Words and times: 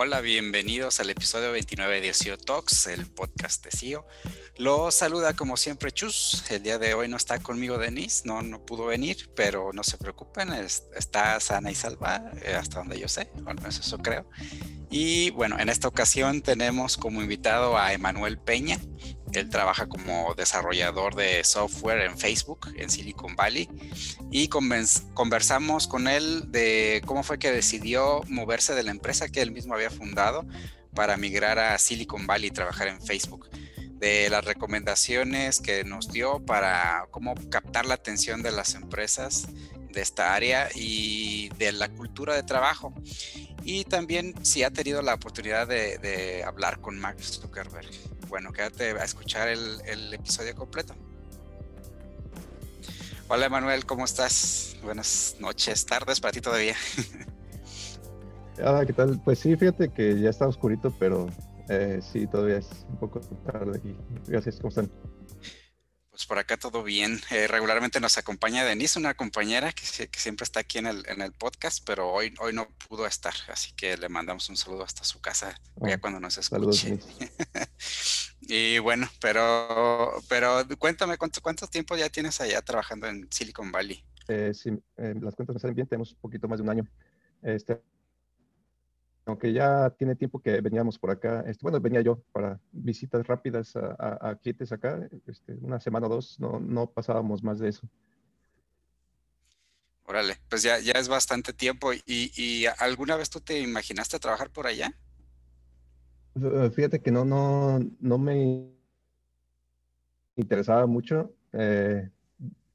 Hola, 0.00 0.20
bienvenidos 0.20 1.00
al 1.00 1.10
episodio 1.10 1.50
29 1.50 2.00
de 2.00 2.14
SEO 2.14 2.38
Talks, 2.38 2.86
el 2.86 3.04
podcast 3.04 3.64
de 3.64 3.72
SEO. 3.72 4.06
Lo 4.56 4.92
saluda 4.92 5.34
como 5.34 5.56
siempre 5.56 5.90
Chus. 5.90 6.44
El 6.52 6.62
día 6.62 6.78
de 6.78 6.94
hoy 6.94 7.08
no 7.08 7.16
está 7.16 7.40
conmigo 7.40 7.78
Denise, 7.78 8.22
no, 8.24 8.40
no 8.42 8.64
pudo 8.64 8.86
venir, 8.86 9.28
pero 9.34 9.72
no 9.72 9.82
se 9.82 9.98
preocupen, 9.98 10.52
está 10.52 11.40
sana 11.40 11.72
y 11.72 11.74
salva, 11.74 12.30
eh, 12.44 12.54
hasta 12.54 12.78
donde 12.78 13.00
yo 13.00 13.08
sé, 13.08 13.32
al 13.44 13.56
menos 13.56 13.80
eso 13.80 13.98
creo. 13.98 14.30
Y 14.88 15.30
bueno, 15.30 15.58
en 15.58 15.68
esta 15.68 15.88
ocasión 15.88 16.42
tenemos 16.42 16.96
como 16.96 17.20
invitado 17.20 17.76
a 17.76 17.92
Emanuel 17.92 18.38
Peña. 18.38 18.78
Él 19.38 19.48
trabaja 19.48 19.86
como 19.86 20.34
desarrollador 20.34 21.14
de 21.14 21.44
software 21.44 22.02
en 22.02 22.18
Facebook, 22.18 22.72
en 22.76 22.90
Silicon 22.90 23.36
Valley. 23.36 23.68
Y 24.30 24.48
conversamos 24.48 25.86
con 25.86 26.08
él 26.08 26.50
de 26.50 27.02
cómo 27.06 27.22
fue 27.22 27.38
que 27.38 27.52
decidió 27.52 28.22
moverse 28.28 28.74
de 28.74 28.82
la 28.82 28.90
empresa 28.90 29.28
que 29.28 29.40
él 29.40 29.52
mismo 29.52 29.74
había 29.74 29.90
fundado 29.90 30.46
para 30.94 31.16
migrar 31.16 31.58
a 31.58 31.78
Silicon 31.78 32.26
Valley 32.26 32.48
y 32.48 32.52
trabajar 32.52 32.88
en 32.88 33.00
Facebook. 33.00 33.48
De 33.98 34.30
las 34.30 34.44
recomendaciones 34.44 35.60
que 35.60 35.82
nos 35.84 36.12
dio 36.12 36.44
para 36.44 37.06
cómo 37.10 37.34
captar 37.50 37.84
la 37.86 37.94
atención 37.94 38.42
de 38.42 38.52
las 38.52 38.74
empresas 38.74 39.48
de 39.92 40.00
esta 40.00 40.34
área 40.34 40.68
y 40.74 41.48
de 41.58 41.72
la 41.72 41.88
cultura 41.88 42.34
de 42.34 42.42
trabajo. 42.42 42.92
Y 43.64 43.84
también 43.84 44.34
si 44.44 44.62
ha 44.62 44.70
tenido 44.70 45.02
la 45.02 45.14
oportunidad 45.14 45.66
de, 45.66 46.42
hablar 46.44 46.80
con 46.80 46.98
Max 46.98 47.40
Zuckerberg. 47.40 47.88
Bueno, 48.28 48.52
quédate 48.52 48.90
a 48.90 49.04
escuchar 49.04 49.48
el, 49.48 50.14
episodio 50.14 50.54
completo. 50.54 50.94
Hola 53.28 53.48
Manuel, 53.50 53.84
¿cómo 53.84 54.06
estás? 54.06 54.76
Buenas 54.82 55.36
noches, 55.38 55.84
tardes 55.84 56.18
para 56.18 56.32
ti 56.32 56.40
todavía. 56.40 56.76
Hola, 58.58 58.86
¿qué 58.86 58.92
tal? 58.92 59.20
Pues 59.22 59.38
sí, 59.38 59.54
fíjate 59.54 59.90
que 59.90 60.18
ya 60.18 60.30
está 60.30 60.48
oscurito, 60.48 60.92
pero 60.98 61.28
eh, 61.68 62.00
sí, 62.00 62.26
todavía 62.26 62.56
es 62.56 62.68
un 62.88 62.96
poco 62.96 63.20
tarde 63.44 63.78
aquí. 63.78 63.94
Gracias, 64.26 64.56
¿cómo 64.56 64.70
están? 64.70 64.90
Pues 66.18 66.26
por 66.26 66.38
acá 66.40 66.56
todo 66.56 66.82
bien. 66.82 67.20
Eh, 67.30 67.46
regularmente 67.46 68.00
nos 68.00 68.18
acompaña 68.18 68.64
Denise, 68.64 68.98
una 68.98 69.14
compañera 69.14 69.70
que, 69.70 69.84
siempre 69.86 70.42
está 70.42 70.58
aquí 70.58 70.78
en 70.78 70.88
el, 70.88 71.04
en 71.06 71.20
el, 71.22 71.30
podcast, 71.30 71.86
pero 71.86 72.10
hoy, 72.10 72.34
hoy 72.40 72.52
no 72.52 72.66
pudo 72.88 73.06
estar, 73.06 73.34
así 73.46 73.70
que 73.76 73.96
le 73.96 74.08
mandamos 74.08 74.48
un 74.48 74.56
saludo 74.56 74.82
hasta 74.82 75.04
su 75.04 75.20
casa 75.20 75.54
ya 75.76 75.94
ah, 75.94 75.98
cuando 76.00 76.18
nos 76.18 76.36
escuche. 76.36 76.98
y 78.40 78.80
bueno, 78.80 79.08
pero, 79.20 80.20
pero 80.28 80.66
cuéntame, 80.76 81.18
¿cuánto, 81.18 81.40
¿cuánto 81.40 81.68
tiempo 81.68 81.94
ya 81.94 82.08
tienes 82.08 82.40
allá 82.40 82.62
trabajando 82.62 83.06
en 83.06 83.28
Silicon 83.30 83.70
Valley? 83.70 84.02
Eh, 84.26 84.50
sí, 84.54 84.70
eh, 84.96 85.14
las 85.20 85.36
cuentas 85.36 85.54
me 85.54 85.60
salen 85.60 85.76
bien, 85.76 85.86
tenemos 85.86 86.10
un 86.14 86.18
poquito 86.18 86.48
más 86.48 86.58
de 86.58 86.64
un 86.64 86.70
año. 86.70 86.88
Este, 87.44 87.80
aunque 89.28 89.52
ya 89.52 89.90
tiene 89.90 90.16
tiempo 90.16 90.40
que 90.40 90.60
veníamos 90.62 90.98
por 90.98 91.10
acá, 91.10 91.44
este, 91.46 91.62
bueno, 91.62 91.78
venía 91.80 92.00
yo 92.00 92.22
para 92.32 92.58
visitas 92.72 93.26
rápidas 93.26 93.76
a, 93.76 93.94
a, 93.98 94.30
acá, 94.30 95.08
este, 95.26 95.52
una 95.60 95.78
semana 95.80 96.06
o 96.06 96.08
dos, 96.08 96.40
no, 96.40 96.58
no 96.58 96.90
pasábamos 96.90 97.42
más 97.42 97.58
de 97.58 97.68
eso. 97.68 97.86
Órale, 100.06 100.38
pues 100.48 100.62
ya, 100.62 100.78
ya 100.78 100.92
es 100.92 101.08
bastante 101.08 101.52
tiempo. 101.52 101.92
¿Y, 101.92 102.02
¿Y, 102.06 102.64
alguna 102.78 103.16
vez 103.16 103.28
tú 103.28 103.40
te 103.40 103.60
imaginaste 103.60 104.18
trabajar 104.18 104.48
por 104.48 104.66
allá? 104.66 104.90
Fíjate 106.72 107.02
que 107.02 107.10
no, 107.10 107.26
no, 107.26 107.80
no 108.00 108.16
me 108.16 108.70
interesaba 110.36 110.86
mucho. 110.86 111.34
Eh, 111.52 112.08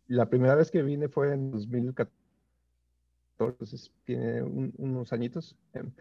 la 0.08 0.30
primera 0.30 0.54
vez 0.54 0.70
que 0.70 0.84
vine 0.84 1.10
fue 1.10 1.34
en 1.34 1.50
2014, 1.50 2.14
entonces 3.40 3.92
tiene 4.06 4.44
unos 4.44 5.12
añitos. 5.12 5.56
Em, 5.74 5.92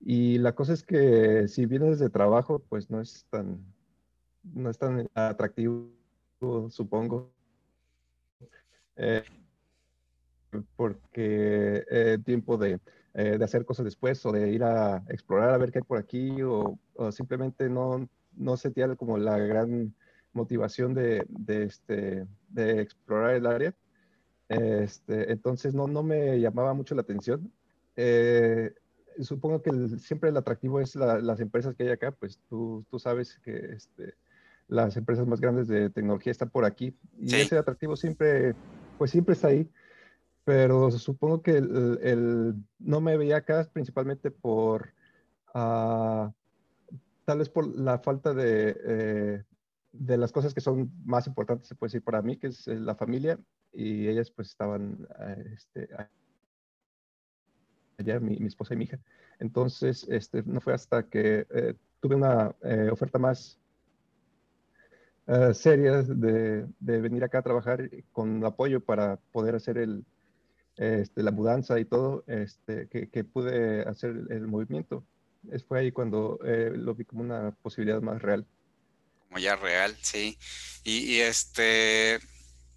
y 0.00 0.38
la 0.38 0.54
cosa 0.54 0.72
es 0.72 0.82
que 0.82 1.48
si 1.48 1.66
vienes 1.66 1.98
de 1.98 2.10
trabajo, 2.10 2.60
pues 2.68 2.90
no 2.90 3.00
es 3.00 3.26
tan, 3.30 3.64
no 4.42 4.70
es 4.70 4.78
tan 4.78 5.08
atractivo, 5.14 5.90
supongo. 6.70 7.32
Eh, 8.96 9.22
porque 10.76 11.84
eh, 11.90 12.18
tiempo 12.24 12.56
de, 12.56 12.80
eh, 13.14 13.38
de, 13.38 13.44
hacer 13.44 13.64
cosas 13.64 13.84
después 13.84 14.24
o 14.26 14.32
de 14.32 14.50
ir 14.50 14.64
a 14.64 15.04
explorar 15.08 15.50
a 15.50 15.58
ver 15.58 15.70
qué 15.70 15.78
hay 15.78 15.84
por 15.84 15.98
aquí 15.98 16.42
o, 16.42 16.78
simplemente 17.10 17.68
no, 17.68 18.08
no 18.34 18.56
sentía 18.56 18.94
como 18.96 19.18
la 19.18 19.38
gran 19.38 19.94
motivación 20.32 20.94
de, 20.94 21.24
de, 21.28 21.64
este, 21.64 22.26
de 22.48 22.80
explorar 22.80 23.34
el 23.34 23.46
área. 23.46 23.74
Este, 24.48 25.30
entonces 25.30 25.74
no, 25.74 25.86
no 25.86 26.02
me 26.02 26.40
llamaba 26.40 26.74
mucho 26.74 26.94
la 26.94 27.02
atención. 27.02 27.52
Eh, 27.96 28.72
supongo 29.22 29.62
que 29.62 29.70
siempre 29.98 30.30
el 30.30 30.36
atractivo 30.36 30.80
es 30.80 30.94
las 30.94 31.40
empresas 31.40 31.74
que 31.74 31.84
hay 31.84 31.90
acá, 31.90 32.12
pues 32.12 32.38
tú, 32.48 32.84
tú 32.90 32.98
sabes 32.98 33.38
que 33.42 33.72
este, 33.72 34.14
las 34.68 34.96
empresas 34.96 35.26
más 35.26 35.40
grandes 35.40 35.68
de 35.68 35.90
tecnología 35.90 36.30
están 36.30 36.50
por 36.50 36.64
aquí 36.64 36.94
y 37.18 37.34
ese 37.34 37.58
atractivo 37.58 37.96
siempre, 37.96 38.54
pues 38.98 39.10
siempre 39.10 39.34
está 39.34 39.48
ahí, 39.48 39.68
pero 40.44 40.90
supongo 40.90 41.42
que 41.42 41.56
el, 41.56 42.54
no 42.78 43.00
me 43.00 43.16
veía 43.16 43.38
acá 43.38 43.68
principalmente 43.72 44.30
por, 44.30 44.92
uh, 45.54 46.30
tal 47.24 47.38
vez 47.38 47.48
por 47.48 47.66
la 47.76 47.98
falta 47.98 48.32
de, 48.34 48.76
eh, 48.84 49.42
de 49.92 50.16
las 50.16 50.32
cosas 50.32 50.54
que 50.54 50.60
son 50.60 50.90
más 51.04 51.26
importantes, 51.26 51.68
se 51.68 51.74
puede 51.74 51.88
decir, 51.88 52.02
para 52.02 52.22
mí, 52.22 52.36
que 52.36 52.48
es 52.48 52.66
la 52.66 52.94
familia, 52.94 53.38
y 53.72 54.08
ellas 54.08 54.30
pues 54.30 54.48
estaban 54.48 55.06
este, 55.52 55.88
allá, 57.98 58.20
mi, 58.20 58.46
esposa 58.46 58.74
y 58.74 58.76
mi 58.76 58.84
hija. 58.84 58.98
Entonces, 59.38 60.06
este, 60.08 60.42
no 60.44 60.60
fue 60.60 60.74
hasta 60.74 61.02
que 61.04 61.46
eh, 61.50 61.74
tuve 62.00 62.14
una 62.14 62.54
eh, 62.62 62.88
oferta 62.90 63.18
más 63.18 63.58
uh, 65.26 65.52
seria 65.52 66.02
de, 66.02 66.66
de, 66.78 67.00
venir 67.00 67.24
acá 67.24 67.38
a 67.38 67.42
trabajar 67.42 67.90
con 68.12 68.44
apoyo 68.44 68.80
para 68.80 69.16
poder 69.32 69.54
hacer 69.54 69.78
el, 69.78 70.04
este, 70.76 71.22
la 71.22 71.32
mudanza 71.32 71.78
y 71.78 71.84
todo, 71.84 72.24
este, 72.26 72.88
que, 72.88 73.08
que 73.08 73.24
pude 73.24 73.82
hacer 73.82 74.10
el, 74.30 74.46
movimiento. 74.46 75.04
Es, 75.50 75.64
fue 75.64 75.80
ahí 75.80 75.92
cuando 75.92 76.38
lo 76.42 76.94
vi 76.94 77.04
como 77.04 77.22
una 77.22 77.52
posibilidad 77.62 78.00
más 78.00 78.22
real. 78.22 78.46
Como 79.28 79.38
ya 79.38 79.56
real, 79.56 79.94
sí. 80.00 80.38
Y, 80.84 81.18
este, 81.18 82.18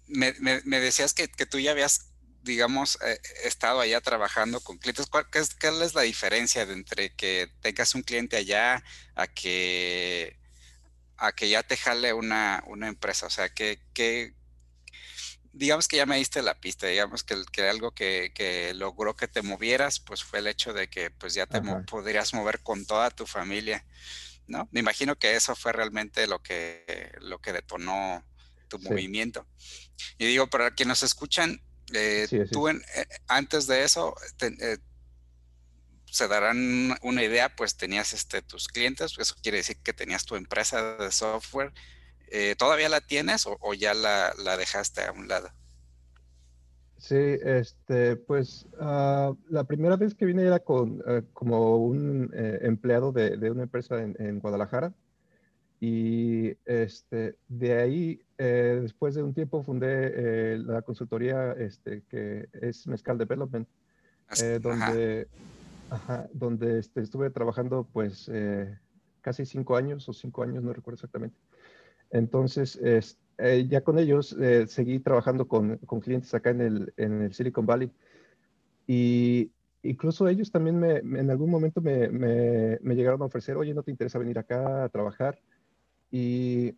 me, 0.06 0.34
me, 0.40 0.60
me 0.64 0.80
decías 0.80 1.14
que, 1.14 1.28
que, 1.28 1.46
tú 1.46 1.58
ya 1.58 1.72
habías 1.72 2.11
digamos, 2.42 2.98
he 3.02 3.46
estado 3.46 3.80
allá 3.80 4.00
trabajando 4.00 4.60
con 4.60 4.78
clientes, 4.78 5.06
¿cuál, 5.06 5.26
es, 5.32 5.56
es, 5.62 5.94
la 5.94 6.02
diferencia 6.02 6.62
entre 6.62 7.14
que 7.14 7.50
tengas 7.60 7.94
un 7.94 8.02
cliente 8.02 8.36
allá 8.36 8.82
a 9.14 9.26
que, 9.26 10.38
a 11.16 11.32
que 11.32 11.48
ya 11.48 11.62
te 11.62 11.76
jale 11.76 12.12
una, 12.12 12.62
una 12.66 12.88
empresa? 12.88 13.26
O 13.26 13.30
sea, 13.30 13.48
que, 13.48 13.80
que, 13.94 14.34
digamos 15.52 15.86
que 15.86 15.98
ya 15.98 16.06
me 16.06 16.16
diste 16.16 16.42
la 16.42 16.60
pista, 16.60 16.86
digamos 16.86 17.22
que, 17.24 17.42
que 17.52 17.68
algo 17.68 17.92
que, 17.92 18.32
que, 18.34 18.74
logró 18.74 19.14
que 19.14 19.28
te 19.28 19.42
movieras, 19.42 20.00
pues 20.00 20.24
fue 20.24 20.40
el 20.40 20.46
hecho 20.46 20.72
de 20.72 20.88
que 20.88 21.10
pues 21.10 21.34
ya 21.34 21.46
te 21.46 21.60
podrías 21.86 22.34
mover 22.34 22.60
con 22.60 22.86
toda 22.86 23.10
tu 23.10 23.26
familia, 23.26 23.86
¿no? 24.46 24.68
Me 24.72 24.80
imagino 24.80 25.16
que 25.16 25.36
eso 25.36 25.54
fue 25.54 25.72
realmente 25.72 26.26
lo 26.26 26.42
que, 26.42 27.12
lo 27.20 27.40
que 27.40 27.52
detonó 27.52 28.24
tu 28.68 28.78
movimiento. 28.78 29.46
Y 30.18 30.26
digo, 30.26 30.48
para 30.48 30.74
quienes 30.74 31.02
nos 31.02 31.02
escuchan, 31.02 31.62
eh, 31.94 32.46
tú 32.50 32.68
eh, 32.68 32.80
antes 33.28 33.66
de 33.66 33.84
eso 33.84 34.14
eh, 34.40 34.78
se 36.06 36.28
darán 36.28 36.94
una 37.02 37.22
idea, 37.22 37.54
pues 37.56 37.76
tenías 37.76 38.12
este, 38.12 38.42
tus 38.42 38.68
clientes, 38.68 39.16
eso 39.18 39.34
quiere 39.42 39.58
decir 39.58 39.78
que 39.82 39.92
tenías 39.92 40.24
tu 40.24 40.36
empresa 40.36 40.96
de 40.96 41.10
software. 41.10 41.72
¿Todavía 42.56 42.88
la 42.88 43.02
tienes 43.02 43.46
o, 43.46 43.74
ya 43.74 43.92
la, 43.92 44.32
dejaste 44.56 45.02
a 45.04 45.12
un 45.12 45.28
lado? 45.28 45.50
Sí, 46.96 47.16
este, 47.16 48.16
pues 48.16 48.64
ah, 48.80 49.34
la 49.50 49.64
primera 49.64 49.96
vez 49.96 50.14
que 50.14 50.24
vine 50.24 50.42
era 50.42 50.60
con, 50.60 51.02
como 51.34 51.76
un 51.76 52.30
empleado 52.34 53.12
de, 53.12 53.50
una 53.50 53.64
empresa 53.64 54.00
en 54.00 54.40
Guadalajara. 54.40 54.94
Y 55.84 56.56
este, 56.64 57.34
de 57.48 57.74
ahí, 57.74 58.20
eh, 58.38 58.78
después 58.82 59.16
de 59.16 59.24
un 59.24 59.34
tiempo, 59.34 59.64
fundé 59.64 60.12
eh, 60.14 60.58
la 60.58 60.82
consultoría 60.82 61.54
este, 61.54 62.04
que 62.08 62.48
es 62.52 62.86
Mezcal 62.86 63.18
Development, 63.18 63.66
eh, 64.40 64.60
donde, 64.62 65.26
ajá. 65.90 66.28
donde 66.34 66.78
este, 66.78 67.00
estuve 67.00 67.30
trabajando 67.30 67.84
pues 67.92 68.30
casi 69.22 69.44
cinco 69.44 69.74
años 69.74 70.08
o 70.08 70.12
cinco 70.12 70.44
años, 70.44 70.62
no 70.62 70.72
recuerdo 70.72 70.94
exactamente. 70.94 71.36
Entonces, 72.12 72.76
es, 72.76 73.18
ya 73.68 73.80
con 73.80 73.98
ellos 73.98 74.36
seguí 74.68 75.00
trabajando 75.00 75.48
con, 75.48 75.78
con, 75.78 75.98
clientes 75.98 76.32
acá 76.32 76.50
en 76.50 76.60
el, 76.60 76.94
en 76.96 77.22
el 77.22 77.34
Silicon 77.34 77.66
Valley. 77.66 77.90
Y 78.86 79.50
incluso 79.82 80.28
ellos 80.28 80.52
también 80.52 80.78
me, 80.78 80.98
en 80.98 81.28
algún 81.28 81.50
momento 81.50 81.80
me, 81.80 82.08
me, 82.08 82.78
me, 82.80 82.94
llegaron 82.94 83.20
a 83.22 83.24
ofrecer, 83.24 83.56
oye, 83.56 83.74
¿no 83.74 83.82
te 83.82 83.90
interesa 83.90 84.20
venir 84.20 84.38
acá 84.38 84.84
a 84.84 84.88
trabajar? 84.88 85.40
Y 86.12 86.76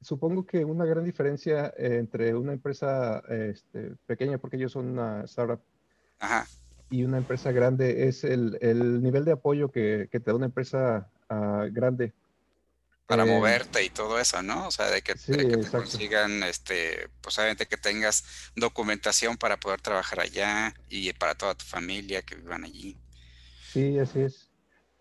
supongo 0.00 0.46
que 0.46 0.64
una 0.64 0.86
gran 0.86 1.04
diferencia 1.04 1.74
entre 1.76 2.34
una 2.34 2.52
empresa 2.52 3.22
este, 3.28 3.96
pequeña, 4.06 4.38
porque 4.38 4.56
ellos 4.56 4.72
son 4.72 4.86
una 4.86 5.24
startup, 5.24 5.60
y 6.90 7.04
una 7.04 7.18
empresa 7.18 7.50
grande 7.52 8.06
es 8.06 8.22
el, 8.22 8.58
el 8.60 9.02
nivel 9.02 9.24
de 9.24 9.32
apoyo 9.32 9.70
que, 9.70 10.08
que, 10.12 10.20
te 10.20 10.30
da 10.30 10.36
una 10.36 10.46
empresa 10.46 11.10
uh, 11.30 11.72
grande. 11.72 12.12
Para 13.06 13.24
eh, 13.24 13.26
moverte 13.26 13.82
y 13.82 13.90
todo 13.90 14.20
eso, 14.20 14.42
¿no? 14.42 14.68
O 14.68 14.70
sea, 14.70 14.90
de 14.90 15.02
que, 15.02 15.16
sí, 15.16 15.32
de 15.32 15.48
que 15.48 15.56
te 15.56 15.70
consigan, 15.70 16.42
este, 16.44 17.08
pues 17.20 17.38
obviamente 17.38 17.66
que 17.66 17.76
tengas 17.76 18.52
documentación 18.54 19.36
para 19.36 19.58
poder 19.58 19.80
trabajar 19.80 20.20
allá 20.20 20.74
y 20.88 21.12
para 21.14 21.34
toda 21.34 21.54
tu 21.54 21.64
familia 21.64 22.22
que 22.22 22.36
vivan 22.36 22.64
allí. 22.64 22.96
Sí, 23.72 23.98
así 23.98 24.20
es. 24.20 24.51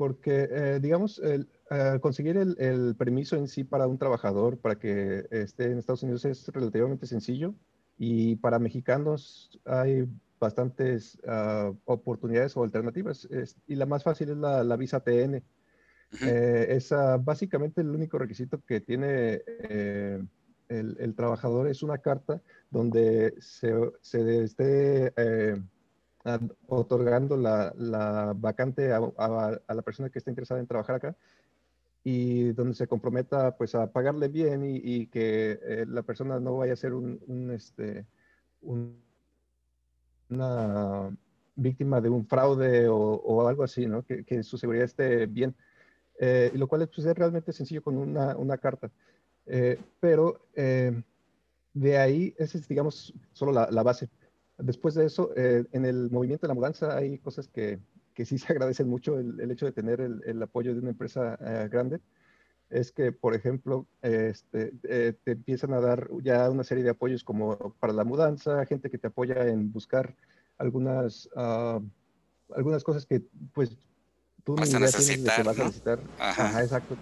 Porque, 0.01 0.47
eh, 0.49 0.79
digamos, 0.81 1.19
el, 1.19 1.47
uh, 1.69 1.99
conseguir 1.99 2.35
el, 2.35 2.55
el, 2.57 2.95
permiso 2.95 3.35
en 3.35 3.47
sí 3.47 3.63
para 3.63 3.85
un 3.85 3.99
trabajador 3.99 4.57
para 4.57 4.79
que 4.79 5.27
esté 5.29 5.65
en 5.65 5.77
Estados 5.77 6.01
Unidos 6.01 6.25
es 6.25 6.47
relativamente 6.47 7.05
sencillo 7.05 7.53
y 7.99 8.35
para 8.37 8.57
mexicanos 8.57 9.59
hay 9.63 10.07
bastantes 10.39 11.19
uh, 11.23 11.77
oportunidades 11.85 12.57
o 12.57 12.63
alternativas. 12.63 13.25
Es, 13.25 13.55
y 13.67 13.75
la 13.75 13.85
más 13.85 14.03
fácil 14.03 14.31
es 14.31 14.37
la, 14.37 14.63
la 14.63 14.75
visa 14.75 15.01
TN. 15.01 15.35
Uh 15.35 16.15
-huh. 16.15 16.27
eh, 16.27 16.75
es 16.77 16.91
uh, 16.91 17.21
básicamente 17.23 17.81
el 17.81 17.91
único 17.91 18.17
requisito 18.17 18.59
que 18.65 18.81
tiene 18.81 19.43
eh, 19.45 20.19
el, 20.67 20.97
el, 20.99 21.13
trabajador 21.13 21.67
es 21.67 21.83
una 21.83 21.99
carta 21.99 22.41
donde 22.71 23.35
se, 23.39 23.71
se 24.01 24.45
esté 24.45 25.13
eh, 25.15 25.61
otorgando 26.67 27.35
la, 27.37 27.73
la 27.77 28.33
vacante 28.35 28.91
a, 28.91 28.97
a, 29.17 29.59
a, 29.67 29.73
la 29.73 29.81
persona 29.81 30.09
que 30.09 30.19
está 30.19 30.29
interesada 30.29 30.59
en 30.59 30.67
trabajar 30.67 30.95
acá 30.97 31.15
y 32.03 32.51
donde 32.53 32.75
se 32.75 32.87
comprometa 32.87 33.55
pues 33.57 33.75
a 33.75 33.91
pagarle 33.91 34.27
bien 34.27 34.63
y, 34.63 34.77
y 34.77 35.07
que 35.07 35.59
eh, 35.63 35.85
la 35.87 36.03
persona 36.03 36.39
no 36.39 36.57
vaya 36.57 36.73
a 36.73 36.75
ser 36.75 36.93
un, 36.93 37.19
un 37.27 37.51
este, 37.51 38.05
un, 38.61 39.01
una 40.29 41.15
víctima 41.55 42.01
de 42.01 42.09
un 42.09 42.25
fraude 42.25 42.87
o, 42.87 42.97
o 42.97 43.47
algo 43.47 43.63
así, 43.63 43.85
¿no? 43.85 44.03
Que, 44.03 44.23
que, 44.23 44.43
su 44.43 44.57
seguridad 44.57 44.85
esté 44.85 45.25
bien. 45.27 45.55
Eh, 46.19 46.51
lo 46.55 46.67
cual 46.67 46.87
pues, 46.87 47.05
es 47.05 47.15
realmente 47.15 47.53
sencillo 47.53 47.81
con 47.81 47.97
una, 47.97 48.35
una 48.37 48.57
carta. 48.57 48.91
Eh, 49.45 49.79
pero 49.99 50.47
eh, 50.55 51.01
de 51.73 51.97
ahí, 51.97 52.35
esa 52.37 52.57
es, 52.57 52.67
digamos, 52.67 53.13
solo 53.33 53.51
la, 53.51 53.69
la 53.71 53.83
base. 53.83 54.09
Después 54.61 54.95
de 54.95 55.05
eso, 55.05 55.31
eh, 55.35 55.65
en 55.71 55.85
el 55.85 56.09
movimiento 56.09 56.47
de 56.47 56.49
la 56.49 56.55
mudanza 56.55 56.95
hay 56.95 57.17
cosas 57.19 57.47
que, 57.47 57.79
que 58.13 58.25
sí 58.25 58.37
se 58.37 58.47
agradecen 58.53 58.87
mucho, 58.87 59.19
el, 59.19 59.39
el 59.39 59.51
hecho 59.51 59.65
de 59.65 59.71
tener 59.71 60.01
el, 60.01 60.21
el, 60.25 60.41
apoyo 60.41 60.73
de 60.73 60.79
una 60.79 60.91
empresa 60.91 61.37
grande 61.69 61.99
es 62.71 62.91
que, 62.91 63.11
por 63.11 63.35
ejemplo, 63.35 63.85
este, 64.01 64.73
eh, 64.83 65.13
te 65.23 65.31
empiezan 65.33 65.73
a 65.73 65.81
dar 65.81 66.09
ya 66.23 66.49
una 66.49 66.63
serie 66.63 66.83
de 66.83 66.91
apoyos 66.91 67.23
como 67.23 67.75
para 67.79 67.93
la 67.93 68.05
mudanza, 68.05 68.65
gente 68.65 68.89
que 68.89 68.97
te 68.97 69.07
apoya 69.07 69.45
en 69.47 69.71
buscar 69.71 70.15
algunas, 70.57 71.27
uh, 71.35 71.83
algunas 72.55 72.83
cosas 72.83 73.05
que 73.05 73.21
pues 73.53 73.77
tú 74.43 74.55
vas 74.55 74.73
a 74.73 74.79
necesitar. 74.79 75.35
Que 75.35 75.43
vas 75.43 75.57
¿no? 75.57 75.63
a 75.63 75.65
necesitar. 75.65 75.99
Ajá. 76.17 76.45
Ajá 76.45 76.63
exacto. 76.63 76.95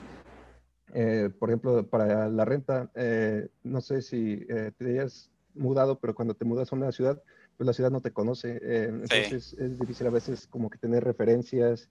Eh, 0.93 1.29
por 1.37 1.49
ejemplo, 1.49 1.85
para 1.87 2.29
la 2.29 2.45
renta, 2.45 2.89
eh, 2.95 3.47
no 3.63 3.79
sé 3.79 4.01
si 4.01 4.43
eh, 4.49 4.71
te 4.75 4.85
hayas 4.85 5.29
mudado, 5.53 5.99
pero 5.99 6.15
cuando 6.15 6.33
te 6.33 6.45
mudas 6.45 6.73
a 6.73 6.75
una 6.75 6.91
ciudad, 6.91 7.21
pues 7.59 7.67
la 7.67 7.73
ciudad 7.73 7.91
no 7.91 7.99
te 7.99 8.11
conoce. 8.11 8.57
Eh, 8.61 8.85
entonces 8.85 9.47
sí. 9.49 9.57
es 9.59 9.77
difícil 9.77 10.07
a 10.07 10.11
veces 10.11 10.47
como 10.47 10.69
que 10.69 10.77
tener 10.77 11.03
referencias 11.03 11.89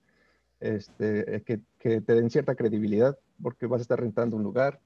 este, 0.60 1.36
eh, 1.36 1.42
que, 1.42 1.60
que, 1.78 2.00
te 2.00 2.14
den 2.14 2.30
cierta 2.30 2.54
credibilidad 2.54 3.18
porque 3.42 3.66
vas 3.66 3.80
a 3.80 3.82
estar 3.82 4.00
rentando 4.00 4.34
un 4.34 4.42
lugar. 4.42 4.80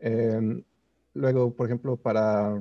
Eh, 0.00 0.64
luego, 1.14 1.54
por 1.54 1.66
ejemplo, 1.66 1.96
para, 1.96 2.60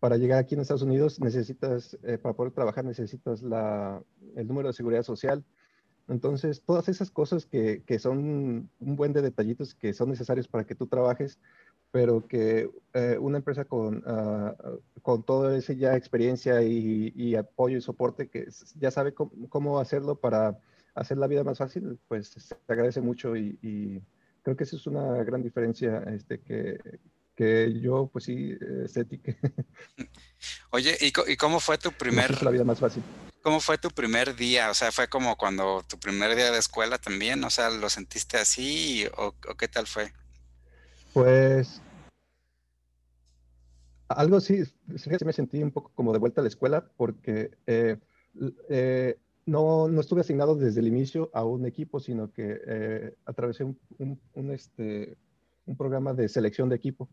para 0.00 0.16
llegar 0.16 0.38
aquí 0.38 0.54
en 0.54 0.62
Estados 0.62 0.80
Unidos 0.80 1.20
necesitas, 1.20 1.98
eh, 2.04 2.16
para 2.16 2.34
poder 2.34 2.54
trabajar 2.54 2.86
necesitas 2.86 3.42
la, 3.42 4.02
el 4.34 4.48
número 4.48 4.68
de 4.68 4.72
seguridad 4.72 5.02
social. 5.02 5.44
Entonces, 6.08 6.62
todas 6.62 6.88
esas 6.88 7.10
cosas 7.10 7.44
que, 7.44 7.82
que, 7.84 7.98
son 7.98 8.70
un 8.80 8.96
buen 8.96 9.12
de 9.12 9.20
detallitos 9.20 9.74
que 9.74 9.92
son 9.92 10.08
necesarios 10.08 10.48
para 10.48 10.64
que 10.64 10.74
tú 10.74 10.86
trabajes, 10.86 11.38
pero 11.90 12.26
que 12.26 12.70
eh, 12.94 13.16
una 13.18 13.38
empresa 13.38 13.64
con, 13.64 13.98
uh, 14.06 14.80
con 15.02 15.22
todo 15.22 15.54
ese 15.54 15.76
ya 15.76 15.96
experiencia 15.96 16.62
y, 16.62 17.12
y, 17.16 17.34
apoyo 17.34 17.78
y 17.78 17.80
soporte 17.80 18.28
que 18.28 18.48
ya 18.76 18.90
sabe 18.90 19.14
cómo, 19.14 19.32
cómo 19.48 19.78
hacerlo 19.78 20.16
para 20.16 20.58
hacer 20.94 21.16
la 21.16 21.26
vida 21.26 21.44
más 21.44 21.58
fácil, 21.58 21.98
pues 22.08 22.28
se 22.28 22.54
agradece 22.66 23.00
mucho 23.00 23.36
y, 23.36 23.58
y 23.62 24.02
creo 24.42 24.56
que 24.56 24.64
esa 24.64 24.76
es 24.76 24.86
una 24.86 25.22
gran 25.24 25.42
diferencia 25.42 26.02
este, 26.14 26.40
que, 26.40 26.78
que 27.34 27.80
yo, 27.80 28.10
pues 28.12 28.24
sí, 28.24 28.52
estética. 28.84 29.34
Oye, 30.70 30.96
¿y, 31.00 31.12
¿y, 31.30 31.36
cómo 31.36 31.60
fue 31.60 31.78
tu 31.78 31.92
primer... 31.92 32.42
La 32.42 32.50
vida 32.50 32.64
más 32.64 32.80
fácil. 32.80 33.02
¿Cómo 33.42 33.60
fue 33.60 33.78
tu 33.78 33.90
primer 33.90 34.34
día? 34.34 34.70
O 34.70 34.74
sea, 34.74 34.92
¿fue 34.92 35.08
como 35.08 35.36
cuando 35.36 35.82
tu 35.88 35.98
primer 35.98 36.34
día 36.34 36.50
de 36.50 36.58
escuela 36.58 36.98
también? 36.98 37.42
O 37.44 37.50
sea, 37.50 37.70
¿lo 37.70 37.88
sentiste 37.88 38.36
así 38.36 39.06
o, 39.16 39.34
o 39.48 39.54
qué 39.56 39.68
tal 39.68 39.86
fue? 39.86 40.12
Pues 41.12 41.82
algo 44.08 44.40
sí, 44.40 44.64
sí 44.64 45.10
me 45.24 45.32
sentí 45.32 45.62
un 45.62 45.70
poco 45.70 45.92
como 45.94 46.12
de 46.12 46.18
vuelta 46.18 46.40
a 46.40 46.44
la 46.44 46.48
escuela 46.48 46.90
porque 46.96 47.50
eh, 47.66 47.98
eh, 48.68 49.18
no, 49.46 49.88
no, 49.88 50.00
estuve 50.00 50.22
asignado 50.22 50.54
desde 50.54 50.80
el 50.80 50.88
inicio 50.88 51.30
a 51.34 51.44
un 51.44 51.66
equipo, 51.66 52.00
sino 52.00 52.32
que 52.32 52.60
eh, 52.66 53.14
atravesé 53.24 53.64
un, 53.64 53.78
un, 54.34 54.50
este, 54.50 55.16
un, 55.66 55.76
programa 55.76 56.14
de 56.14 56.28
selección 56.28 56.68
de 56.68 56.76
equipo. 56.76 57.08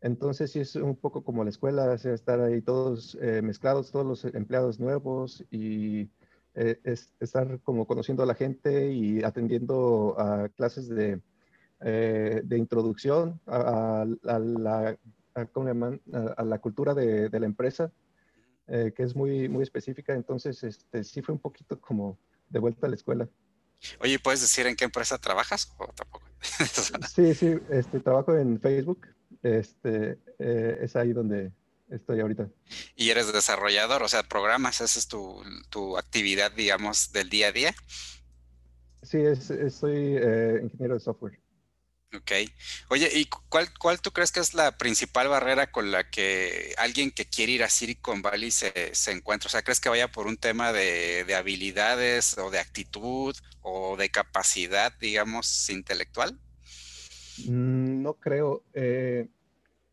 Entonces 0.00 0.52
sí 0.52 0.60
es 0.60 0.76
un 0.76 0.96
poco 0.96 1.24
como 1.24 1.44
la 1.44 1.50
escuela, 1.50 1.90
o 1.90 1.98
sea, 1.98 2.12
estar 2.12 2.40
ahí 2.40 2.60
todos 2.60 3.16
mezclados, 3.42 3.90
todos 3.90 4.04
los 4.04 4.24
empleados 4.34 4.78
nuevos 4.78 5.44
y 5.50 6.10
es, 6.54 7.14
estar 7.20 7.58
como 7.60 7.86
conociendo 7.86 8.22
a 8.22 8.26
la 8.26 8.34
gente 8.34 8.92
y 8.92 9.24
atendiendo 9.24 10.14
a 10.18 10.50
clases 10.50 10.88
de, 10.88 11.22
eh, 11.84 12.40
de 12.42 12.58
introducción 12.58 13.40
a, 13.46 14.02
a, 14.02 14.34
a 14.34 14.38
la, 14.38 14.98
a, 15.34 16.44
la 16.44 16.58
cultura 16.58 16.94
de, 16.94 17.28
de 17.28 17.40
la 17.40 17.46
empresa 17.46 17.92
eh, 18.66 18.92
que 18.96 19.02
es 19.02 19.14
muy, 19.14 19.46
muy 19.46 19.62
específica, 19.62 20.14
entonces 20.14 20.62
este, 20.62 21.04
sí 21.04 21.20
fue 21.20 21.34
un 21.34 21.40
poquito 21.40 21.78
como 21.78 22.18
de 22.48 22.58
vuelta 22.58 22.86
a 22.86 22.88
la 22.88 22.96
escuela. 22.96 23.28
Oye, 24.00 24.18
¿puedes 24.18 24.40
decir 24.40 24.66
en 24.66 24.74
qué 24.74 24.84
empresa 24.86 25.18
trabajas 25.18 25.70
o 25.76 25.86
tampoco? 25.88 26.26
sí, 27.14 27.34
sí, 27.34 27.58
este, 27.68 28.00
trabajo 28.00 28.34
en 28.34 28.58
Facebook, 28.58 29.06
este, 29.42 30.18
eh, 30.38 30.78
es 30.80 30.96
ahí 30.96 31.12
donde 31.12 31.52
estoy 31.90 32.20
ahorita. 32.20 32.48
¿Y 32.96 33.10
eres 33.10 33.30
desarrollador? 33.30 34.02
O 34.02 34.08
sea, 34.08 34.22
programas, 34.22 34.80
esa 34.80 34.98
es 34.98 35.08
tu, 35.08 35.42
tu 35.68 35.98
actividad, 35.98 36.50
digamos, 36.50 37.12
del 37.12 37.28
día 37.28 37.48
a 37.48 37.52
día. 37.52 37.74
Sí, 39.02 39.18
es, 39.18 39.50
es, 39.50 39.74
soy 39.74 40.16
eh, 40.18 40.60
ingeniero 40.62 40.94
de 40.94 41.00
software. 41.00 41.38
Ok. 42.16 42.32
Oye, 42.90 43.08
¿y 43.12 43.26
cuál, 43.48 43.68
cuál 43.78 44.00
tú 44.00 44.12
crees 44.12 44.30
que 44.30 44.40
es 44.40 44.54
la 44.54 44.78
principal 44.78 45.28
barrera 45.28 45.70
con 45.70 45.90
la 45.90 46.08
que 46.08 46.74
alguien 46.78 47.10
que 47.10 47.24
quiere 47.24 47.52
ir 47.52 47.62
a 47.64 47.68
Silicon 47.68 48.22
Valley 48.22 48.50
se, 48.50 48.94
se 48.94 49.12
encuentra? 49.12 49.48
O 49.48 49.50
sea, 49.50 49.62
¿crees 49.62 49.80
que 49.80 49.88
vaya 49.88 50.08
por 50.08 50.26
un 50.26 50.36
tema 50.36 50.72
de, 50.72 51.24
de, 51.24 51.34
habilidades 51.34 52.38
o 52.38 52.50
de 52.50 52.58
actitud 52.58 53.34
o 53.62 53.96
de 53.96 54.10
capacidad, 54.10 54.92
digamos, 55.00 55.68
intelectual? 55.70 56.38
Mm, 57.46 58.02
no 58.02 58.14
creo. 58.14 58.62
Eh, 58.74 59.28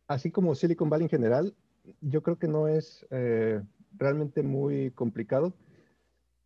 así 0.07 0.31
como 0.31 0.55
Silicon 0.55 0.89
Valley 0.89 1.05
en 1.05 1.09
general, 1.09 1.55
yo 2.01 2.21
creo 2.21 2.37
que 2.37 2.47
no 2.47 2.67
es 2.67 3.05
eh, 3.09 3.61
realmente 3.97 4.43
muy 4.43 4.91
complicado 4.91 5.53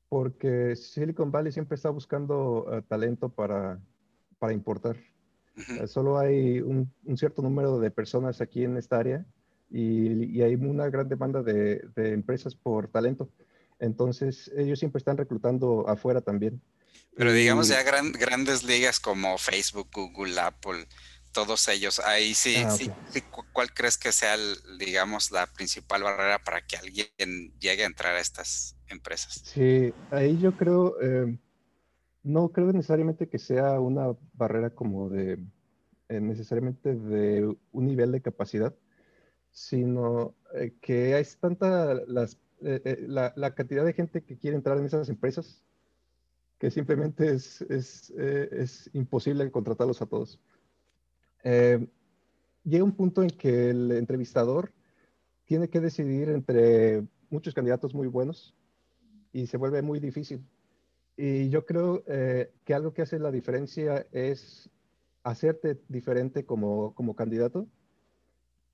porque 0.10 0.76
Silicon 0.76 1.32
Valley 1.32 1.52
siempre 1.52 1.76
está 1.76 1.90
buscando 1.90 2.66
uh, 2.66 2.82
talento 2.84 3.30
para, 3.30 3.80
para 4.40 4.54
importar. 4.54 4.96
Uh 5.56 5.62
-huh. 5.62 5.88
Solo 5.88 6.20
hay 6.20 6.60
un, 6.60 6.92
un, 7.06 7.18
cierto 7.18 7.42
número 7.42 7.80
de 7.80 7.92
personas 7.92 8.42
aquí 8.42 8.64
en 8.64 8.78
esta 8.78 8.98
área 8.98 9.26
y, 9.70 10.38
y 10.38 10.42
hay 10.42 10.56
una 10.56 10.90
gran 10.90 11.08
demanda 11.08 11.42
de, 11.42 11.82
de, 11.96 12.14
empresas 12.14 12.56
por 12.56 12.90
talento. 12.90 13.30
Entonces, 13.80 14.52
ellos 14.56 14.80
siempre 14.80 15.00
están 15.00 15.18
reclutando 15.18 15.88
afuera 15.88 16.22
también. 16.22 16.62
Pero 17.16 17.32
digamos 17.32 17.70
y, 17.70 17.72
ya 17.72 17.84
gran, 17.84 18.12
grandes 18.12 18.64
ligas 18.64 19.00
como 19.00 19.38
Facebook, 19.38 19.90
Google, 19.94 20.40
Apple, 20.40 20.88
todos 21.32 21.68
ellos, 21.68 22.00
ahí 22.00 22.34
sí, 22.34 22.56
ah, 22.58 22.74
okay. 22.74 22.92
sí, 23.12 23.22
¿cuál 23.52 23.74
crees 23.74 23.98
que 23.98 24.14
sea, 24.14 24.36
el, 24.36 24.58
digamos, 24.78 25.32
la 25.32 25.46
principal 25.48 26.04
barrera 26.04 26.40
para 26.40 26.66
que 26.66 26.78
alguien 26.78 27.10
llegue 27.60 27.84
a 27.84 27.88
entrar 27.88 28.16
a 28.16 28.22
estas 28.22 28.78
empresas? 28.88 29.42
Sí, 29.44 29.94
ahí 30.12 30.38
yo 30.40 30.56
creo... 30.56 30.96
Eh, 31.02 31.38
no 32.26 32.50
creo 32.50 32.74
necesariamente 32.74 33.30
que 33.30 33.38
sea 33.38 33.80
una 33.80 34.16
barrera 34.34 34.72
como 34.72 35.10
de 35.10 35.40
eh, 36.10 36.20
necesariamente 36.20 36.96
de 36.96 37.56
un 37.72 37.86
nivel 37.86 38.12
de 38.12 38.22
capacidad, 38.22 38.76
sino 39.52 40.36
eh, 40.56 40.74
que 40.82 41.14
hay 41.14 41.24
tanta 41.40 41.94
las, 42.08 42.40
eh, 42.62 43.06
la, 43.08 43.32
la, 43.36 43.54
cantidad 43.54 43.86
de 43.86 43.94
gente 43.94 44.24
que 44.24 44.38
quiere 44.38 44.58
entrar 44.58 44.78
en 44.80 44.86
esas 44.86 45.08
empresas 45.10 45.64
que 46.58 46.72
simplemente 46.72 47.30
es, 47.30 47.62
es, 47.62 48.10
es 48.12 48.90
imposible 48.94 49.52
contratarlos 49.52 50.02
a 50.02 50.06
todos. 50.08 50.40
llega 51.44 52.84
un 52.84 52.96
punto 52.96 53.22
en 53.22 53.30
que 53.30 53.70
el 53.70 53.92
entrevistador 53.92 54.72
tiene 55.46 55.70
que 55.70 55.80
decidir 55.80 56.30
entre 56.30 57.04
muchos 57.30 57.54
candidatos 57.54 57.94
muy 57.94 58.08
buenos 58.08 58.56
y 59.32 59.48
se 59.48 59.58
vuelve 59.58 59.82
muy 59.82 60.00
difícil. 60.00 60.44
Y 61.18 61.50
yo 61.50 61.66
creo 61.66 62.04
eh, 62.08 62.52
que 62.66 62.74
algo 62.74 62.94
que 62.94 63.02
hace 63.02 63.20
la 63.20 63.32
diferencia 63.32 64.06
es 64.12 64.70
hacerte 65.24 65.80
diferente 65.88 66.46
como, 66.46 66.94
como 66.94 67.16
candidato, 67.16 67.68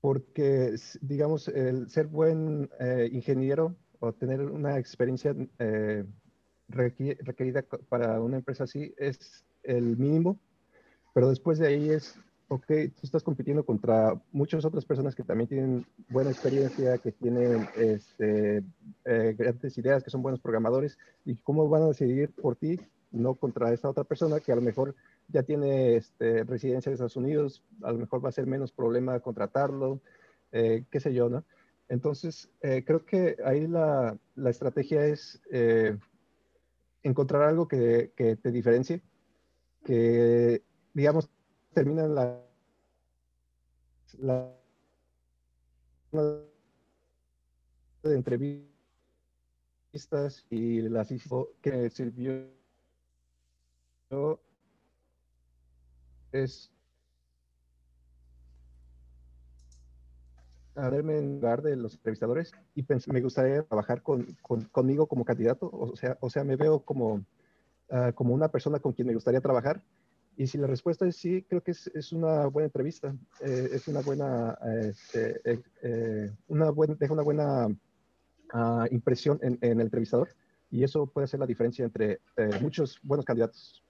porque, 0.00 0.74
digamos, 1.00 1.46
el 1.48 1.88
ser 1.88 2.08
buen 2.08 2.68
eh, 2.80 3.08
ingeniero 3.12 3.76
o 4.00 4.12
tener 4.12 4.40
una 4.40 4.78
experiencia 4.78 5.34
eh, 5.60 6.04
requerida 6.68 7.62
para 7.88 8.20
una 8.20 8.38
empresa 8.38 8.64
así 8.64 8.92
es 8.96 9.44
el 9.62 9.96
mínimo, 9.96 10.40
pero 11.14 11.28
después 11.28 11.58
de 11.58 11.68
ahí 11.68 11.90
es 11.90 12.18
ok, 12.52 12.66
tú 12.66 13.00
estás 13.02 13.22
compitiendo 13.22 13.64
contra 13.64 14.20
muchas 14.30 14.62
otras 14.66 14.84
personas 14.84 15.14
que 15.14 15.22
también 15.22 15.48
tienen 15.48 15.86
buena 16.10 16.30
experiencia, 16.30 16.98
que 16.98 17.10
tienen 17.10 17.66
este, 17.76 18.62
eh, 19.06 19.34
grandes 19.38 19.78
ideas, 19.78 20.04
que 20.04 20.10
son 20.10 20.20
buenos 20.20 20.38
programadores, 20.38 20.98
y 21.24 21.36
cómo 21.36 21.66
van 21.70 21.84
a 21.84 21.88
decidir 21.88 22.30
por 22.30 22.56
ti, 22.56 22.78
no 23.10 23.36
contra 23.36 23.72
esta 23.72 23.88
otra 23.88 24.04
persona 24.04 24.38
que 24.40 24.52
a 24.52 24.56
lo 24.56 24.60
mejor 24.60 24.94
ya 25.28 25.42
tiene 25.42 25.96
este, 25.96 26.44
residencia 26.44 26.90
en 26.90 26.94
Estados 26.94 27.16
Unidos, 27.16 27.62
a 27.82 27.90
lo 27.90 27.98
mejor 27.98 28.22
va 28.22 28.28
a 28.28 28.32
ser 28.32 28.46
menos 28.46 28.70
problema 28.70 29.18
contratarlo, 29.20 30.02
eh, 30.52 30.84
qué 30.90 31.00
sé 31.00 31.14
yo, 31.14 31.30
¿no? 31.30 31.44
Entonces, 31.88 32.50
eh, 32.60 32.84
creo 32.86 33.06
que 33.06 33.36
ahí 33.46 33.66
la, 33.66 34.18
la 34.34 34.50
estrategia 34.50 35.06
es 35.06 35.40
encontrar 37.02 37.42
algo 37.42 37.66
que, 37.66 38.12
que 38.14 38.36
te 38.36 38.50
diferencie, 38.50 39.00
que, 39.84 40.62
digamos, 40.92 41.30
terminan 41.72 42.14
la, 42.14 42.40
de 48.02 48.14
entrevistas 48.14 48.68
y 50.50 50.82
las 50.82 51.10
hizo 51.10 51.50
que 51.60 51.90
sirvió 51.90 52.48
es 56.32 56.70
a 60.74 60.88
verme 60.88 61.18
en 61.18 61.34
lugar 61.34 61.62
de 61.62 61.76
los 61.76 61.94
entrevistadores 61.94 62.52
y 62.74 62.84
me 63.06 63.20
gustaría 63.20 63.62
trabajar 63.62 64.02
con, 64.02 64.26
conmigo 64.70 65.06
como 65.06 65.24
candidato, 65.24 65.70
o 65.72 65.96
sea, 65.96 66.16
o 66.20 66.30
sea, 66.30 66.44
me 66.44 66.56
veo 66.56 66.80
como, 66.80 67.24
uh, 67.90 68.12
como 68.14 68.34
una 68.34 68.48
persona 68.48 68.78
con 68.80 68.92
quien 68.92 69.08
me 69.08 69.14
gustaría 69.14 69.40
trabajar 69.40 69.82
y 70.36 70.46
si 70.46 70.58
la 70.58 70.66
respuesta 70.66 71.06
es 71.06 71.16
sí, 71.16 71.44
creo 71.48 71.62
que 71.62 71.72
es, 71.72 71.88
es 71.88 72.12
una 72.12 72.46
buena 72.46 72.66
entrevista, 72.66 73.14
eh, 73.40 73.68
es 73.72 73.86
una 73.88 74.00
buena, 74.00 74.56
este, 74.82 75.40
eh, 75.44 75.60
eh, 75.82 76.30
una 76.48 76.70
buena, 76.70 76.94
deja 76.98 77.12
una 77.12 77.22
buena 77.22 77.66
uh, 77.66 78.86
impresión 78.90 79.38
en, 79.42 79.58
en, 79.60 79.72
el 79.72 79.80
entrevistador 79.82 80.34
y 80.70 80.84
eso 80.84 81.06
puede 81.06 81.26
hacer 81.26 81.40
la 81.40 81.46
diferencia 81.46 81.84
entre 81.84 82.20
muchos 82.60 82.98
buenos 83.02 83.26
candidatos. 83.26 83.82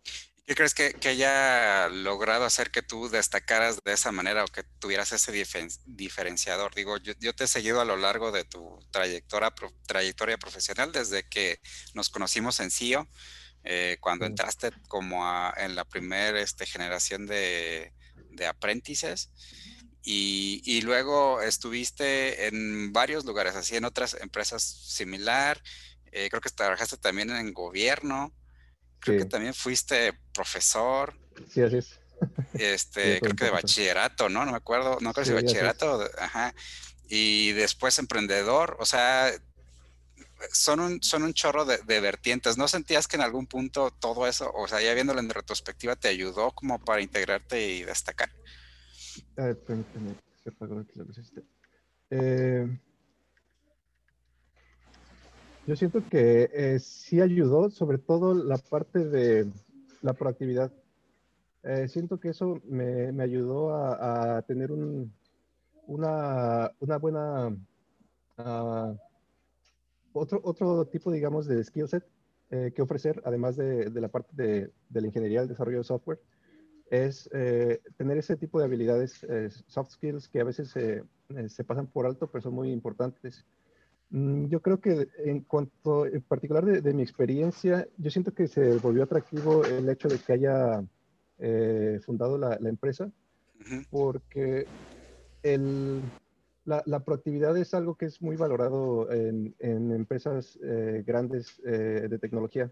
¿Qué 0.44 0.56
crees 0.56 0.74
que, 0.74 0.92
que, 0.94 1.10
haya 1.10 1.88
logrado 1.88 2.44
hacer 2.44 2.72
que 2.72 2.82
tú 2.82 3.08
destacaras 3.08 3.82
de 3.84 3.92
esa 3.92 4.10
manera 4.10 4.42
o 4.42 4.48
que 4.48 4.64
tuvieras 4.80 5.12
ese 5.12 5.30
diferenciador? 5.86 6.74
Digo, 6.74 6.96
yo, 6.98 7.12
yo, 7.20 7.32
te 7.32 7.44
he 7.44 7.46
seguido 7.46 7.80
a 7.80 7.84
lo 7.84 7.96
largo 7.96 8.32
de 8.32 8.42
tu 8.44 8.80
trayectoria, 8.90 9.52
pro 9.52 9.72
trayectoria 9.86 10.38
profesional 10.38 10.90
desde 10.90 11.22
que 11.28 11.60
nos 11.94 12.10
conocimos 12.10 12.58
en 12.58 12.72
CIO. 12.72 13.06
Eh, 13.64 13.96
cuando 14.00 14.26
entraste 14.26 14.70
como 14.88 15.24
a, 15.24 15.54
en 15.56 15.76
la 15.76 15.84
primera 15.84 16.40
este, 16.40 16.66
generación 16.66 17.26
de, 17.26 17.92
de 18.30 18.46
aprendices 18.46 19.30
y, 20.02 20.62
y, 20.64 20.80
luego 20.80 21.40
estuviste 21.40 22.48
en 22.48 22.92
varios 22.92 23.24
lugares, 23.24 23.54
así 23.54 23.76
en 23.76 23.84
otras 23.84 24.14
empresas 24.14 24.64
similar, 24.64 25.62
eh, 26.10 26.28
creo 26.28 26.40
que 26.40 26.50
trabajaste 26.50 26.96
también 26.96 27.30
en 27.30 27.52
gobierno, 27.52 28.32
creo 28.98 29.18
sí. 29.18 29.24
que 29.24 29.30
también 29.30 29.54
fuiste 29.54 30.12
profesor. 30.34 31.14
Sí, 31.48 31.62
así 31.62 31.76
es. 31.76 32.00
Este, 32.54 33.14
sí, 33.14 33.20
creo 33.20 33.36
que 33.36 33.44
de 33.44 33.50
bachillerato, 33.50 34.28
¿no? 34.28 34.44
No 34.44 34.50
me 34.52 34.56
acuerdo, 34.56 34.98
no 35.00 35.12
creo 35.12 35.24
si 35.24 35.30
sí, 35.30 35.34
bachillerato, 35.34 36.08
ajá. 36.18 36.54
Y 37.08 37.52
después 37.52 37.98
emprendedor, 37.98 38.76
o 38.80 38.84
sea, 38.84 39.32
son 40.52 40.80
un, 40.80 41.02
son 41.02 41.22
un 41.22 41.32
chorro 41.32 41.64
de, 41.64 41.78
de, 41.78 42.00
vertientes. 42.00 42.58
¿No 42.58 42.68
sentías 42.68 43.06
que 43.06 43.16
en 43.16 43.22
algún 43.22 43.46
punto 43.46 43.90
todo 43.90 44.26
eso, 44.26 44.50
o 44.54 44.66
sea, 44.68 44.80
ya 44.80 44.94
viéndolo 44.94 45.20
en 45.20 45.30
retrospectiva, 45.30 45.96
te 45.96 46.08
ayudó 46.08 46.50
como 46.52 46.78
para 46.78 47.00
integrarte 47.00 47.68
y 47.68 47.82
destacar? 47.84 48.30
Permíteme, 49.34 50.14
se 50.42 50.50
apagó 50.50 50.80
aquí 50.80 50.92
la 50.98 51.04
yo 55.66 55.76
siento 55.76 56.02
que 56.08 56.50
eh, 56.52 56.80
sí 56.80 57.20
ayudó, 57.20 57.70
sobre 57.70 57.98
todo 57.98 58.34
la 58.34 58.58
parte 58.58 58.98
de 58.98 59.46
la 60.00 60.12
proactividad. 60.12 60.72
Eh, 61.62 61.86
siento 61.86 62.18
que 62.18 62.30
eso 62.30 62.60
me, 62.64 63.12
me 63.12 63.22
ayudó 63.22 63.72
a, 63.72 64.42
tener 64.42 64.72
un, 64.72 65.12
una, 65.86 66.72
una 66.80 66.98
buena... 66.98 67.56
Uh, 68.38 68.96
otro, 70.12 70.40
otro 70.44 70.86
tipo, 70.86 71.10
digamos, 71.10 71.46
de 71.46 71.62
skill 71.64 71.88
set 71.88 72.04
eh, 72.50 72.70
que 72.74 72.82
ofrecer, 72.82 73.22
además 73.24 73.56
de, 73.56 73.88
de 73.88 74.00
la 74.00 74.08
parte 74.08 74.30
de, 74.34 74.70
de, 74.90 75.00
la 75.00 75.06
ingeniería 75.06 75.40
del 75.40 75.48
desarrollo 75.48 75.78
de 75.78 75.84
software, 75.84 76.20
es 76.90 77.30
eh, 77.32 77.80
tener 77.96 78.18
ese 78.18 78.36
tipo 78.36 78.58
de 78.58 78.66
habilidades, 78.66 79.24
eh, 79.24 79.48
soft 79.66 79.92
skills, 79.92 80.28
que 80.28 80.40
a 80.40 80.44
veces 80.44 80.70
se 80.70 81.64
pasan 81.64 81.86
por 81.86 82.04
alto, 82.04 82.26
pero 82.30 82.42
son 82.42 82.52
muy 82.52 82.70
importantes. 82.70 83.46
Mm, 84.10 84.48
yo 84.48 84.60
creo 84.60 84.80
que 84.80 85.08
en 85.24 85.40
cuanto, 85.40 86.04
en 86.04 86.20
particular 86.20 86.66
de, 86.66 86.82
de, 86.82 86.92
mi 86.92 87.02
experiencia, 87.02 87.88
yo 87.96 88.10
siento 88.10 88.34
que 88.34 88.46
se 88.48 88.76
volvió 88.76 89.04
atractivo 89.04 89.64
el 89.64 89.88
hecho 89.88 90.08
de 90.08 90.18
que 90.18 90.32
haya 90.34 90.84
fundado 92.04 92.36
la, 92.36 92.58
la 92.60 92.68
empresa, 92.68 93.06
uh 93.06 93.64
-huh. 93.64 93.86
porque 93.90 94.66
el, 95.42 96.02
la, 96.64 97.00
proactividad 97.00 97.56
es 97.56 97.74
algo 97.74 97.96
que 97.96 98.06
es 98.06 98.22
muy 98.22 98.36
valorado 98.36 99.10
en, 99.10 99.54
empresas 99.58 100.58
eh, 100.62 101.02
grandes 101.06 101.60
eh, 101.64 102.06
de 102.08 102.18
tecnología, 102.18 102.70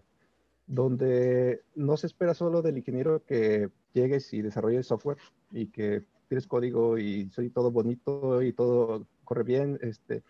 donde 0.65 1.63
no 1.75 1.97
se 1.97 2.07
espera 2.07 2.33
solo 2.33 2.61
del 2.61 2.77
ingeniero 2.77 3.23
que 3.25 3.69
llegues 3.93 4.33
y 4.33 4.41
desarrolles 4.41 4.87
software 4.87 5.17
y 5.51 5.67
que 5.67 6.03
tienes 6.29 6.47
código 6.47 6.97
y 6.97 7.29
soy 7.31 7.49
todo 7.49 7.71
bonito 7.71 8.41
y 8.41 8.53
todo 8.53 9.05
corre 9.25 9.43
bien. 9.43 9.77
Este, 9.81 10.23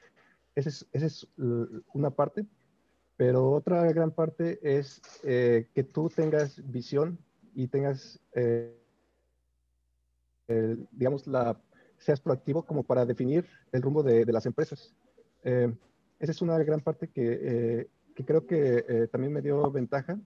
esa 0.55 0.69
es, 0.69 0.87
es 0.91 1.27
una 1.93 2.09
parte, 2.09 2.45
pero 3.17 3.51
otra 3.51 3.83
gran 3.93 4.11
parte 4.11 4.59
es 4.63 5.01
eh, 5.23 5.67
que 5.75 5.83
tú 5.83 6.09
tengas 6.09 6.59
visión 6.71 7.19
y 7.53 7.67
tengas, 7.67 8.19
digamos, 10.91 11.27
la 11.27 11.61
seas 12.01 12.19
proactivo 12.19 12.63
como 12.63 12.83
para 12.83 13.05
definir 13.05 13.45
el 13.71 13.81
rumbo 13.81 14.03
de, 14.03 14.25
de 14.25 14.33
las 14.33 14.45
empresas. 14.45 14.93
Eh, 15.43 15.73
esa 16.19 16.31
es 16.31 16.41
una 16.41 16.57
gran 16.59 16.81
parte 16.81 17.07
que, 17.07 17.39
eh, 17.41 17.87
que 18.15 18.25
creo 18.25 18.45
que 18.45 18.85
eh, 18.87 19.07
también 19.07 19.31
me 19.31 19.41
dio 19.41 19.71
ventaja. 19.71 20.19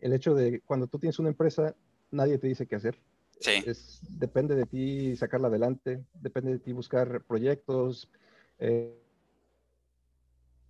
El 0.00 0.12
hecho 0.12 0.34
de 0.34 0.60
cuando 0.60 0.86
tú 0.86 0.98
tienes 0.98 1.18
una 1.18 1.30
empresa, 1.30 1.74
nadie 2.10 2.38
te 2.38 2.46
dice 2.48 2.66
qué 2.66 2.76
hacer. 2.76 2.98
Sí. 3.40 3.62
Es, 3.66 4.00
depende 4.08 4.54
de 4.54 4.66
ti 4.66 5.16
sacarla 5.16 5.48
adelante, 5.48 6.04
depende 6.14 6.52
de 6.52 6.58
ti 6.58 6.72
buscar 6.72 7.22
proyectos, 7.22 8.10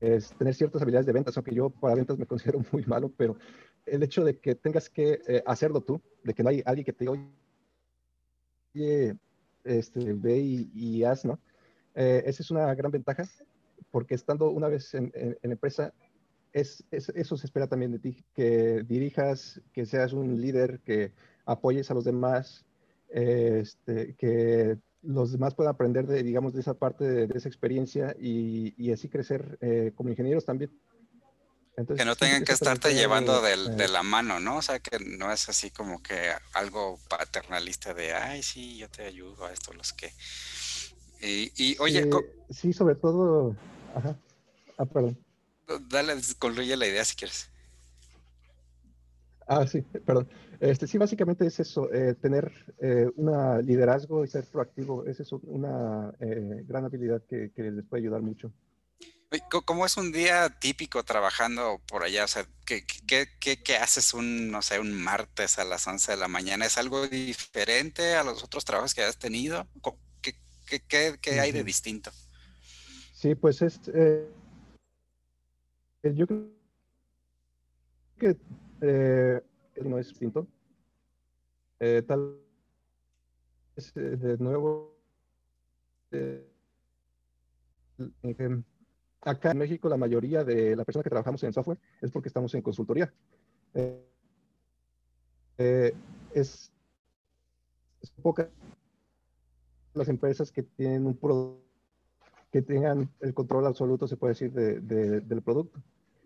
es 0.00 0.32
tener 0.34 0.54
ciertas 0.54 0.82
habilidades 0.82 1.06
de 1.06 1.12
ventas, 1.12 1.36
aunque 1.36 1.54
yo 1.54 1.70
para 1.70 1.94
ventas 1.94 2.18
me 2.18 2.26
considero 2.26 2.60
muy 2.72 2.84
malo, 2.84 3.10
pero 3.16 3.36
el 3.86 4.02
hecho 4.02 4.24
de 4.24 4.38
que 4.38 4.54
tengas 4.54 4.88
que 4.88 5.20
eh, 5.26 5.42
hacerlo 5.46 5.80
tú, 5.80 6.00
de 6.22 6.34
que 6.34 6.42
no 6.42 6.50
hay 6.50 6.62
alguien 6.64 6.84
que 6.84 6.92
te 6.92 7.04
diga, 7.04 7.12
oye, 8.74 9.16
este, 9.68 10.12
ve 10.14 10.38
y, 10.38 10.70
y 10.74 11.04
haz, 11.04 11.24
¿no? 11.24 11.38
Eh, 11.94 12.22
esa 12.26 12.42
es 12.42 12.50
una 12.50 12.74
gran 12.74 12.90
ventaja, 12.90 13.24
porque 13.90 14.14
estando 14.14 14.50
una 14.50 14.68
vez 14.68 14.94
en, 14.94 15.12
en, 15.14 15.50
empresa, 15.50 15.92
es, 16.52 16.84
es, 16.90 17.08
eso 17.10 17.36
se 17.36 17.46
espera 17.46 17.66
también 17.66 17.92
de 17.92 17.98
ti, 17.98 18.24
que 18.34 18.82
dirijas, 18.84 19.60
que 19.72 19.86
seas 19.86 20.12
un 20.12 20.40
líder, 20.40 20.80
que 20.80 21.12
apoyes 21.44 21.90
a 21.90 21.94
los 21.94 22.04
demás, 22.04 22.64
este, 23.08 24.14
que 24.16 24.78
los 25.02 25.32
demás 25.32 25.54
puedan 25.54 25.72
aprender 25.72 26.06
de, 26.06 26.22
digamos, 26.22 26.52
de 26.52 26.60
esa 26.60 26.74
parte, 26.74 27.04
de, 27.26 27.38
esa 27.38 27.48
experiencia 27.48 28.14
y, 28.18 28.74
y 28.76 28.92
así 28.92 29.08
crecer 29.08 29.58
eh, 29.60 29.92
como 29.94 30.10
ingenieros 30.10 30.44
también. 30.44 30.70
Entonces, 31.78 32.02
que 32.02 32.04
no 32.04 32.16
tengan 32.16 32.44
que 32.44 32.50
estarte 32.50 32.92
llevando 32.92 33.40
de, 33.40 33.56
de, 33.76 33.86
la 33.86 34.02
mano, 34.02 34.40
¿no? 34.40 34.56
O 34.56 34.62
sea, 34.62 34.80
que 34.80 34.98
no 34.98 35.30
es 35.30 35.48
así 35.48 35.70
como 35.70 36.02
que 36.02 36.32
algo 36.54 36.98
paternalista 37.08 37.94
de, 37.94 38.14
ay, 38.14 38.42
sí, 38.42 38.78
yo 38.78 38.88
te 38.88 39.06
ayudo 39.06 39.46
a 39.46 39.52
esto, 39.52 39.72
los 39.72 39.92
que... 39.92 40.12
Y, 41.22 41.52
y 41.56 41.76
oye... 41.78 42.00
Eh, 42.00 42.10
sí, 42.50 42.72
sobre 42.72 42.96
todo... 42.96 43.54
Ajá. 43.94 44.16
Ah, 44.76 44.86
perdón. 44.86 45.16
Dale, 45.88 46.14
concluye 46.40 46.76
la 46.76 46.88
idea 46.88 47.04
si 47.04 47.14
quieres. 47.14 47.48
Ah, 49.46 49.64
sí, 49.64 49.82
perdón. 50.04 50.28
Este, 50.58 50.88
sí, 50.88 50.98
básicamente 50.98 51.46
es 51.46 51.60
eso, 51.60 51.92
eh, 51.92 52.16
tener 52.20 52.50
eh, 52.80 53.08
un 53.14 53.64
liderazgo 53.64 54.24
y 54.24 54.28
ser 54.28 54.46
proactivo, 54.46 55.06
esa 55.06 55.22
es 55.22 55.30
una 55.32 56.12
eh, 56.18 56.64
gran 56.66 56.84
habilidad 56.84 57.22
que, 57.22 57.52
que 57.54 57.70
les 57.70 57.84
puede 57.84 58.02
ayudar 58.02 58.22
mucho. 58.22 58.52
¿Cómo 59.66 59.84
es 59.84 59.98
un 59.98 60.10
día 60.10 60.48
típico 60.58 61.04
trabajando 61.04 61.82
por 61.86 62.02
allá? 62.02 62.24
O 62.24 62.28
sea, 62.28 62.46
¿qué, 62.64 62.82
qué, 62.86 63.76
haces 63.76 64.14
un, 64.14 64.50
no 64.50 64.62
sé, 64.62 64.80
un 64.80 64.94
martes 64.94 65.58
a 65.58 65.64
las 65.64 65.86
11 65.86 66.12
de 66.12 66.16
la 66.16 66.28
mañana? 66.28 66.64
¿Es 66.64 66.78
algo 66.78 67.06
diferente 67.06 68.14
a 68.14 68.24
los 68.24 68.42
otros 68.42 68.64
trabajos 68.64 68.94
que 68.94 69.02
has 69.02 69.18
tenido? 69.18 69.66
¿Qué, 70.22 71.40
hay 71.40 71.52
de 71.52 71.62
distinto? 71.62 72.10
Sí, 73.12 73.34
pues 73.34 73.60
es, 73.60 73.80
eh, 73.92 74.30
yo 76.02 76.26
creo 76.26 76.48
que 78.18 78.36
eh, 78.80 79.42
no 79.82 79.98
es 79.98 80.08
distinto. 80.08 80.46
Eh, 81.80 82.02
tal 82.06 82.38
vez 83.76 83.92
de 83.94 84.38
nuevo 84.38 84.96
acá 89.22 89.50
en 89.50 89.58
México 89.58 89.88
la 89.88 89.96
mayoría 89.96 90.44
de 90.44 90.76
las 90.76 90.84
personas 90.84 91.04
que 91.04 91.10
trabajamos 91.10 91.42
en 91.44 91.52
software 91.52 91.78
es 92.00 92.10
porque 92.10 92.28
estamos 92.28 92.54
en 92.54 92.62
consultoría. 92.62 93.12
Eh, 93.74 94.04
eh, 95.58 95.94
es, 96.34 96.72
es 98.00 98.10
pocas 98.22 98.48
las 99.94 100.08
empresas 100.08 100.52
que 100.52 100.62
tienen 100.62 101.06
un 101.06 101.16
producto 101.16 101.68
que 102.50 102.62
tengan 102.62 103.10
el 103.20 103.34
control 103.34 103.66
absoluto, 103.66 104.08
se 104.08 104.16
puede 104.16 104.32
decir, 104.32 104.52
de, 104.52 105.20
del 105.20 105.42
producto. 105.42 105.80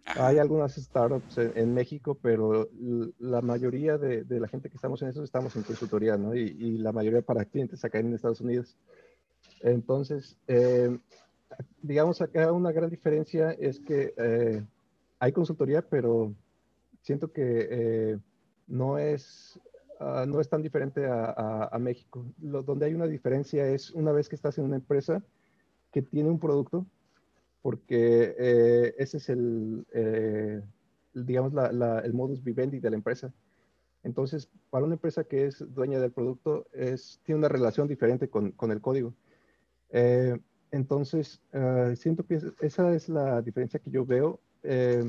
Hay 0.04 0.38
algunas 0.38 0.74
startups 0.74 1.38
en, 1.38 1.74
México, 1.74 2.18
pero 2.20 2.68
la 3.18 3.40
mayoría 3.40 3.98
de, 3.98 4.24
la 4.28 4.48
gente 4.48 4.68
que 4.68 4.76
estamos 4.76 5.00
en 5.02 5.08
eso 5.08 5.22
estamos 5.22 5.54
en 5.56 5.62
consultoría, 5.62 6.16
¿no? 6.16 6.34
Y, 6.34 6.42
y 6.42 6.78
la 6.78 6.92
mayoría 6.92 7.22
para 7.22 7.44
clientes 7.44 7.84
acá 7.84 7.98
en 7.98 8.14
Estados 8.14 8.40
Unidos. 8.40 8.76
Entonces, 9.60 10.36
eh, 10.48 10.96
digamos, 11.80 12.20
acá 12.20 12.52
una 12.52 12.72
gran 12.72 12.90
diferencia 12.90 13.52
es 13.52 13.80
que 13.80 14.14
eh, 14.16 14.62
hay 15.18 15.32
consultoría, 15.32 15.82
pero 15.82 16.34
siento 17.02 17.32
que 17.32 17.68
eh, 17.70 18.18
no, 18.66 18.98
es, 18.98 19.58
ah, 20.00 20.24
no 20.26 20.40
es 20.40 20.48
tan 20.48 20.62
diferente 20.62 21.06
a, 21.06 21.76
México. 21.80 22.24
Lo, 22.40 22.62
donde 22.62 22.86
hay 22.86 22.94
una 22.94 23.06
diferencia 23.06 23.66
es 23.68 23.90
una 23.90 24.12
vez 24.12 24.28
que 24.28 24.36
estás 24.36 24.58
en 24.58 24.64
una 24.64 24.76
empresa 24.76 25.22
que 25.92 26.02
tiene 26.02 26.30
un 26.30 26.38
producto, 26.38 26.86
porque 27.60 28.34
eh, 28.38 28.94
ese 28.98 29.18
es 29.18 29.28
el, 29.28 29.84
digamos, 31.14 31.52
el 32.04 32.12
modus 32.12 32.42
vivendi 32.42 32.80
de 32.80 32.90
la 32.90 32.96
empresa. 32.96 33.32
Entonces, 34.04 34.48
para 34.70 34.84
una 34.84 34.94
empresa 34.94 35.24
que 35.24 35.46
es 35.46 35.64
dueña 35.74 36.00
del 36.00 36.10
producto, 36.10 36.66
es, 36.72 37.20
tiene 37.24 37.38
una 37.38 37.48
relación 37.48 37.86
diferente 37.86 38.28
con, 38.28 38.50
con 38.52 38.72
el 38.72 38.80
código. 38.80 39.14
Entonces, 40.72 41.40
ah, 41.52 41.92
siento 41.94 42.24
que 42.26 42.40
esa 42.60 42.94
es 42.94 43.08
la 43.08 43.42
diferencia 43.42 43.78
que 43.78 43.90
yo 43.90 44.04
veo. 44.04 44.40
Eh, 44.62 45.08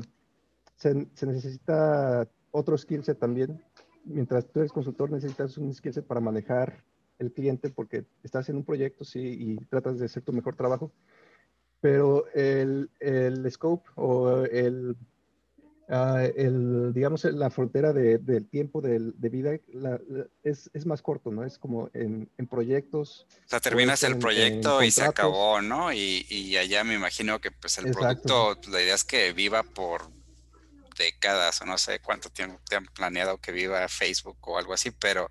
se, 0.76 0.94
necesita 1.26 2.28
otro 2.50 2.76
skill 2.76 3.02
set 3.02 3.18
también. 3.18 3.64
Mientras 4.04 4.46
tú 4.46 4.60
eres 4.60 4.72
consultor, 4.72 5.10
necesitas 5.10 5.56
un 5.56 5.72
skill 5.74 5.94
set 5.94 6.06
para 6.06 6.20
manejar 6.20 6.84
el 7.18 7.32
cliente 7.32 7.70
porque 7.70 8.04
estás 8.22 8.48
en 8.50 8.56
un 8.56 8.64
proyecto, 8.64 9.04
sí, 9.04 9.20
y 9.20 9.56
tratas 9.66 9.98
de 9.98 10.04
hacer 10.04 10.22
tu 10.22 10.32
mejor 10.32 10.54
trabajo. 10.54 10.92
Pero 11.80 12.26
el, 12.34 12.90
el 13.00 13.50
scope 13.50 13.88
o 13.94 14.42
el 14.44 14.96
Ah, 15.88 16.24
el, 16.36 16.94
digamos, 16.94 17.24
la 17.24 17.50
frontera 17.50 17.92
del 17.92 18.48
tiempo 18.48 18.80
de, 18.80 19.12
vida 19.28 19.58
es, 20.42 20.70
es, 20.72 20.86
más 20.86 21.02
corto, 21.02 21.30
¿no? 21.30 21.44
Es 21.44 21.58
como 21.58 21.90
en, 21.92 22.30
en 22.38 22.46
proyectos. 22.46 23.26
O 23.44 23.48
sea, 23.48 23.60
terminas 23.60 24.02
el 24.02 24.18
proyecto 24.18 24.82
y 24.82 24.90
se 24.90 25.04
acabó, 25.04 25.60
¿no? 25.60 25.92
Y, 25.92 26.26
y, 26.30 26.56
allá 26.56 26.84
me 26.84 26.94
imagino 26.94 27.38
que 27.40 27.50
pues 27.50 27.76
el 27.78 27.92
producto, 27.92 28.58
la 28.70 28.80
idea 28.80 28.94
es 28.94 29.04
que 29.04 29.32
viva 29.34 29.62
por 29.62 30.08
décadas 30.96 31.60
o 31.60 31.66
no 31.66 31.76
sé 31.76 32.00
cuánto 32.00 32.30
tiempo 32.30 32.60
te 32.68 32.76
han 32.76 32.86
planeado 32.86 33.38
que 33.38 33.52
viva 33.52 33.86
Facebook 33.88 34.38
o 34.42 34.58
algo 34.58 34.72
así, 34.72 34.90
pero, 34.90 35.28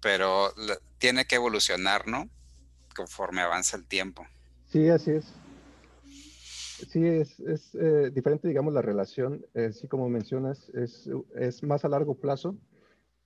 pero 0.00 0.52
tiene 0.98 1.24
que 1.24 1.36
evolucionar, 1.36 2.06
¿no? 2.06 2.28
Conforme 2.94 3.40
avanza 3.40 3.76
el 3.78 3.86
tiempo. 3.86 4.26
Sí, 4.70 4.88
así 4.90 5.12
es. 5.12 5.24
Sí, 6.86 7.04
es, 7.04 7.40
es 7.40 7.74
eh, 7.74 8.10
diferente, 8.14 8.46
digamos, 8.46 8.72
la 8.72 8.82
relación, 8.82 9.44
eh, 9.54 9.72
como 9.88 10.08
mencionas, 10.08 10.68
es, 10.70 11.10
es, 11.34 11.62
más 11.64 11.84
a 11.84 11.88
largo 11.88 12.14
plazo. 12.14 12.56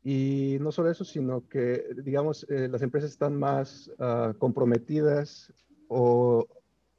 Y 0.03 0.57
no 0.61 0.73
solo 0.73 0.91
eso, 0.91 1.05
sino 1.05 1.47
que, 1.49 1.85
digamos, 2.03 2.47
eh, 2.49 2.69
las 2.69 2.83
empresas 2.83 3.11
están 3.11 3.39
más 3.39 3.91
ah, 3.99 4.33
comprometidas 4.39 5.53
o, 5.87 6.49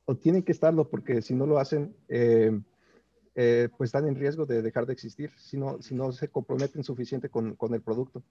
o, 0.06 0.16
tienen 0.16 0.44
que 0.44 0.52
estarlo 0.52 0.90
porque 0.90 1.22
si 1.22 1.34
no 1.34 1.46
lo 1.46 1.58
hacen, 1.58 1.96
pues 2.08 3.88
están 3.88 4.08
en 4.08 4.16
riesgo 4.16 4.46
de 4.46 4.62
dejar 4.62 4.86
de 4.86 4.94
existir, 4.94 5.32
si 5.38 5.58
no, 5.58 5.82
si 5.82 5.96
no 5.96 6.12
se 6.12 6.30
comprometen 6.30 6.84
suficiente 6.84 7.30
con, 7.30 7.56
con 7.56 7.74
el 7.74 7.82
producto. 7.82 8.24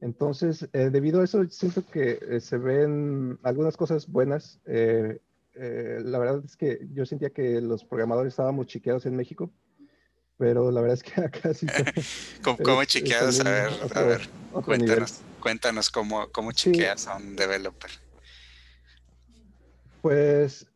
Entonces, 0.00 0.68
debido 0.72 1.20
a 1.20 1.24
eso, 1.24 1.44
siento 1.48 1.86
que 1.86 2.40
se 2.40 2.56
ven 2.56 3.38
algunas 3.42 3.76
cosas 3.76 4.08
buenas. 4.08 4.60
Eh, 5.54 6.00
la 6.02 6.18
verdad 6.18 6.42
es 6.44 6.56
que 6.56 6.86
yo 6.92 7.04
sentía 7.04 7.30
que 7.30 7.60
los 7.60 7.84
programadores 7.84 8.32
estábamos 8.32 8.66
chiqueados 8.66 9.04
en 9.04 9.16
México, 9.16 9.52
pero 10.38 10.70
la 10.70 10.80
verdad 10.80 10.94
es 10.94 11.02
que 11.02 11.20
acá 11.24 11.52
sí. 11.52 11.66
¿Cómo, 12.42 12.84
chiqueados? 12.84 13.40
A 13.40 13.44
ver, 13.44 13.70
a 13.94 14.02
ver, 14.02 14.28
cuéntanos, 14.64 15.20
cuéntanos 15.40 15.90
cómo, 15.90 16.28
cómo 16.32 16.52
chiqueas 16.52 17.06
a 17.06 17.16
un 17.16 17.36
developer. 17.36 17.90
Pues, 20.00 20.66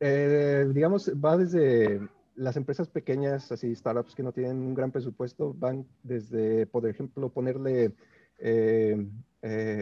eh, 0.00 0.66
digamos, 0.72 1.10
va 1.12 1.36
desde 1.36 2.00
las 2.36 2.56
empresas 2.56 2.88
pequeñas, 2.88 3.52
así 3.52 3.74
startups 3.74 4.14
que 4.14 4.22
no 4.22 4.32
tienen 4.32 4.56
un 4.56 4.74
gran 4.74 4.90
presupuesto, 4.92 5.52
van 5.54 5.86
desde, 6.02 6.66
por 6.66 6.88
ejemplo, 6.88 7.28
ponerle 7.28 7.92
eh, 8.38 9.04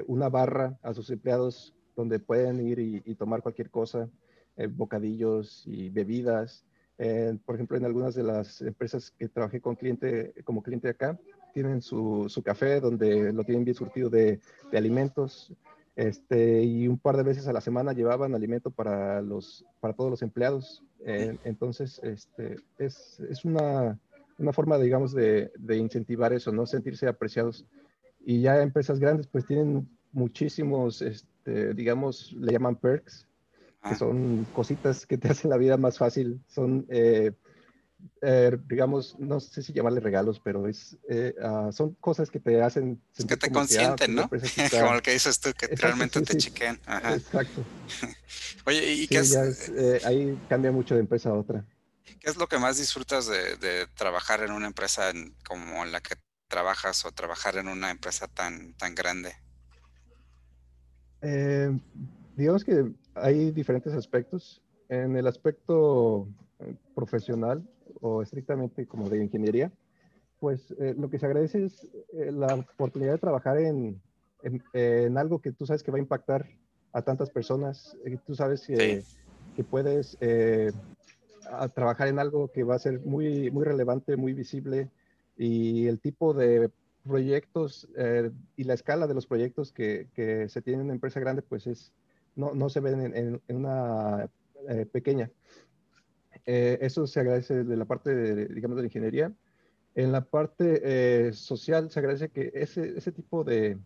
una 0.07 0.29
barra 0.29 0.79
a 0.83 0.93
sus 0.93 1.09
empleados 1.11 1.73
donde 1.97 2.19
pueden 2.19 2.67
ir 2.67 2.79
y, 2.79 3.15
tomar 3.15 3.43
cualquier 3.43 3.71
cosa, 3.71 4.09
eh, 4.57 4.67
bocadillos 4.67 5.65
y 5.67 5.91
bebidas. 5.91 6.65
Eh, 6.99 7.37
por 7.45 7.55
ejemplo, 7.55 7.77
en 7.77 7.85
algunas 7.85 8.15
de 8.15 8.23
las 8.23 8.61
empresas 8.63 9.11
que 9.19 9.29
trabajé 9.29 9.61
con 9.61 9.77
cliente, 9.77 10.35
como 10.45 10.63
cliente 10.63 10.89
acá, 10.89 11.19
tienen 11.53 11.83
su, 11.83 12.27
su 12.29 12.43
café 12.43 12.81
donde 12.81 13.33
lo 13.33 13.45
tienen 13.45 13.65
bien 13.65 13.75
surtido 13.75 14.11
de, 14.11 14.41
de, 14.71 14.79
alimentos. 14.79 15.53
Este, 15.95 16.63
y 16.63 16.89
un 16.89 16.99
par 16.99 17.17
de 17.17 17.23
veces 17.23 17.47
a 17.47 17.53
la 17.53 17.61
semana 17.61 17.93
llevaban 17.93 18.35
alimento 18.35 18.71
para, 18.71 19.21
los, 19.21 19.65
para 19.81 19.95
todos 19.95 20.11
los 20.11 20.23
empleados. 20.23 20.83
Eh, 21.05 21.37
entonces, 21.45 22.01
este, 22.03 22.57
es, 22.79 23.21
es 23.21 23.45
una, 23.45 23.99
una, 24.39 24.53
forma, 24.53 24.79
digamos, 24.79 25.13
de, 25.13 25.53
de 25.59 25.77
incentivar 25.77 26.33
eso, 26.33 26.53
¿no? 26.53 26.67
Sentirse 26.67 27.07
apreciados. 27.07 27.67
Y 28.25 28.41
ya 28.41 28.63
empresas 28.63 29.01
grandes, 29.01 29.27
pues 29.27 29.47
tienen 29.47 29.89
muchísimos, 30.13 31.03
este, 31.03 31.29
digamos, 31.45 32.33
le 32.33 32.53
llaman 32.53 32.77
perks, 32.77 33.27
que 33.83 33.91
ah. 33.91 33.97
son 33.97 34.47
cositas 34.53 35.07
que 35.07 35.19
te 35.19 35.29
hacen 35.33 35.51
la 35.51 35.57
vida 35.57 35.77
más 35.77 35.99
fácil. 35.99 36.41
Son, 36.49 36.87
eh, 36.89 37.33
eh, 38.21 38.57
digamos, 38.69 39.17
no 39.19 39.41
sé 39.41 39.63
si 39.63 39.73
llamarle 39.73 40.01
regalos, 40.01 40.41
pero 40.43 40.69
es, 40.69 40.97
eh, 41.09 41.35
ah, 41.43 41.71
son 41.73 41.95
cosas 41.95 42.31
que 42.31 42.41
te 42.41 42.63
hacen... 42.63 43.03
Es 43.17 43.25
que 43.25 43.37
te 43.37 43.47
ah, 43.47 43.53
consienten, 43.53 44.15
¿no? 44.15 44.31
como 44.71 44.95
lo 44.95 45.03
que 45.03 45.13
dices 45.13 45.41
tú, 45.41 45.53
que 45.53 45.69
realmente 45.69 46.21
te 46.23 46.37
chiquen. 46.37 46.81
Exacto. 46.87 47.65
Oye, 48.67 48.93
¿y 48.93 49.09
qué 49.09 49.19
es? 49.19 49.37
ahí 50.05 50.39
cambia 50.49 50.71
mucho 50.71 50.95
de 50.95 51.01
empresa 51.01 51.31
a 51.31 51.35
otra. 51.35 51.65
¿Qué 52.21 52.31
es 52.31 52.37
lo 52.37 52.47
que 52.49 52.59
más 52.59 52.79
disfrutas 52.79 53.27
de, 53.27 53.87
trabajar 53.97 54.43
en 54.43 54.53
una 54.53 54.69
empresa 54.69 55.13
como 55.45 55.85
la 55.85 56.01
que 56.01 56.15
trabajas 56.47 57.05
o 57.05 57.13
trabajar 57.13 57.57
en 57.57 57.67
una 57.67 57.91
empresa 57.91 58.29
tan, 58.29 58.75
tan 58.75 58.95
grande? 58.95 59.35
Eh, 61.23 61.79
digamos 62.37 62.65
que 62.65 62.93
hay 63.15 63.51
diferentes 63.53 63.93
aspectos. 63.95 64.61
En 64.89 65.17
el 65.17 65.27
aspecto 65.27 66.29
eh, 66.59 66.75
profesional 66.95 67.67
o 68.01 68.23
estrictamente 68.23 68.87
como 68.87 69.09
de 69.09 69.23
ingeniería, 69.23 69.73
pues 70.39 70.75
eh, 70.79 70.95
lo 70.99 71.09
que 71.09 71.19
se 71.19 71.27
agradece 71.27 71.65
es 71.65 71.89
la 72.13 72.57
oportunidad 72.57 73.13
de 73.13 73.19
trabajar 73.19 73.59
en, 73.59 74.01
en, 74.43 75.17
algo 75.17 75.41
que 75.41 75.53
tú 75.53 75.65
sabes 75.65 75.83
que 75.83 75.93
va 75.93 75.99
a 75.99 76.01
impactar 76.01 76.47
a 76.93 77.01
tantas 77.03 77.31
personas, 77.31 77.97
tú 78.27 78.35
sabes 78.35 78.67
que, 78.67 79.05
que 79.57 79.65
puedes 79.65 80.19
trabajar 81.75 82.09
en 82.09 82.19
algo 82.19 82.49
que 82.49 82.65
va 82.65 82.75
a 82.75 82.81
ser 82.81 83.01
muy, 83.01 83.51
muy 83.51 83.65
relevante, 83.65 84.17
muy 84.17 84.35
visible 84.35 84.91
y 85.39 85.87
el 85.87 86.01
tipo 86.01 86.35
de 86.35 86.71
proyectos 87.03 87.89
eh, 87.97 88.31
y 88.57 88.65
la 88.65 88.75
escala 88.75 89.07
de 89.07 89.15
los 89.15 89.27
proyectos 89.27 89.73
que, 89.73 90.09
que, 90.15 90.49
se 90.49 90.63
tienen 90.63 90.81
en 90.81 90.87
una 90.87 90.95
empresa 90.95 91.21
grande, 91.21 91.43
pues 91.43 91.67
es, 91.67 91.93
no, 92.37 92.55
no 92.55 92.69
se 92.69 92.81
ven 92.81 93.01
en, 93.01 93.41
en, 93.47 93.57
una 93.57 94.31
eh, 94.69 94.87
pequeña. 94.87 95.31
Eh, 96.47 96.79
eso 96.81 97.07
se 97.07 97.21
agradece 97.21 97.65
de 97.65 97.77
la 97.77 97.85
parte, 97.85 98.15
de, 98.15 98.47
digamos, 98.47 98.77
de 98.77 98.83
la 98.83 98.87
ingeniería. 98.87 99.33
En 99.95 100.11
la 100.11 100.25
parte 100.25 101.33
social 101.35 101.91
se 101.91 102.01
agradece 102.01 102.31
que 102.31 102.51
ese, 102.55 102.97
ese 102.97 103.13
tipo 103.13 103.45
de, 103.45 103.79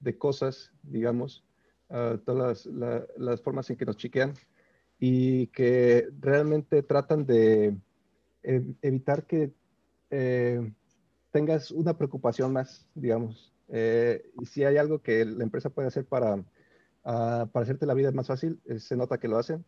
de 0.00 0.18
cosas, 0.18 0.72
digamos, 0.82 1.44
ah, 1.90 2.18
todas 2.24 2.66
las, 2.66 3.06
las, 3.16 3.42
formas 3.42 3.68
en 3.70 3.76
que 3.76 3.84
nos 3.84 3.96
chiquean, 3.96 4.34
y 4.98 5.46
que 5.48 6.08
realmente 6.20 6.82
tratan 6.82 7.24
de 7.24 7.76
eh, 8.42 8.64
evitar 8.82 9.26
que 9.26 9.52
eh, 10.10 10.72
tengas 11.30 11.70
una 11.70 11.96
preocupación 11.96 12.52
más, 12.52 12.86
digamos. 12.94 13.52
Eh, 13.68 14.30
y 14.40 14.46
si 14.46 14.64
hay 14.64 14.76
algo 14.76 15.00
que 15.00 15.24
la 15.24 15.44
empresa 15.44 15.70
puede 15.70 15.88
hacer 15.88 16.04
para, 16.04 16.44
ah, 17.04 17.48
para 17.52 17.64
hacerte 17.64 17.86
la 17.86 17.94
vida 17.94 18.10
más 18.12 18.26
fácil, 18.26 18.60
se 18.78 18.96
nota 18.96 19.18
que 19.18 19.28
lo 19.28 19.38
hacen. 19.38 19.64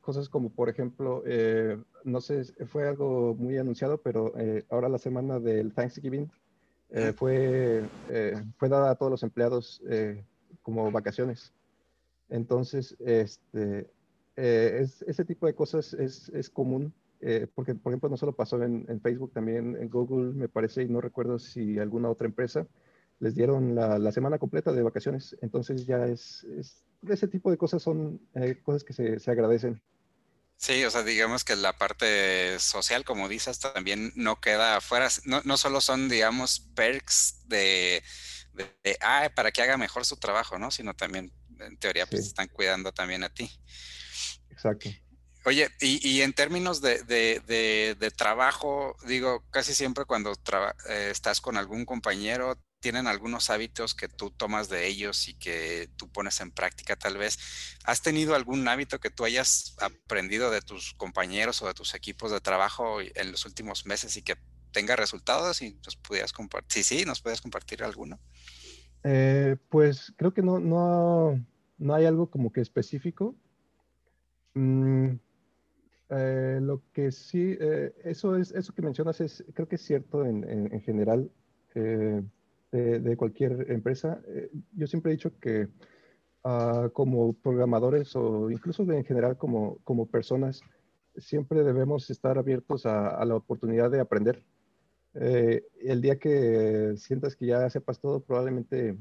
cosas 0.00 0.28
como, 0.28 0.50
por 0.50 0.68
ejemplo, 0.68 1.22
no 2.04 2.20
sé, 2.20 2.44
fue 2.66 2.88
algo 2.88 3.34
muy 3.34 3.56
anunciado, 3.58 3.98
pero 4.02 4.32
ahora 4.70 4.88
la 4.88 4.98
semana 4.98 5.38
del 5.38 5.72
Thanksgiving 5.72 6.30
fue, 7.14 7.84
fue 8.58 8.68
dada 8.68 8.90
a 8.90 8.94
todos 8.96 9.12
los 9.12 9.22
empleados 9.22 9.80
como 10.62 10.90
vacaciones. 10.90 11.52
Entonces, 12.28 12.96
este, 12.98 13.88
ese 14.34 15.24
tipo 15.24 15.46
de 15.46 15.54
cosas 15.54 15.94
es, 15.94 16.28
es 16.30 16.50
común 16.50 16.92
eh, 17.20 17.46
porque 17.54 17.74
por 17.74 17.92
ejemplo 17.92 18.08
no 18.08 18.16
solo 18.16 18.34
pasó 18.34 18.62
en, 18.62 19.00
Facebook, 19.00 19.32
también 19.32 19.76
en 19.80 19.88
Google 19.88 20.34
me 20.34 20.48
parece, 20.48 20.82
y 20.82 20.88
no 20.88 21.00
recuerdo 21.00 21.38
si 21.38 21.78
alguna 21.78 22.10
otra 22.10 22.26
empresa, 22.26 22.66
les 23.18 23.34
dieron 23.34 23.74
la, 23.74 24.12
semana 24.12 24.38
completa 24.38 24.72
de 24.72 24.82
vacaciones. 24.82 25.36
Entonces 25.40 25.86
ya 25.86 26.06
es, 26.06 26.46
ese 27.08 27.28
tipo 27.28 27.50
de 27.50 27.56
cosas 27.56 27.82
son 27.82 28.20
eh, 28.34 28.60
cosas 28.62 28.84
que 28.84 28.92
se, 28.92 29.30
agradecen. 29.30 29.82
Sí, 30.58 30.84
o 30.84 30.90
sea, 30.90 31.02
digamos 31.02 31.44
que 31.44 31.56
la 31.56 31.76
parte 31.76 32.58
social, 32.58 33.04
como 33.04 33.28
dices, 33.28 33.60
también 33.60 34.12
no 34.14 34.40
queda 34.40 34.76
afuera. 34.76 35.08
No, 35.24 35.42
no 35.44 35.56
solo 35.56 35.80
son, 35.80 36.08
digamos, 36.08 36.60
perks 36.74 37.42
de, 37.46 38.02
de, 38.54 38.98
ah, 39.02 39.30
para 39.34 39.52
que 39.52 39.62
haga 39.62 39.76
mejor 39.76 40.04
su 40.04 40.16
trabajo, 40.16 40.58
¿no? 40.58 40.70
Sino 40.70 40.94
también, 40.94 41.30
en 41.60 41.76
teoría, 41.78 42.06
pues 42.06 42.26
están 42.26 42.48
cuidando 42.48 42.92
también 42.92 43.22
a 43.22 43.28
ti. 43.28 43.50
Exacto. 44.50 44.88
Oye, 45.46 45.68
y, 45.80 46.22
en 46.22 46.32
términos 46.32 46.80
de, 46.80 48.12
trabajo, 48.16 48.96
digo, 49.06 49.44
casi 49.50 49.74
siempre 49.74 50.04
cuando 50.04 50.32
eh, 50.32 51.08
estás 51.12 51.40
con 51.40 51.56
algún 51.56 51.84
compañero, 51.84 52.58
tienen 52.80 53.06
algunos 53.06 53.48
hábitos 53.48 53.94
que 53.94 54.08
tú 54.08 54.32
tomas 54.32 54.68
de 54.68 54.88
ellos 54.88 55.28
y 55.28 55.34
que 55.34 55.88
tú 55.96 56.10
pones 56.10 56.40
en 56.40 56.50
práctica 56.50 56.96
tal 56.96 57.16
vez. 57.16 57.38
¿Has 57.84 58.02
tenido 58.02 58.34
algún 58.34 58.66
hábito 58.66 58.98
que 58.98 59.08
tú 59.08 59.24
hayas 59.24 59.76
aprendido 59.80 60.50
de 60.50 60.62
tus 60.62 60.94
compañeros 60.94 61.62
o 61.62 61.68
de 61.68 61.74
tus 61.74 61.94
equipos 61.94 62.32
de 62.32 62.40
trabajo 62.40 63.00
en 63.00 63.30
los 63.30 63.46
últimos 63.46 63.86
meses 63.86 64.16
y 64.16 64.22
que 64.22 64.34
tenga 64.72 64.96
resultados 64.96 65.62
y 65.62 65.78
nos 65.84 65.94
pudieras 65.94 66.32
compartir? 66.32 66.82
Sí, 66.82 66.98
sí, 66.98 67.04
nos 67.04 67.22
puedes 67.22 67.40
compartir 67.40 67.84
alguno. 67.84 68.18
Eh, 69.04 69.56
pues 69.68 70.12
creo 70.16 70.34
que 70.34 70.42
no, 70.42 70.58
no, 70.58 71.40
no 71.78 71.94
hay 71.94 72.04
algo 72.04 72.30
como 72.30 72.52
que 72.52 72.62
específico. 72.62 73.36
Mm, 74.54 75.18
eh, 76.08 76.58
lo 76.62 76.82
que 76.92 77.10
sí, 77.10 77.56
eh, 77.58 77.92
eso 78.04 78.36
es, 78.36 78.52
eso 78.52 78.72
que 78.72 78.82
mencionas 78.82 79.20
es, 79.20 79.44
creo 79.54 79.66
que 79.66 79.74
es 79.74 79.82
cierto 79.82 80.24
en, 80.24 80.44
en, 80.44 80.80
general 80.80 81.30
eh, 81.74 82.22
de, 82.70 83.16
cualquier 83.16 83.70
empresa. 83.70 84.20
yo 84.72 84.86
siempre 84.86 85.10
he 85.10 85.16
dicho 85.16 85.32
que 85.40 85.68
ah, 86.44 86.90
como 86.92 87.32
programadores 87.32 88.14
o 88.14 88.50
incluso 88.50 88.82
en 88.84 89.04
general 89.04 89.36
como, 89.36 89.78
como 89.84 90.06
personas, 90.06 90.60
siempre 91.16 91.64
debemos 91.64 92.08
estar 92.10 92.38
abiertos 92.38 92.86
a, 92.86 93.08
a 93.08 93.24
la 93.24 93.36
oportunidad 93.36 93.90
de 93.90 94.00
aprender. 94.00 94.44
el 95.14 96.00
día 96.02 96.18
que 96.18 96.94
sientas 96.96 97.34
que 97.36 97.46
ya 97.46 97.68
sepas 97.70 97.98
todo, 98.00 98.20
probablemente 98.20 98.96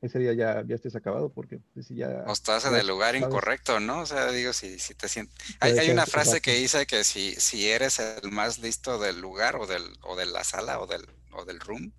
ese 0.00 0.18
día 0.18 0.32
ya, 0.32 0.64
ya 0.66 0.74
estés 0.74 0.96
acabado 0.96 1.30
porque 1.30 1.58
pues, 1.74 1.86
si 1.86 1.96
ya... 1.96 2.24
O 2.26 2.32
estás 2.32 2.64
en 2.64 2.74
el 2.74 2.86
lugar 2.86 3.16
incorrecto, 3.16 3.80
¿no? 3.80 4.00
O 4.00 4.06
sea, 4.06 4.30
digo, 4.30 4.52
si, 4.52 4.78
si 4.78 4.94
te 4.94 5.08
sientes... 5.08 5.36
Hay, 5.60 5.78
hay, 5.78 5.90
una 5.90 6.06
frase 6.06 6.40
que 6.40 6.54
dice 6.54 6.86
que 6.86 7.04
si, 7.04 7.34
si 7.34 7.68
eres 7.68 7.98
el 7.98 8.30
más 8.30 8.58
listo 8.58 8.98
del 8.98 9.20
lugar 9.20 9.56
o, 9.56 9.66
del, 9.66 9.84
o 10.02 10.16
de 10.16 10.26
la 10.26 10.42
sala 10.42 10.80
o 10.80 10.86
del, 10.86 11.06
o 11.32 11.44
del 11.44 11.60
room, 11.60 11.92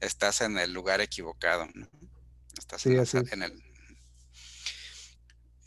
estás 0.00 0.42
en 0.42 0.58
el 0.58 0.72
lugar 0.72 1.00
equivocado, 1.00 1.68
¿no? 1.74 1.88
Estás 2.56 2.86
en, 2.86 2.92
en, 3.32 3.42
el... 3.42 3.62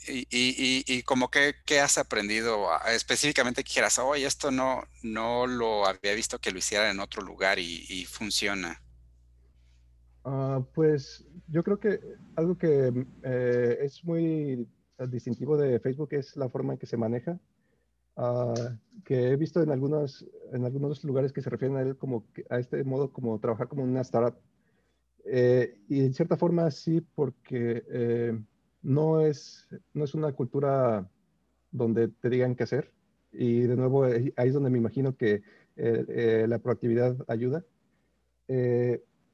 Y, 0.08 0.20
y, 0.30 0.84
y, 0.88 1.04
como 1.04 1.30
que, 1.30 1.56
¿qué 1.66 1.82
has 1.82 1.98
aprendido? 1.98 2.70
Específicamente 2.88 3.64
que 3.64 3.70
dijeras, 3.70 4.00
oye, 4.00 4.26
esto 4.26 4.52
no, 4.52 4.88
no 5.02 5.48
lo 5.48 5.86
había 5.86 6.14
visto 6.14 6.40
que 6.40 6.52
lo 6.52 6.60
hiciera 6.60 6.90
en 6.90 7.02
otro 7.02 7.22
lugar 7.22 7.60
y, 7.60 7.86
y 7.90 8.06
funciona. 8.06 8.83
Ah, 10.26 10.66
pues 10.74 11.26
yo 11.50 11.64
creo 11.64 11.80
que 11.80 12.00
algo 12.36 12.58
que 12.58 13.06
eh, 13.24 13.78
es 13.82 14.04
muy 14.06 14.68
distintivo 15.10 15.58
de 15.58 15.80
Facebook 15.80 16.10
es 16.14 16.38
la 16.38 16.50
forma 16.50 16.74
en 16.74 16.80
que 16.80 16.86
se 16.86 16.96
maneja, 16.98 17.40
ah, 18.16 18.54
que 19.04 19.32
he 19.32 19.36
visto 19.36 19.62
en 19.62 19.72
algunos, 19.72 20.26
en 20.54 20.64
algunos 20.66 21.04
lugares 21.04 21.34
que 21.34 21.42
se 21.42 21.50
refieren 21.50 21.78
a 21.78 21.82
él 21.82 21.98
como 21.98 22.26
a 22.50 22.60
este 22.60 22.84
modo 22.86 23.12
como 23.12 23.40
trabajar 23.40 23.68
como 23.68 23.84
una 23.84 24.02
startup. 24.02 24.40
Eh, 25.26 25.78
y 25.90 26.02
en 26.02 26.14
cierta 26.14 26.38
forma 26.38 26.72
sí, 26.72 27.02
porque 27.02 27.84
eh, 27.90 28.40
no, 28.82 29.22
es, 29.22 29.68
no 29.94 30.06
es 30.06 30.14
una 30.14 30.32
cultura 30.34 31.10
donde 31.72 32.08
te 32.08 32.30
digan 32.30 32.56
qué 32.56 32.64
hacer. 32.64 32.94
Y 33.32 33.62
de 33.62 33.76
nuevo, 33.76 34.04
ahí 34.06 34.32
es 34.38 34.54
donde 34.54 34.70
me 34.70 34.78
imagino 34.78 35.18
que 35.18 35.42
la 35.76 36.60
proactividad 36.60 37.18
ayuda. 37.28 37.66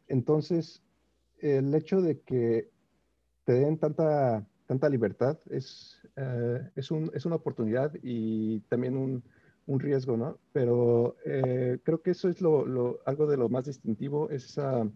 Entonces, 0.10 0.84
el 1.40 1.74
hecho 1.74 2.02
de 2.02 2.20
que 2.20 2.70
te 3.46 3.54
den 3.54 3.78
tanta, 3.78 4.46
tanta 4.66 4.90
libertad 4.90 5.38
es, 5.50 5.98
eh, 6.16 6.70
es, 6.76 6.92
un, 6.92 7.10
es, 7.14 7.26
una 7.26 7.38
oportunidad 7.38 7.94
y 8.04 8.60
también 8.62 8.98
un, 8.98 9.24
un 9.68 9.80
riesgo, 9.80 10.18
¿no? 10.18 10.38
Pero 10.52 11.16
eh, 11.26 11.80
creo 11.84 12.02
que 12.02 12.12
eso 12.12 12.28
es 12.28 12.42
lo, 12.42 13.00
algo 13.06 13.28
de 13.28 13.38
lo 13.38 13.50
más 13.50 13.66
distintivo, 13.66 14.30
esa, 14.30 14.90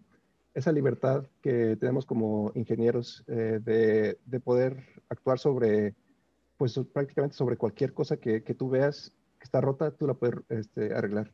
esa 0.52 0.72
libertad 0.72 1.24
que 1.40 1.76
tenemos 1.76 2.04
como 2.04 2.52
ingenieros 2.54 3.24
eh, 3.28 3.60
de, 3.62 4.18
de, 4.26 4.40
poder 4.40 4.84
actuar 5.08 5.38
sobre, 5.38 5.94
pues 6.56 6.78
prácticamente 6.92 7.36
sobre 7.36 7.56
cualquier 7.56 7.94
cosa 7.94 8.16
que, 8.16 8.42
que 8.42 8.54
tú 8.54 8.68
veas 8.68 9.12
que 9.38 9.44
está 9.44 9.60
rota, 9.60 9.90
tú 9.92 10.06
la 10.06 10.14
puedes 10.14 10.40
este, 10.48 10.92
arreglar. 10.92 11.32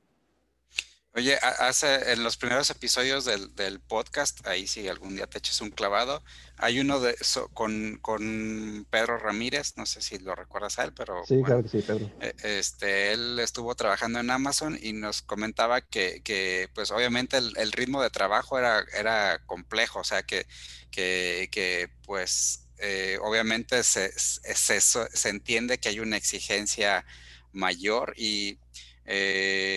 Oye, 1.12 1.36
hace 1.58 2.12
en 2.12 2.22
los 2.22 2.36
primeros 2.36 2.70
episodios 2.70 3.24
del, 3.24 3.52
del, 3.56 3.80
podcast, 3.80 4.46
ahí 4.46 4.68
si 4.68 4.86
algún 4.86 5.16
día 5.16 5.26
te 5.26 5.38
eches 5.38 5.60
un 5.60 5.70
clavado, 5.70 6.22
hay 6.56 6.78
uno 6.78 7.00
de 7.00 7.16
con, 7.52 7.98
con, 8.00 8.86
Pedro 8.90 9.18
Ramírez, 9.18 9.76
no 9.76 9.86
sé 9.86 10.02
si 10.02 10.18
lo 10.18 10.36
recuerdas 10.36 10.78
a 10.78 10.84
él, 10.84 10.92
pero 10.94 11.24
sí, 11.26 11.42
claro 11.42 11.64
que 11.64 11.68
sí, 11.68 11.82
Pedro. 11.82 12.08
E, 12.20 12.32
este, 12.44 13.12
él 13.12 13.40
estuvo 13.40 13.74
trabajando 13.74 14.20
en 14.20 14.30
Amazon 14.30 14.78
y 14.80 14.92
nos 14.92 15.20
comentaba 15.22 15.80
que, 15.80 16.22
que 16.22 16.68
pues 16.74 16.92
obviamente 16.92 17.38
el, 17.38 17.54
el, 17.56 17.72
ritmo 17.72 18.00
de 18.00 18.10
trabajo 18.10 18.56
era, 18.56 18.84
era 18.96 19.40
complejo, 19.46 19.98
o 19.98 20.04
sea 20.04 20.22
que, 20.22 20.46
que, 20.92 21.48
que 21.50 21.90
pues 22.06 22.68
eh, 22.78 23.18
obviamente 23.20 23.82
se, 23.82 24.12
se, 24.16 24.80
se, 24.80 25.28
entiende 25.28 25.78
que 25.78 25.88
hay 25.88 25.98
una 25.98 26.16
exigencia 26.16 27.04
mayor 27.52 28.14
y 28.16 28.58
eh, 29.04 29.69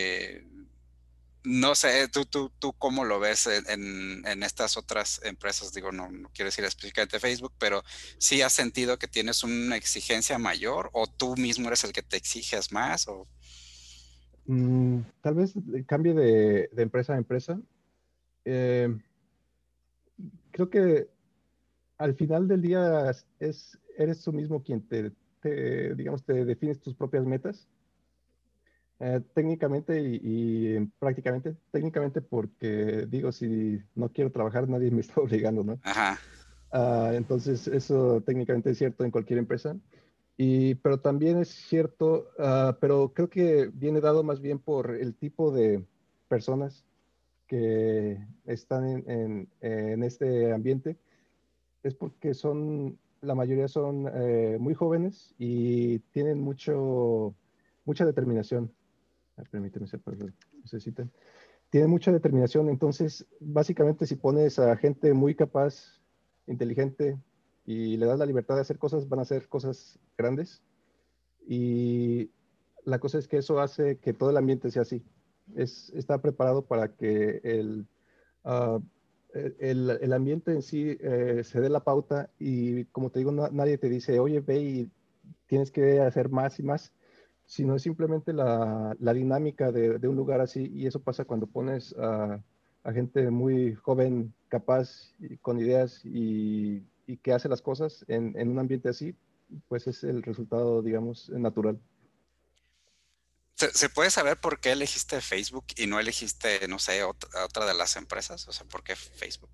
no 1.44 1.76
sé, 1.76 2.08
¿tú, 2.08 2.26
tú, 2.26 2.52
tú 2.60 2.74
cómo 2.74 3.04
lo 3.04 3.20
ves 3.20 3.48
en, 3.48 4.26
en 4.26 4.44
estas 4.44 4.78
otras 4.78 5.22
empresas? 5.24 5.74
Digo, 5.74 5.92
no, 5.92 6.08
quiero 6.34 6.48
decir 6.48 6.64
específicamente 6.64 7.20
Facebook, 7.20 7.54
pero 7.60 7.84
¿sí 8.18 8.42
has 8.42 8.54
sentido 8.54 8.98
que 8.98 9.08
tienes 9.08 9.44
una 9.44 9.76
exigencia 9.76 10.38
mayor 10.38 10.90
o 10.94 11.08
tú 11.08 11.36
mismo 11.36 11.68
eres 11.68 11.84
el 11.84 11.92
que 11.92 12.02
te 12.02 12.18
exiges 12.18 12.72
más? 12.72 13.08
O... 13.08 13.28
Mm, 14.46 15.00
tal 15.22 15.36
vez 15.36 15.54
cambie 15.86 16.14
de, 16.14 16.70
de, 16.72 16.84
empresa 16.84 17.14
a 17.14 17.18
empresa. 17.18 17.60
Eh, 18.46 18.96
creo 20.52 20.70
que 20.70 21.08
al 21.98 22.16
final 22.16 22.48
del 22.48 22.62
día 22.62 23.12
es, 23.40 23.78
eres 23.98 24.22
tú 24.22 24.32
mismo 24.32 24.64
quien 24.64 24.82
te, 24.88 25.12
te, 25.42 25.94
digamos, 25.96 26.24
te 26.24 26.46
defines 26.46 26.80
tus 26.80 26.96
propias 26.96 27.26
metas 27.26 27.68
eh, 29.06 29.20
técnicamente 29.34 30.00
y, 30.02 30.80
prácticamente, 30.98 31.58
técnicamente 31.72 32.22
porque 32.22 33.06
digo, 33.10 33.34
si 33.34 33.82
no 33.96 34.08
quiero 34.08 34.32
trabajar, 34.32 34.70
nadie 34.70 34.92
me 34.92 35.02
está 35.02 35.20
obligando, 35.20 35.62
¿no? 35.62 35.78
Ajá. 35.84 36.18
Ah, 36.72 37.12
entonces, 37.13 37.68
eso 37.68 38.22
técnicamente 38.22 38.70
es 38.70 38.78
cierto 38.78 39.04
en 39.04 39.12
cualquier 39.12 39.39
empresa. 39.39 39.76
Y, 40.38 40.76
pero 40.76 41.02
también 41.02 41.38
es 41.38 41.50
cierto, 41.50 42.30
uh, 42.39 42.76
pero 42.80 43.12
creo 43.13 43.30
que 43.30 43.70
viene 43.74 44.00
dado 44.00 44.24
más 44.24 44.39
bien 44.39 44.58
por 44.58 44.96
el 44.96 45.16
tipo 45.16 45.52
de 45.52 45.86
personas 46.30 46.86
que 47.46 48.26
están 48.46 48.88
en, 48.88 49.10
en, 49.10 49.50
en 49.60 50.04
este 50.04 50.54
ambiente. 50.54 50.98
Es 51.84 51.94
porque 51.94 52.34
son, 52.34 52.98
la 53.20 53.36
mayoría 53.36 53.68
son 53.68 54.10
eh, 54.13 54.56
muy 54.62 54.74
jóvenes 54.76 55.36
y 55.38 56.00
tienen 56.13 56.39
mucho, 56.39 57.36
mucha 57.84 58.06
determinación 58.06 58.72
permíteme 59.50 59.88
ser 59.88 60.02
necesitan. 60.62 61.12
Tiene 61.69 61.88
mucha 61.88 62.12
determinación, 62.12 62.69
entonces 62.69 63.26
básicamente 63.39 64.06
si 64.06 64.15
pones 64.15 64.60
a 64.60 64.76
gente 64.78 65.13
muy 65.13 65.36
capaz, 65.36 66.02
inteligente 66.46 67.17
y 67.65 67.98
le 67.98 68.06
das 68.06 68.19
la 68.19 68.26
libertad 68.26 68.56
de 68.56 68.62
hacer 68.62 68.78
cosas, 68.78 69.08
van 69.10 69.19
a 69.19 69.24
hacer 69.24 69.48
cosas 69.48 70.00
grandes. 70.17 70.62
Y 71.48 72.30
la 72.86 73.00
cosa 73.00 73.17
es 73.17 73.28
que 73.28 73.38
eso 73.38 73.60
hace 73.60 73.98
que 73.98 74.13
todo 74.13 74.30
el 74.30 74.38
ambiente 74.38 74.72
sea 74.72 74.84
así. 74.84 75.04
Es, 75.56 75.91
está 75.96 76.22
preparado 76.22 76.65
para 76.65 76.89
que 76.89 77.41
el, 77.43 77.88
ah, 78.43 78.80
el, 79.34 79.98
el, 80.02 80.13
ambiente 80.13 80.52
en 80.52 80.62
sí 80.62 80.98
eh, 81.02 81.41
se 81.43 81.60
dé 81.60 81.69
la 81.69 81.84
pauta 81.84 82.30
y 82.39 82.86
como 82.86 83.10
te 83.10 83.19
digo, 83.19 83.32
nadie 83.32 83.78
te 83.78 83.89
dice, 83.89 84.19
oye, 84.19 84.39
ve 84.39 84.62
y 84.62 84.91
tienes 85.48 85.72
que 85.72 86.00
hacer 86.02 86.30
más 86.30 86.60
y 86.60 86.63
más, 86.63 86.93
sino 87.54 87.76
es 87.76 87.84
simplemente 87.84 88.34
la, 88.34 88.96
la 89.00 89.13
dinámica 89.13 89.72
de, 89.72 90.00
de, 90.00 90.08
un 90.08 90.16
lugar 90.16 90.42
así 90.42 90.72
y 90.74 90.88
eso 90.88 91.00
pasa 91.00 91.24
cuando 91.24 91.46
pones 91.46 91.94
a, 92.00 92.42
a 92.84 92.94
gente 92.94 93.30
muy 93.30 93.76
joven, 93.76 94.34
capaz, 94.50 95.13
y 95.20 95.38
con 95.38 95.60
ideas 95.60 96.02
y, 96.04 96.82
y, 97.06 97.18
que 97.18 97.32
hace 97.32 97.48
las 97.48 97.62
cosas 97.62 98.06
en, 98.08 98.36
en 98.39 98.50
un 98.50 98.58
ambiente 98.58 98.89
así, 98.89 99.16
pues 99.68 99.86
es 99.86 100.04
el 100.04 100.24
resultado, 100.24 100.82
digamos, 100.82 101.30
natural. 101.30 101.80
¿Se, 103.54 103.88
puede 103.88 104.10
saber 104.10 104.38
por 104.38 104.60
qué 104.60 104.72
elegiste 104.72 105.22
Facebook 105.22 105.66
y 105.78 105.86
no 105.86 106.00
elegiste, 106.00 106.68
no 106.68 106.80
sé, 106.80 107.04
otra, 107.04 107.46
otra 107.46 107.68
de 107.68 107.76
las 107.76 107.96
empresas? 107.98 108.48
O 108.48 108.52
sea, 108.52 108.66
¿por 108.66 108.84
qué 108.84 108.96
Facebook? 108.96 109.52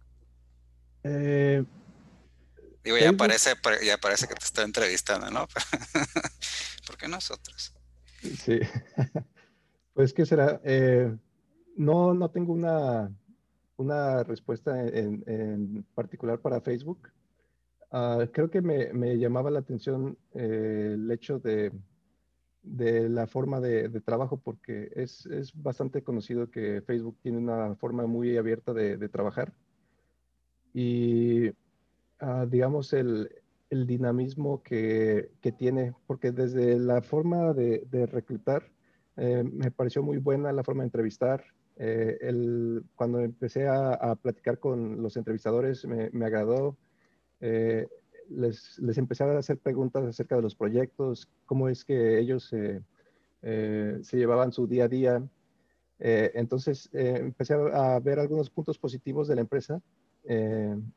Eh, 1.04 1.66
Digo, 2.82 2.98
ya 2.98 3.12
parece, 3.12 3.56
ya 3.84 3.98
parece 3.98 4.26
que 4.26 4.36
te 4.36 4.46
estoy 4.46 4.64
entrevistando, 4.64 5.30
¿no? 5.30 5.50
¿Por 6.88 6.98
qué 6.98 7.10
nosotros? 7.10 7.74
Sí. 8.22 8.60
Pues, 9.94 10.14
¿qué 10.14 10.26
será? 10.26 10.62
Eh, 10.64 11.14
no, 11.76 12.14
no 12.14 12.30
tengo 12.30 12.54
una, 12.54 13.12
una 13.76 14.24
respuesta 14.24 14.88
en, 14.88 15.86
particular 15.94 16.40
para 16.40 16.62
Facebook. 16.62 17.10
Ah, 17.92 18.26
creo 18.32 18.50
que 18.50 18.62
me, 18.62 18.94
me, 18.94 19.18
llamaba 19.18 19.52
la 19.52 19.60
atención 19.60 20.18
eh, 20.34 20.92
el 20.94 21.12
hecho 21.12 21.40
de 21.40 21.74
de 22.62 23.10
la 23.10 23.28
forma 23.28 23.60
de, 23.60 23.90
trabajo 24.02 24.38
porque 24.38 24.92
es, 24.96 25.26
es, 25.28 25.52
bastante 25.56 26.04
conocido 26.04 26.52
que 26.52 26.82
Facebook 26.82 27.18
tiene 27.22 27.38
una 27.38 27.76
forma 27.76 28.06
muy 28.06 28.38
abierta 28.38 28.74
de, 28.74 29.10
trabajar 29.10 29.54
y 30.74 31.52
ah, 32.20 32.46
digamos 32.48 32.94
el, 32.94 33.30
el 33.70 33.86
dinamismo 33.86 34.64
que, 34.64 35.32
que, 35.42 35.52
tiene, 35.52 35.94
porque 36.08 36.32
desde 36.32 36.80
la 36.80 37.02
forma 37.02 37.54
de, 37.54 38.08
reclutar 38.12 38.64
eh, 39.18 39.44
me 39.44 39.72
pareció 39.72 40.02
muy 40.04 40.18
buena 40.18 40.52
la 40.52 40.64
forma 40.64 40.84
de 40.84 40.88
entrevistar. 40.88 41.44
Eh, 41.78 42.18
el, 42.22 42.84
cuando 42.96 43.20
empecé 43.20 43.68
a, 43.68 43.94
a, 43.94 44.16
platicar 44.16 44.60
con 44.60 45.02
los 45.02 45.16
entrevistadores 45.18 45.86
me, 45.86 46.10
me 46.12 46.26
agradó. 46.26 46.78
Eh, 47.42 47.88
les, 48.30 48.78
les 48.80 48.98
empecé 48.98 49.24
a 49.24 49.38
hacer 49.38 49.58
preguntas 49.58 50.06
acerca 50.06 50.36
de 50.36 50.42
los 50.42 50.56
proyectos, 50.56 51.30
cómo 51.46 51.68
es 51.68 51.84
que 51.84 52.20
ellos 52.20 52.54
eh, 53.42 54.00
se 54.02 54.18
llevaban 54.18 54.52
su 54.52 54.68
día 54.68 54.86
a 54.86 54.88
día. 54.88 55.24
Eh, 56.00 56.32
entonces 56.36 56.90
eh, 56.94 57.16
empecé 57.20 57.54
a, 57.54 58.00
ver 58.00 58.20
algunos 58.20 58.50
puntos 58.50 58.78
positivos 58.78 59.28
de 59.28 59.36
la 59.36 59.42
empresa 59.42 59.82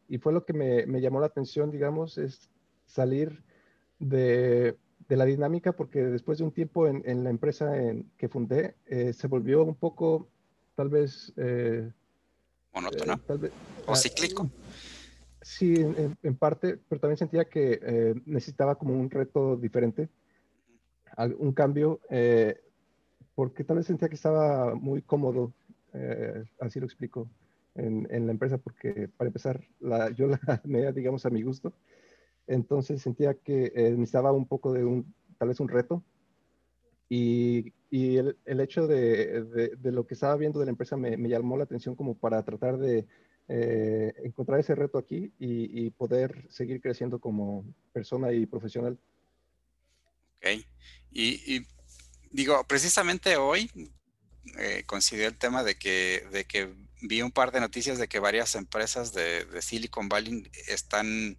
y 0.08 0.18
fue 0.18 0.32
lo 0.32 0.44
que 0.44 0.52
me, 0.52 0.84
me, 0.84 1.00
llamó 1.00 1.18
la 1.20 1.26
atención, 1.26 1.70
digamos, 1.70 2.18
es 2.18 2.50
salir 2.86 3.42
de, 3.98 4.76
de, 5.08 5.16
la 5.16 5.24
dinámica 5.24 5.72
porque 5.72 6.02
después 6.02 6.38
de 6.38 6.44
un 6.44 6.52
tiempo 6.52 6.86
en, 6.86 7.02
en 7.06 7.24
la 7.24 7.30
empresa 7.30 7.80
en, 7.80 8.10
que 8.16 8.28
fundé, 8.28 8.76
se 9.12 9.26
volvió 9.28 9.64
un 9.64 9.74
poco, 9.74 10.28
tal 10.74 10.88
vez... 10.88 11.32
monótono 12.72 13.20
o 13.86 13.92
ah, 13.92 13.96
cíclico. 13.96 14.50
Sí, 15.42 15.74
en, 15.74 16.36
parte, 16.36 16.78
pero 16.88 17.00
también 17.00 17.16
sentía 17.16 17.44
que 17.46 17.80
eh, 17.82 18.14
necesitaba 18.26 18.76
como 18.76 18.94
un 18.94 19.10
reto 19.10 19.56
diferente, 19.56 20.08
un 21.38 21.52
cambio, 21.52 22.00
eh, 22.10 22.60
porque 23.34 23.64
tal 23.64 23.78
vez 23.78 23.86
sentía 23.86 24.08
que 24.08 24.14
estaba 24.14 24.76
muy 24.76 25.02
cómodo, 25.02 25.52
eh, 25.94 26.44
así 26.60 26.78
lo 26.78 26.86
explico, 26.86 27.28
en, 27.74 28.06
en, 28.10 28.26
la 28.26 28.32
empresa, 28.32 28.58
porque 28.58 29.08
para 29.16 29.28
empezar, 29.28 29.60
la, 29.80 30.10
yo 30.10 30.28
la 30.28 30.38
media, 30.64 30.92
digamos, 30.92 31.26
a 31.26 31.30
mi 31.30 31.42
gusto, 31.42 31.72
entonces 32.52 33.02
sentía 33.02 33.34
que 33.34 33.72
necesitaba 33.74 34.32
un 34.32 34.46
poco 34.46 34.72
de 34.72 34.84
un, 34.84 35.14
tal 35.38 35.48
vez 35.48 35.60
un 35.60 35.68
reto, 35.68 36.02
y, 37.08 37.74
y 37.90 38.16
el, 38.16 38.60
hecho 38.60 38.86
de, 38.86 39.44
de, 39.44 39.68
de, 39.76 39.92
lo 39.92 40.06
que 40.06 40.14
estaba 40.14 40.34
viendo 40.36 40.58
de 40.58 40.64
la 40.64 40.70
empresa 40.70 40.96
me, 40.96 41.16
llamó 41.28 41.58
la 41.58 41.64
atención 41.64 41.94
como 41.94 42.14
para 42.16 42.42
tratar 42.42 42.78
de 42.78 43.06
eh, 43.48 44.14
encontrar 44.24 44.60
ese 44.60 44.74
reto 44.74 44.96
aquí 44.96 45.30
y, 45.38 45.90
poder 45.90 46.46
seguir 46.48 46.80
creciendo 46.80 47.20
como 47.20 47.66
persona 47.92 48.32
y 48.32 48.46
profesional. 48.46 48.98
Ok. 50.38 50.64
Y, 51.10 51.66
digo, 52.30 52.64
precisamente 52.66 53.36
hoy 53.36 53.70
eh, 54.58 54.86
el 55.12 55.36
tema 55.36 55.62
de 55.62 55.74
que, 55.74 56.26
de 56.32 56.44
que 56.46 56.74
vi 57.02 57.20
un 57.20 57.30
par 57.30 57.52
de 57.52 57.60
noticias 57.60 57.98
de 57.98 58.08
que 58.08 58.20
varias 58.20 58.54
empresas 58.54 59.12
de, 59.12 59.44
Silicon 59.60 60.08
Valley 60.08 60.50
están, 60.66 61.36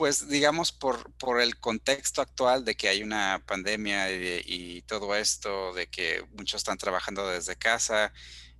pues 0.00 0.30
digamos, 0.30 0.72
por, 0.72 1.12
por, 1.18 1.42
el 1.42 1.58
contexto 1.58 2.22
actual 2.22 2.64
de 2.64 2.74
que 2.74 2.88
hay 2.88 3.02
una 3.02 3.42
pandemia 3.46 4.10
y, 4.10 4.42
y 4.46 4.80
todo 4.80 5.14
esto, 5.14 5.74
de 5.74 5.88
que 5.88 6.24
muchos 6.32 6.60
están 6.60 6.78
trabajando 6.78 7.28
desde 7.28 7.54
casa, 7.54 8.10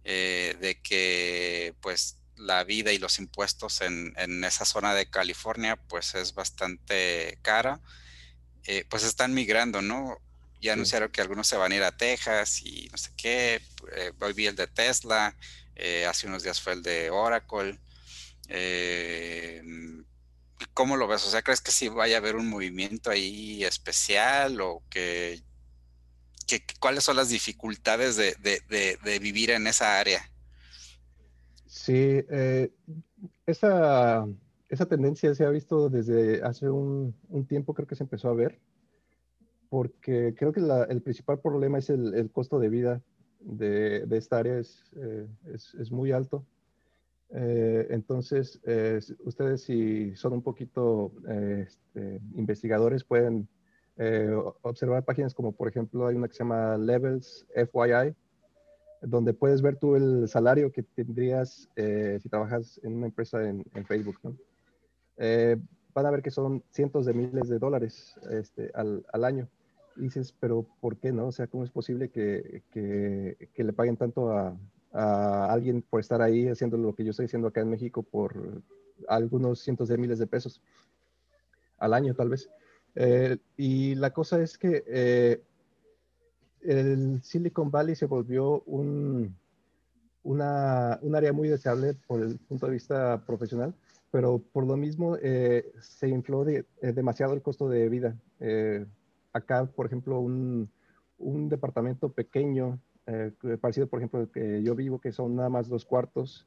eh, 0.05 0.55
de 0.61 0.79
que 0.83 1.74
pues 1.81 2.18
la 2.37 2.62
vida 2.64 2.92
y 2.92 2.98
los 2.98 3.18
impuestos 3.18 3.81
en, 3.81 4.12
esa 4.44 4.66
zona 4.66 4.92
de 4.92 5.09
California 5.09 5.76
pues 5.76 6.14
es 6.14 6.35
bastante 6.35 7.38
cara, 7.40 7.81
eh, 8.64 8.85
pues 8.90 9.03
están 9.03 9.33
migrando, 9.33 9.81
¿no? 9.81 10.18
Ya 10.61 10.74
anunciaron 10.74 11.11
que 11.11 11.22
algunos 11.22 11.46
se 11.48 11.57
van 11.57 11.72
a 11.72 11.76
ir 11.76 11.85
a 11.85 11.96
Texas 11.96 12.61
y 12.61 12.90
no 12.92 12.98
sé 12.98 13.12
qué, 13.16 13.62
eh, 13.96 14.12
hoy 14.20 14.35
vi 14.35 14.46
el 14.46 14.57
de 14.57 14.66
Tesla, 14.66 15.35
hace 16.07 16.26
unos 16.26 16.42
días 16.42 16.61
fue 16.61 16.74
el 16.74 16.83
de 16.83 17.09
Oracle. 17.09 17.79
¿Cómo 20.75 20.96
lo 20.96 21.09
ves? 21.09 21.27
O 21.27 21.31
sea, 21.31 21.42
¿crees 21.42 21.61
que 21.61 21.70
si 21.70 21.88
vaya 21.88 22.16
a 22.16 22.18
haber 22.18 22.37
un 22.37 22.49
movimiento 22.49 23.11
ahí 23.11 23.64
especial 23.64 24.61
o 24.61 24.83
que 24.90 25.42
cuáles 26.79 27.05
son 27.05 27.16
las 27.16 27.29
dificultades 27.29 28.16
de, 28.16 29.18
vivir 29.20 29.51
en 29.51 29.66
esa 29.66 29.99
área. 29.99 30.20
Sí, 31.66 31.94
eh, 31.94 32.73
esa, 33.46 34.27
tendencia 34.88 35.35
se 35.35 35.44
ha 35.44 35.51
visto 35.51 35.88
desde 35.88 36.42
hace 36.42 36.68
un, 36.68 37.14
tiempo, 37.49 37.75
creo 37.75 37.87
que 37.87 37.96
se 37.96 38.03
empezó 38.03 38.29
a 38.29 38.35
ver, 38.35 38.59
porque 39.68 40.35
creo 40.37 40.53
que 40.53 40.61
el 40.61 41.03
principal 41.03 41.38
problema 41.38 41.79
es 41.79 41.90
el, 41.90 42.31
costo 42.33 42.59
de 42.59 42.68
vida 42.68 43.03
de, 43.40 44.07
esta 44.11 44.38
área, 44.38 44.59
es, 44.59 44.83
eh, 44.96 45.27
muy 45.90 46.12
alto. 46.12 46.44
Eh, 47.33 47.87
entonces, 47.90 48.61
ustedes 49.25 49.62
si 49.62 50.14
son 50.16 50.33
un 50.35 50.43
poquito 50.43 51.12
este, 51.29 52.21
investigadores 52.35 53.05
pueden 53.05 53.49
eh, 54.03 54.31
observar 54.62 55.05
páginas 55.05 55.35
como 55.35 55.53
por 55.53 55.69
ejemplo 55.69 56.07
hay 56.07 56.16
una 56.16 56.27
que 56.27 56.33
se 56.33 56.38
llama 56.38 56.79
Levels 56.79 57.47
FYI, 57.55 58.14
donde 59.03 59.35
puedes 59.35 59.61
ver 59.61 59.77
tú 59.77 59.95
el 59.95 60.27
salario 60.27 60.73
que 60.73 60.83
tendrías 60.83 61.69
eh, 61.77 62.19
si 62.23 62.31
trabajas 62.31 62.81
en 62.83 62.97
una 62.97 63.09
empresa 63.09 63.47
en, 63.47 63.62
Facebook. 63.87 64.16
¿no? 64.23 64.38
Eh, 65.19 65.59
van 65.93 66.07
a 66.07 66.11
ver 66.11 66.23
que 66.23 66.31
son 66.31 66.64
cientos 66.71 67.05
de 67.05 67.12
miles 67.12 67.51
de 67.51 67.59
dólares 67.59 68.14
este, 68.31 68.71
al, 68.73 69.05
al, 69.12 69.23
año. 69.23 69.51
Y 69.97 70.05
dices, 70.05 70.35
pero 70.40 70.66
¿por 70.81 70.97
qué 70.97 71.12
no? 71.12 71.27
O 71.27 71.33
sea, 71.33 71.47
¿cómo 71.47 71.64
es 71.64 71.71
posible 71.71 72.09
que, 72.09 72.62
que, 72.71 73.51
que 73.53 73.64
le 73.64 73.75
paguen 73.75 73.99
tanto 73.99 74.31
a, 74.31 74.57
a, 74.92 75.53
alguien 75.53 75.83
por 75.83 76.00
estar 76.00 76.22
ahí 76.22 76.48
haciendo 76.48 76.76
lo 76.76 76.94
que 76.94 77.05
yo 77.05 77.11
estoy 77.11 77.26
haciendo 77.26 77.48
acá 77.48 77.61
en 77.61 77.70
México 77.70 78.03
por 78.03 78.62
algunos 79.09 79.61
cientos 79.61 79.88
de 79.88 79.98
miles 79.98 80.18
de 80.18 80.26
pesos 80.26 80.62
al 81.79 81.94
año 81.94 82.14
tal 82.14 82.29
vez? 82.29 82.48
Eh, 82.94 83.38
y 83.57 83.94
la 83.94 84.11
cosa 84.12 84.40
es 84.40 84.59
que 84.59 84.85
eh, 84.87 85.42
el 86.62 87.22
Silicon 87.22 87.70
Valley 87.70 87.94
se 87.94 88.07
volvió 88.07 88.62
un, 88.66 89.37
una, 90.22 90.98
un 91.03 91.14
área 91.14 91.33
muy 91.33 91.48
deseable 91.48 91.94
por 92.07 92.22
el 92.22 92.38
punto 92.38 92.66
de 92.66 92.72
vista 92.72 93.24
profesional, 93.24 93.74
pero 94.11 94.38
por 94.38 94.66
lo 94.66 94.76
mismo 94.76 95.16
eh, 95.22 95.72
se 95.81 96.09
infló 96.09 96.44
demasiado 96.83 97.35
el 97.35 97.42
costo 97.42 97.68
de 97.68 97.88
vida. 97.88 98.16
acá, 99.33 99.66
por 99.66 99.87
ejemplo, 99.87 100.18
un, 100.20 100.70
un 101.18 101.48
departamento 101.48 102.11
pequeño, 102.11 102.81
parecido, 103.61 103.89
por 103.89 103.99
ejemplo, 103.99 104.31
que 104.31 104.63
yo 104.63 104.75
vivo, 104.75 105.01
que 105.01 105.13
son 105.13 105.37
nada 105.37 105.49
más 105.49 105.69
dos 105.69 105.85
cuartos, 105.85 106.47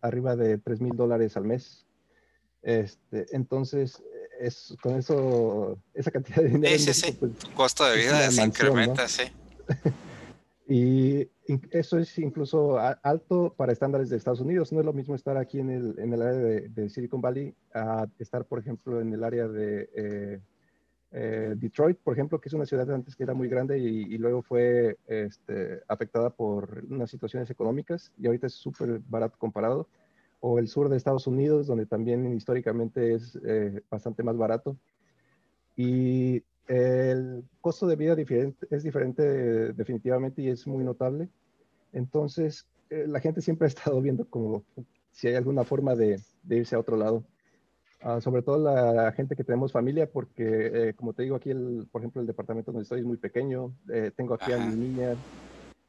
arriba 0.00 0.36
de 0.36 0.58
3 0.58 0.80
mil 0.80 0.96
dólares 0.96 1.36
al 1.36 1.44
mes. 1.44 1.86
Este, 2.62 3.26
entonces, 3.34 4.02
es, 4.40 4.76
con 4.82 4.96
eso, 4.96 5.78
esa 5.94 6.10
cantidad 6.10 6.42
de 6.42 6.48
dinero. 6.48 6.78
Sí, 6.78 6.92
sí, 6.92 7.12
pues, 7.12 7.32
costo 7.54 7.84
de 7.84 7.96
vida 7.96 8.30
se 8.30 8.42
incrementa, 8.42 9.08
sí. 9.08 9.24
y 10.68 11.28
eso 11.70 11.98
es 11.98 12.18
incluso 12.18 12.78
alto 12.78 13.54
para 13.56 13.72
estándares 13.72 14.10
de 14.10 14.16
Estados 14.16 14.40
Unidos. 14.40 14.72
No 14.72 14.80
es 14.80 14.86
lo 14.86 14.92
mismo 14.92 15.14
estar 15.14 15.36
aquí 15.36 15.60
en 15.60 15.70
el, 15.70 15.98
en 15.98 16.12
el 16.12 16.22
área 16.22 16.38
de, 16.38 16.88
Silicon 16.90 17.20
Valley 17.20 17.54
a 17.74 18.06
estar, 18.18 18.44
por 18.44 18.58
ejemplo, 18.58 19.00
en 19.00 19.12
el 19.12 19.24
área 19.24 19.48
de, 19.48 19.88
eh, 19.94 20.40
eh, 21.10 21.54
Detroit, 21.56 21.98
por 21.98 22.12
ejemplo, 22.12 22.40
que 22.40 22.48
es 22.48 22.52
una 22.52 22.66
ciudad 22.66 22.90
antes 22.92 23.16
que 23.16 23.22
era 23.22 23.34
muy 23.34 23.48
grande 23.48 23.78
y, 23.78 24.18
luego 24.18 24.42
fue 24.42 24.98
este, 25.06 25.80
afectada 25.88 26.30
por 26.30 26.84
unas 26.90 27.10
situaciones 27.10 27.48
económicas 27.50 28.12
y 28.18 28.26
ahorita 28.26 28.46
es 28.46 28.54
súper 28.54 29.00
barato 29.08 29.38
comparado. 29.38 29.88
O 30.40 30.58
el 30.58 30.68
sur 30.68 30.88
de 30.88 30.96
Estados 30.96 31.26
Unidos, 31.26 31.66
donde 31.66 31.86
también 31.86 32.32
históricamente 32.32 33.14
es 33.14 33.36
eh, 33.44 33.82
bastante 33.90 34.22
más 34.22 34.36
barato. 34.36 34.76
Y 35.76 36.44
el 36.68 37.44
costo 37.60 37.86
de 37.86 37.96
vida 37.96 38.14
es 38.70 38.82
diferente 38.82 39.22
definitivamente 39.72 40.42
y 40.42 40.48
es 40.48 40.66
muy 40.66 40.84
notable. 40.84 41.28
Entonces, 41.92 42.66
eh, 42.90 43.06
la 43.08 43.20
gente 43.20 43.40
siempre 43.40 43.66
ha 43.66 43.68
estado 43.68 44.00
viendo 44.00 44.28
como 44.28 44.64
si 45.10 45.26
hay 45.28 45.34
alguna 45.34 45.64
forma 45.64 45.96
de 45.96 46.20
irse 46.48 46.76
a 46.76 46.80
otro 46.80 46.96
lado. 46.96 47.24
Ah, 48.00 48.20
sobre 48.20 48.42
todo 48.42 48.58
la 48.58 49.10
gente 49.12 49.34
que 49.34 49.42
tenemos 49.42 49.72
familia, 49.72 50.08
porque 50.08 50.88
eh, 50.88 50.94
como 50.94 51.14
te 51.14 51.24
digo, 51.24 51.34
aquí, 51.34 51.50
el, 51.50 51.88
por 51.90 52.00
ejemplo, 52.00 52.20
el 52.20 52.28
departamento 52.28 52.70
donde 52.70 52.84
estoy 52.84 53.00
es 53.00 53.06
muy 53.06 53.16
pequeño. 53.16 53.74
Eh, 53.92 54.12
tengo 54.14 54.34
aquí 54.34 54.52
a 54.52 54.58
mi 54.58 54.76
niña 54.76 55.16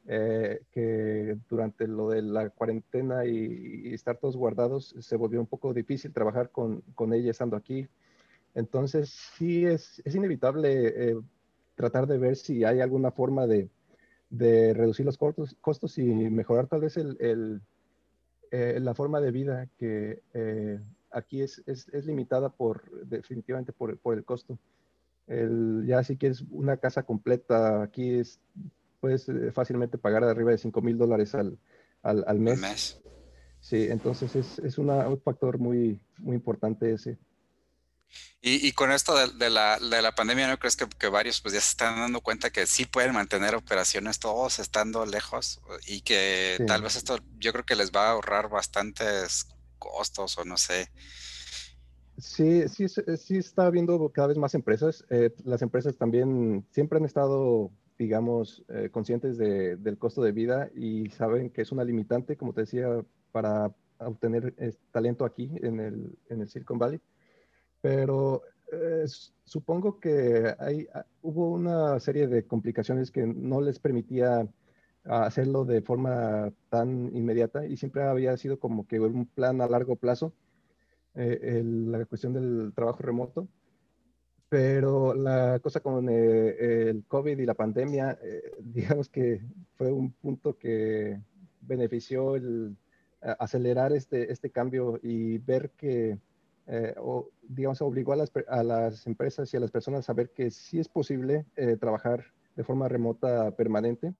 eh, 0.08 0.60
que 0.72 1.38
durante 1.48 1.86
lo 1.86 2.10
de 2.10 2.22
la 2.22 2.50
cuarentena 2.50 3.26
y, 3.26 3.94
estar 3.94 4.16
todos 4.16 4.36
guardados 4.36 4.94
se 4.98 5.16
volvió 5.16 5.40
un 5.40 5.46
poco 5.46 5.72
difícil 5.72 6.12
trabajar 6.12 6.50
con, 6.50 6.80
con 6.96 7.14
ella 7.14 7.30
estando 7.30 7.56
aquí. 7.56 7.86
Entonces, 8.56 9.10
sí 9.36 9.64
es, 9.64 10.02
es 10.04 10.14
inevitable 10.16 11.14
tratar 11.76 12.08
de 12.08 12.18
ver 12.18 12.34
si 12.34 12.64
hay 12.64 12.80
alguna 12.80 13.12
forma 13.12 13.46
de, 13.46 13.68
de 14.30 14.74
reducir 14.74 15.06
los 15.06 15.16
costos, 15.16 15.56
costos 15.60 15.96
y 15.98 16.02
mejorar 16.02 16.66
tal 16.66 16.80
vez 16.80 16.96
el, 16.96 17.16
el, 18.50 18.82
la 18.84 18.94
forma 18.94 19.20
de 19.20 19.30
vida 19.30 19.68
que 19.78 20.22
aquí 21.12 21.42
es, 21.42 21.62
es, 21.66 21.88
es 21.88 22.06
limitada 22.06 22.50
por, 22.50 22.90
definitivamente 23.06 23.72
por, 23.72 23.98
por 23.98 24.16
el 24.16 24.24
costo. 24.24 24.58
El, 25.26 25.84
ya 25.86 26.02
si 26.02 26.16
quieres 26.16 26.42
una 26.50 26.76
casa 26.76 27.02
completa, 27.02 27.82
aquí 27.82 28.18
es, 28.18 28.40
puedes 29.00 29.28
eh, 29.28 29.52
fácilmente 29.52 29.98
pagar 29.98 30.24
arriba 30.24 30.50
de 30.50 30.58
5 30.58 30.80
mil 30.82 30.98
dólares 30.98 31.34
al, 31.34 31.58
al, 32.02 32.24
al 32.26 32.38
mes. 32.38 32.58
mes. 32.60 33.00
Sí, 33.60 33.88
entonces 33.90 34.34
es, 34.36 34.58
es 34.60 34.78
una, 34.78 35.06
un 35.08 35.20
factor 35.20 35.58
muy, 35.58 36.00
muy 36.18 36.34
importante 36.34 36.92
ese. 36.92 37.18
Y, 38.42 38.66
y, 38.66 38.72
con 38.72 38.90
esto 38.90 39.14
de, 39.14 39.28
de, 39.34 39.50
la, 39.50 39.78
de, 39.78 40.02
la, 40.02 40.14
pandemia, 40.14 40.48
¿no 40.48 40.58
crees 40.58 40.74
que, 40.74 40.88
que, 40.98 41.08
varios 41.08 41.40
pues 41.40 41.54
ya 41.54 41.60
se 41.60 41.70
están 41.70 42.00
dando 42.00 42.22
cuenta 42.22 42.50
que 42.50 42.66
sí 42.66 42.86
pueden 42.86 43.12
mantener 43.12 43.54
operaciones 43.54 44.18
todos 44.18 44.58
estando 44.58 45.04
lejos 45.04 45.60
y 45.86 46.00
que 46.00 46.54
sí. 46.56 46.66
tal 46.66 46.82
vez 46.82 46.96
esto 46.96 47.18
yo 47.38 47.52
creo 47.52 47.64
que 47.64 47.76
les 47.76 47.92
va 47.92 48.08
a 48.08 48.10
ahorrar 48.12 48.48
bastantes 48.48 49.46
costos 49.80 50.38
o 50.38 50.44
no 50.44 50.56
sé. 50.56 50.88
Sí, 52.20 52.68
sí, 52.68 52.86
sí 52.88 53.38
está 53.38 53.66
habiendo 53.66 54.10
cada 54.10 54.28
vez 54.28 54.36
más 54.36 54.54
empresas. 54.54 55.04
Eh, 55.10 55.34
las 55.44 55.62
empresas 55.62 55.96
también 55.96 56.66
siempre 56.70 56.98
han 56.98 57.06
estado, 57.06 57.70
digamos, 57.98 58.62
eh, 58.68 58.90
conscientes 58.92 59.38
de, 59.38 59.76
del 59.76 59.98
costo 59.98 60.22
de 60.22 60.32
vida 60.32 60.70
y 60.74 61.08
saben 61.10 61.50
que 61.50 61.62
es 61.62 61.72
una 61.72 61.82
limitante, 61.82 62.36
como 62.36 62.52
te 62.52 62.62
decía, 62.62 62.88
para 63.32 63.74
obtener 63.98 64.54
eh, 64.58 64.74
talento 64.92 65.24
aquí 65.24 65.50
en 65.62 65.80
el, 65.80 66.18
en 66.28 66.42
el 66.42 66.48
Silicon 66.48 66.78
Valley. 66.78 67.00
Pero 67.80 68.42
supongo 69.44 69.98
que 69.98 70.54
hay, 70.60 70.86
ah, 70.94 71.04
hubo 71.22 71.50
una 71.50 71.98
serie 71.98 72.28
de 72.28 72.46
complicaciones 72.46 73.10
que 73.10 73.26
no 73.26 73.60
les 73.60 73.80
permitía 73.80 74.46
hacerlo 75.04 75.64
de 75.64 75.82
forma 75.82 76.52
tan 76.68 77.14
inmediata 77.16 77.66
y 77.66 77.76
siempre 77.76 78.02
había 78.02 78.36
sido 78.36 78.58
como 78.58 78.86
que 78.86 79.00
un 79.00 79.26
plan 79.26 79.60
a 79.60 79.68
largo 79.68 79.96
plazo, 79.96 80.32
eh, 81.14 81.62
la 81.64 82.04
cuestión 82.06 82.32
del 82.32 82.72
trabajo 82.74 83.02
remoto. 83.02 83.48
Pero 84.48 85.14
la 85.14 85.60
cosa 85.60 85.78
con 85.78 86.08
eh, 86.08 86.88
el 86.90 87.04
COVID 87.06 87.38
y 87.38 87.46
la 87.46 87.54
pandemia, 87.54 88.18
eh, 88.22 88.50
digamos 88.60 89.08
que 89.08 89.40
fue 89.76 89.92
un 89.92 90.12
punto 90.12 90.56
que 90.58 91.20
benefició 91.60 92.36
el 92.36 92.76
acelerar 93.38 93.92
este, 93.92 94.32
este 94.32 94.50
cambio 94.50 94.98
y 95.02 95.36
ver 95.36 95.72
que, 95.76 96.18
o, 96.96 97.28
digamos, 97.42 97.82
obligó 97.82 98.14
a 98.14 98.16
las, 98.16 98.32
a 98.48 98.62
las, 98.62 99.06
empresas 99.06 99.52
y 99.52 99.58
a 99.58 99.60
las 99.60 99.70
personas 99.70 100.08
a 100.08 100.14
ver 100.14 100.30
que 100.30 100.50
sí 100.50 100.80
es 100.80 100.88
posible 100.88 101.44
trabajar 101.78 102.24
de 102.56 102.64
forma 102.64 102.88
remota 102.88 103.50
permanente 103.50 104.14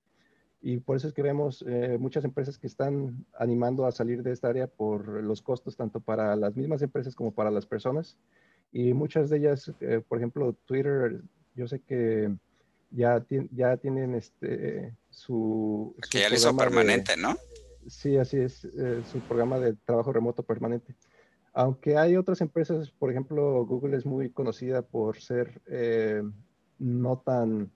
y 0.63 0.79
por 0.79 0.97
eso 0.97 1.09
es 1.09 1.15
que 1.15 1.23
vemos 1.23 1.65
eh, 1.67 1.97
muchas 1.99 2.25
empresas 2.25 2.59
que 2.59 2.67
están 2.67 3.25
animando 3.39 3.87
a 3.87 3.93
salir 3.93 4.23
de 4.23 4.33
esta 4.33 4.49
área 4.49 4.67
por 4.67 5.09
los 5.23 5.41
costos, 5.41 5.77
tanto 5.77 6.01
para 6.01 6.37
las 6.37 6.55
mismas 6.55 6.83
empresas 6.83 7.15
como 7.15 7.33
para 7.33 7.51
las 7.51 7.67
personas. 7.67 8.19
Y 8.73 8.93
muchas 8.93 9.31
de 9.31 9.39
ellas, 9.39 9.73
eh, 9.81 10.03
por 10.07 10.19
ejemplo, 10.19 10.55
Twitter, 10.67 11.23
yo 11.55 11.67
sé 11.67 11.81
que 11.81 12.35
ya, 12.91 13.25
ya 13.53 13.77
tienen 13.79 14.15
este, 14.15 14.95
su... 15.09 15.97
Que 16.11 16.21
ya 16.21 16.29
lo 16.29 16.35
hizo 16.35 16.55
permanente, 16.57 17.17
¿no? 17.17 17.37
Sí, 17.87 18.19
así 18.19 18.37
es, 18.37 18.65
eh, 18.65 19.03
su 19.11 19.21
programa 19.21 19.59
de 19.59 19.75
trabajo 19.75 20.13
remoto 20.13 20.43
permanente. 20.43 20.95
Aunque 21.53 21.97
hay 21.97 22.17
otras 22.17 22.41
empresas, 22.43 22.91
por 22.91 23.11
ejemplo, 23.11 23.65
Google 23.65 23.97
es 23.97 24.07
muy 24.07 24.31
conocida 24.31 24.83
por 24.83 25.21
ser 25.21 25.61
eh, 25.67 26.23
no 26.79 27.19
tan 27.19 27.73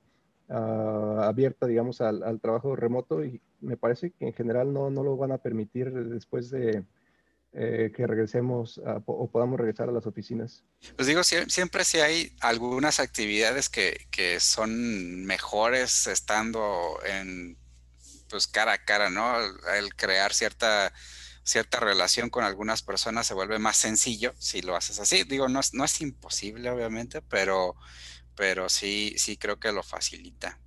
uh, 0.55 1.21
abierta, 1.23 1.67
digamos, 1.67 2.01
al, 2.01 2.41
trabajo 2.41 2.77
remoto 2.77 3.25
y 3.25 3.41
me 3.61 3.77
parece 3.77 4.11
que 4.11 4.27
en 4.27 4.33
general 4.33 4.73
no, 4.73 4.91
no 4.91 5.03
lo 5.03 5.17
van 5.17 5.33
a 5.33 5.39
permitir 5.39 5.93
después 5.93 6.51
de 6.51 6.85
eh, 7.53 7.93
que 7.95 8.07
regresemos 8.07 8.81
o 9.07 9.29
podamos 9.31 9.59
regresar 9.59 9.89
a 9.89 9.93
las 9.93 10.07
oficinas. 10.07 10.65
Pues 10.97 11.07
digo, 11.07 11.23
siempre 11.23 11.85
si 11.85 11.99
hay 11.99 12.33
algunas 12.41 13.01
actividades 13.01 13.69
que, 13.69 14.07
que 14.11 14.41
son 14.41 15.25
mejores 15.25 16.07
estando 16.07 16.99
en, 17.07 17.57
pues 18.29 18.47
cara 18.47 18.73
a 18.73 18.85
cara, 18.85 19.11
¿no? 19.11 19.37
El 19.79 19.95
crear 19.95 20.33
cierta 20.33 20.93
cierta 21.45 21.79
relación 21.79 22.31
con 22.31 22.43
algunas 22.43 22.83
personas 22.83 23.27
se 23.27 23.35
vuelve 23.35 23.59
más 23.59 23.77
sencillo 23.77 24.35
si 24.39 24.63
lo 24.63 24.77
haces 24.77 24.99
así. 24.99 25.25
Digo, 25.25 25.49
no 25.49 25.61
es, 25.61 25.75
no 25.75 25.85
es 25.85 26.01
imposible, 26.01 26.71
obviamente, 26.71 27.23
pero 27.23 27.77
pero 28.37 28.69
sí, 28.69 29.15
sí 29.17 29.37
creo 29.37 29.59
que 29.59 29.73
lo 29.73 29.83
facilita. 29.83 30.59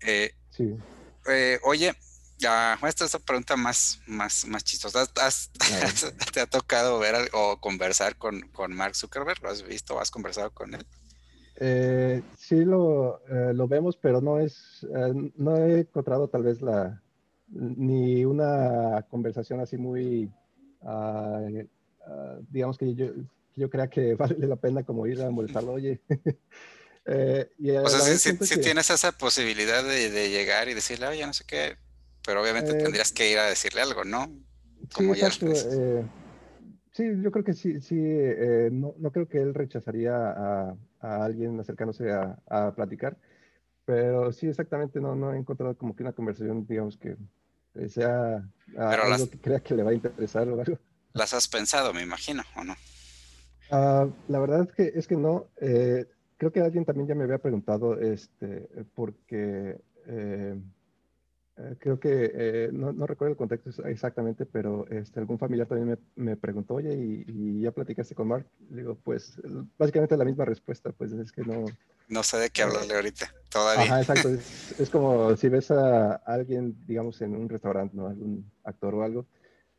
Eh, 0.00 0.32
sí. 0.50 0.76
Eh, 1.26 1.58
oye, 1.64 1.94
ya, 2.38 2.78
esta 2.86 3.04
es 3.04 3.12
la 3.12 3.18
pregunta 3.20 3.56
más, 3.56 4.00
más, 4.06 4.46
más 4.46 4.64
chistosa. 4.64 5.06
¿Has, 5.20 5.50
¿Te 6.32 6.40
ha 6.40 6.46
tocado 6.46 6.98
ver 6.98 7.14
o 7.32 7.60
conversar 7.60 8.16
con, 8.16 8.40
con, 8.52 8.72
Mark 8.72 8.96
Zuckerberg? 8.96 9.42
¿Lo 9.42 9.50
has 9.50 9.62
visto 9.62 9.94
o 9.94 10.00
has 10.00 10.10
conversado 10.10 10.50
con 10.52 10.74
él? 10.74 10.86
Eh, 11.56 12.22
sí 12.38 12.64
lo, 12.64 13.20
eh, 13.28 13.52
lo, 13.52 13.68
vemos, 13.68 13.96
pero 13.96 14.22
no 14.22 14.38
es, 14.40 14.86
no 15.36 15.56
he 15.58 15.80
encontrado 15.80 16.28
tal 16.28 16.44
vez 16.44 16.62
la, 16.62 17.02
ni 17.50 18.24
una 18.24 19.04
conversación 19.10 19.60
así 19.60 19.76
muy, 19.76 20.32
uh, 20.80 21.60
uh, 21.60 22.46
digamos 22.48 22.78
que 22.78 22.94
yo, 22.94 23.06
yo 23.56 23.70
crea 23.70 23.88
que 23.88 24.14
vale 24.16 24.46
la 24.46 24.56
pena 24.56 24.82
como 24.84 25.06
ir 25.06 25.22
a 25.22 25.30
molestarlo, 25.30 25.72
oye. 25.72 26.00
eh, 27.06 27.50
y 27.58 27.70
o 27.70 27.88
sea, 27.88 28.00
si, 28.00 28.36
si, 28.36 28.54
que... 28.54 28.60
tienes 28.60 28.90
esa 28.90 29.12
posibilidad 29.12 29.82
de, 29.84 30.10
de, 30.10 30.30
llegar 30.30 30.68
y 30.68 30.74
decirle, 30.74 31.06
oye, 31.06 31.26
no 31.26 31.32
sé 31.32 31.44
qué, 31.46 31.76
pero 32.24 32.42
obviamente 32.42 32.72
eh, 32.72 32.82
tendrías 32.82 33.12
que 33.12 33.30
ir 33.30 33.38
a 33.38 33.46
decirle 33.46 33.80
algo, 33.80 34.04
¿no? 34.04 34.30
Como 34.94 35.14
sí, 35.14 35.20
exacto, 35.20 35.46
eh, 35.46 36.04
sí, 36.92 37.04
yo 37.22 37.30
creo 37.30 37.44
que 37.44 37.54
sí, 37.54 37.80
sí, 37.80 37.96
eh, 37.98 38.70
no, 38.72 38.94
no, 38.98 39.12
creo 39.12 39.28
que 39.28 39.38
él 39.38 39.54
rechazaría 39.54 40.14
a, 40.14 40.76
a 41.00 41.24
alguien 41.24 41.58
acercándose 41.60 42.10
a, 42.10 42.38
a, 42.48 42.74
platicar, 42.74 43.16
pero 43.84 44.32
sí, 44.32 44.48
exactamente, 44.48 45.00
no, 45.00 45.14
no 45.14 45.32
he 45.32 45.38
encontrado 45.38 45.76
como 45.76 45.94
que 45.94 46.02
una 46.02 46.12
conversación, 46.12 46.66
digamos, 46.66 46.98
que 46.98 47.16
sea 47.88 48.48
algo 48.76 49.08
las... 49.08 49.28
que 49.28 49.38
crea 49.38 49.60
que 49.60 49.74
le 49.74 49.82
va 49.82 49.90
a 49.90 49.94
interesar 49.94 50.48
o 50.48 50.60
algo. 50.60 50.78
¿Las 51.12 51.34
has 51.34 51.48
pensado, 51.48 51.92
me 51.92 52.02
imagino, 52.02 52.42
o 52.56 52.64
no? 52.64 52.74
Uh, 53.70 54.10
la 54.28 54.38
verdad 54.40 54.62
es 54.62 54.72
que, 54.72 54.98
es 54.98 55.06
que 55.06 55.16
no. 55.16 55.46
Eh, 55.60 56.06
creo 56.36 56.52
que 56.52 56.60
alguien 56.60 56.84
también 56.84 57.06
ya 57.06 57.14
me 57.14 57.24
había 57.24 57.38
preguntado, 57.38 58.00
este, 58.00 58.68
porque 58.94 59.78
eh, 60.06 60.56
eh, 61.58 61.76
creo 61.78 62.00
que, 62.00 62.30
eh, 62.32 62.70
no, 62.72 62.92
no, 62.92 63.06
recuerdo 63.06 63.32
el 63.32 63.36
contexto 63.36 63.84
exactamente, 63.84 64.46
pero 64.46 64.86
este, 64.88 65.20
algún 65.20 65.38
familiar 65.38 65.66
también 65.66 65.98
me, 66.16 66.24
me 66.24 66.36
preguntó, 66.36 66.74
oye, 66.74 66.94
¿y, 66.94 67.24
¿y, 67.28 67.60
ya 67.60 67.72
platicaste 67.72 68.14
con 68.14 68.28
Mark? 68.28 68.46
Digo, 68.70 68.96
pues 69.04 69.34
básicamente 69.76 70.16
la 70.16 70.24
misma 70.24 70.46
respuesta, 70.46 70.92
pues 70.92 71.12
es 71.12 71.30
que 71.30 71.42
no... 71.42 71.66
No 72.08 72.22
sé 72.22 72.38
de 72.38 72.48
qué 72.48 72.62
hablarle 72.62 72.94
ahorita, 72.94 73.34
todavía. 73.50 73.84
Ajá, 73.84 74.00
exacto. 74.00 74.28
Es, 74.34 74.80
es, 74.80 74.90
como 74.90 75.36
si 75.36 75.48
ves 75.50 75.70
a 75.70 76.14
alguien, 76.24 76.74
digamos, 76.86 77.20
en 77.20 77.36
un 77.36 77.48
restaurante, 77.48 77.94
¿no? 77.94 78.06
Algún 78.06 78.50
actor 78.64 78.94
o 78.94 79.02
algo, 79.02 79.26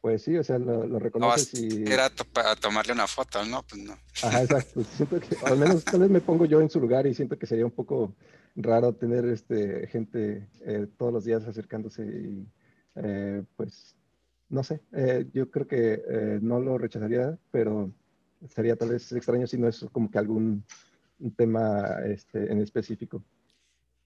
pues 0.02 0.24
sí, 0.24 0.36
o 0.36 0.44
sea, 0.44 0.58
lo, 0.58 0.88
lo 0.88 0.98
reconoces 0.98 1.54
no, 1.54 1.68
y... 1.68 1.84
Era 1.92 2.10
to 2.10 2.26
tomarle 2.60 2.94
una 2.94 3.06
foto, 3.06 3.46
¿no? 3.46 3.64
Pues 3.64 3.84
no. 3.84 3.94
Ajá, 4.24 4.42
exacto. 4.42 4.84
Siento 4.96 5.20
que, 5.20 5.38
al 5.46 5.58
menos 5.58 5.86
tal 5.86 6.02
vez 6.02 6.10
me 6.10 6.22
pongo 6.22 6.46
yo 6.46 6.60
en 6.60 6.72
su 6.72 6.80
lugar 6.80 7.06
y 7.06 7.14
siento 7.14 7.38
que 7.38 7.46
sería 7.46 7.66
un 7.66 7.72
poco 7.72 8.16
raro 8.56 8.94
tener 8.94 9.26
este, 9.26 9.88
gente 9.88 10.48
eh, 10.66 10.88
todos 10.98 11.14
los 11.14 11.24
días 11.24 11.48
acercándose 11.48 12.04
y 12.04 12.48
eh, 12.96 13.44
pues, 13.56 13.96
no 14.50 14.64
sé, 14.64 14.82
eh, 14.92 15.28
yo 15.34 15.50
creo 15.52 15.68
que 15.68 16.40
no 16.42 16.60
lo 16.60 16.78
rechazaría, 16.78 17.38
pero 17.52 17.92
sería 18.50 18.76
tal 18.76 18.90
vez 18.90 19.12
extraño 19.12 19.48
si 19.48 19.58
no 19.58 19.68
es 19.68 19.86
como 19.92 20.10
que 20.10 20.18
algún 20.18 20.66
tema 21.38 22.00
este, 22.06 22.52
en 22.52 22.60
específico. 22.60 23.24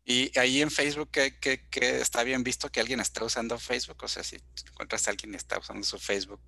Y 0.06 0.38
ahí 0.38 0.62
en 0.62 0.70
Facebook, 0.70 1.10
¿qué, 1.12 1.60
está 2.00 2.24
bien 2.24 2.44
visto 2.44 2.70
que 2.70 2.80
alguien 2.80 3.00
está 3.00 3.26
usando 3.26 3.58
Facebook? 3.58 3.98
O 4.04 4.08
sea, 4.08 4.24
si 4.24 4.38
encuentras 4.70 5.08
a 5.08 5.12
alguien 5.12 5.32
que 5.32 5.38
está 5.38 5.58
usando 5.58 5.84
su 5.84 5.98
Facebook 5.98 6.40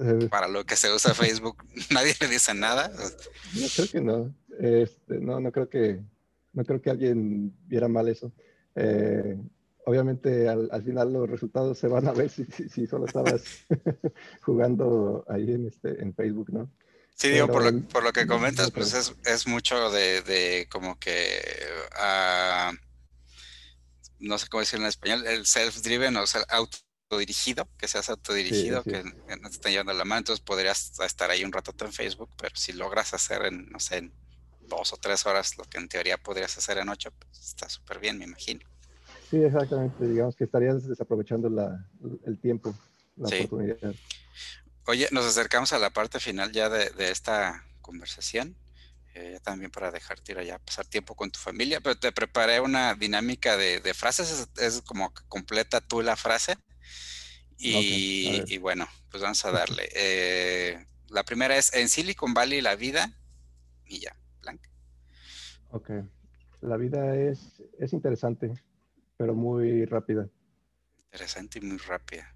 eh. 0.00 0.28
para 0.30 0.46
lo 0.46 0.64
que 0.64 0.76
se 0.76 0.92
usa 0.92 1.12
Facebook, 1.12 1.64
¿nadie 1.90 2.14
le 2.20 2.28
dice 2.28 2.54
nada? 2.54 2.88
No, 2.88 3.66
creo 3.74 3.88
que 3.90 4.00
no. 4.00 4.34
Este, 4.60 5.18
no, 5.18 5.40
no 5.40 5.50
creo 5.50 5.68
que, 5.68 6.00
no 6.52 6.64
creo 6.64 6.80
que 6.80 6.90
alguien 6.90 7.52
viera 7.66 7.88
mal 7.88 8.08
eso. 8.08 8.32
Eh, 8.76 9.36
obviamente 9.84 10.48
al, 10.48 10.82
final 10.84 11.12
los 11.12 11.28
resultados 11.28 11.76
se 11.78 11.88
van 11.88 12.06
a 12.06 12.12
ver 12.12 12.30
si, 12.30 12.44
si, 12.44 12.86
solo 12.86 13.06
estabas 13.06 13.42
jugando 14.42 15.24
ahí 15.28 15.50
en, 15.50 15.66
este, 15.66 16.00
en 16.00 16.14
Facebook, 16.14 16.52
¿no? 16.52 16.70
Sí, 17.14 17.28
digo, 17.28 17.46
por 17.46 17.64
lo, 17.64 17.80
por 17.88 18.02
lo, 18.02 18.12
que 18.12 18.26
comentas, 18.26 18.70
pues 18.70 18.94
es, 18.94 19.14
es 19.24 19.46
mucho 19.46 19.90
de, 19.90 20.22
de, 20.22 20.66
como 20.70 20.98
que, 20.98 21.40
uh, 21.92 22.74
no 24.18 24.38
sé 24.38 24.48
cómo 24.48 24.60
decirlo 24.60 24.86
en 24.86 24.88
español, 24.88 25.26
el 25.26 25.44
self-driven 25.44 26.16
o 26.16 26.26
sea, 26.26 26.42
autodirigido, 26.48 27.68
que 27.78 27.86
seas 27.86 28.08
autodirigido, 28.08 28.82
que, 28.82 29.04
no 29.04 29.48
te 29.48 29.54
estén 29.54 29.72
llevando 29.72 29.92
la 29.92 30.04
mano, 30.04 30.20
entonces 30.20 30.44
podrías 30.44 30.98
estar 31.00 31.30
ahí 31.30 31.44
un 31.44 31.52
rato 31.52 31.72
en 31.84 31.92
Facebook, 31.92 32.30
pero 32.40 32.56
si 32.56 32.72
logras 32.72 33.14
hacer 33.14 33.44
en, 33.44 33.68
no 33.70 33.78
sé, 33.78 33.98
en 33.98 34.12
dos 34.68 34.92
o 34.92 34.96
tres 34.96 35.26
horas 35.26 35.58
lo 35.58 35.64
que 35.64 35.78
en 35.78 35.88
teoría 35.88 36.16
podrías 36.16 36.56
hacer 36.56 36.78
en 36.78 36.88
ocho, 36.88 37.10
pues 37.18 37.40
está 37.40 37.68
súper 37.68 38.00
bien, 38.00 38.18
me 38.18 38.24
imagino. 38.24 38.60
Sí, 39.30 39.36
exactamente, 39.36 40.06
digamos 40.06 40.36
que 40.36 40.44
estarías 40.44 40.86
desaprovechando 40.86 41.48
la, 41.48 41.86
el 42.26 42.38
tiempo, 42.38 42.74
la 43.16 43.28
oportunidad. 43.28 43.94
Oye, 44.86 45.08
nos 45.12 45.24
acercamos 45.24 45.72
a 45.72 45.78
la 45.78 45.90
parte 45.90 46.18
final 46.18 46.52
ya 46.52 46.68
de, 46.68 47.10
esta 47.10 47.64
conversación. 47.80 48.56
Eh, 49.14 49.38
también 49.42 49.70
para 49.70 49.90
dejarte 49.90 50.32
ir 50.32 50.38
allá, 50.38 50.58
pasar 50.58 50.86
tiempo 50.86 51.14
con 51.14 51.30
tu 51.30 51.38
familia, 51.38 51.80
pero 51.82 51.98
te 51.98 52.12
preparé 52.12 52.60
una 52.60 52.94
dinámica 52.94 53.58
de, 53.58 53.94
frases, 53.94 54.48
es, 54.56 54.80
como 54.80 55.12
que 55.12 55.22
completa 55.28 55.80
tú 55.80 56.00
la 56.00 56.16
frase. 56.16 56.56
Y, 57.58 58.58
bueno, 58.58 58.88
pues 59.10 59.22
vamos 59.22 59.44
a 59.44 59.50
darle. 59.52 59.88
Eh, 59.94 60.86
la 61.08 61.24
primera 61.24 61.56
es, 61.56 61.72
en 61.74 61.88
Silicon 61.88 62.34
Valley 62.34 62.60
la 62.60 62.74
vida, 62.74 63.12
y 63.86 64.00
ya, 64.00 64.16
blanca. 64.40 64.68
Ok, 65.70 65.90
la 66.62 66.76
vida 66.76 67.14
es, 67.14 67.62
es 67.78 67.92
interesante, 67.92 68.52
pero 69.18 69.34
muy 69.34 69.84
rápida. 69.84 70.28
Interesante 71.12 71.58
y 71.58 71.62
muy 71.62 71.78
rápida. 71.78 72.34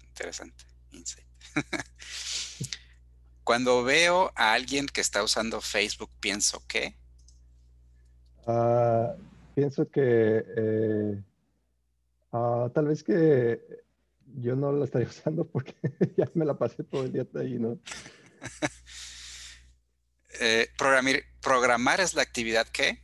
Interesante. 0.00 0.64
Insight. 0.92 1.31
Cuando 3.44 3.82
veo 3.82 4.32
a 4.36 4.52
alguien 4.52 4.86
que 4.86 5.00
está 5.00 5.22
usando 5.22 5.60
Facebook, 5.60 6.10
pienso 6.20 6.62
que. 6.68 6.94
Ah, 8.46 9.14
pienso 9.54 9.88
que 9.90 10.44
eh, 10.56 11.22
ah, 12.32 12.70
tal 12.72 12.86
vez 12.86 13.02
que 13.02 13.60
yo 14.36 14.56
no 14.56 14.72
la 14.72 14.84
estaría 14.84 15.08
usando 15.16 15.44
porque 15.44 15.74
ya 16.16 16.30
me 16.34 16.44
la 16.44 16.54
pasé 16.54 16.84
todo 16.84 17.04
el 17.04 17.12
día 17.12 17.26
ahí, 17.36 17.58
¿no? 17.58 17.78
Eh, 20.40 20.66
programar, 20.76 21.16
programar 21.40 22.00
es 22.00 22.14
la 22.14 22.22
actividad 22.22 22.66
que. 22.66 22.98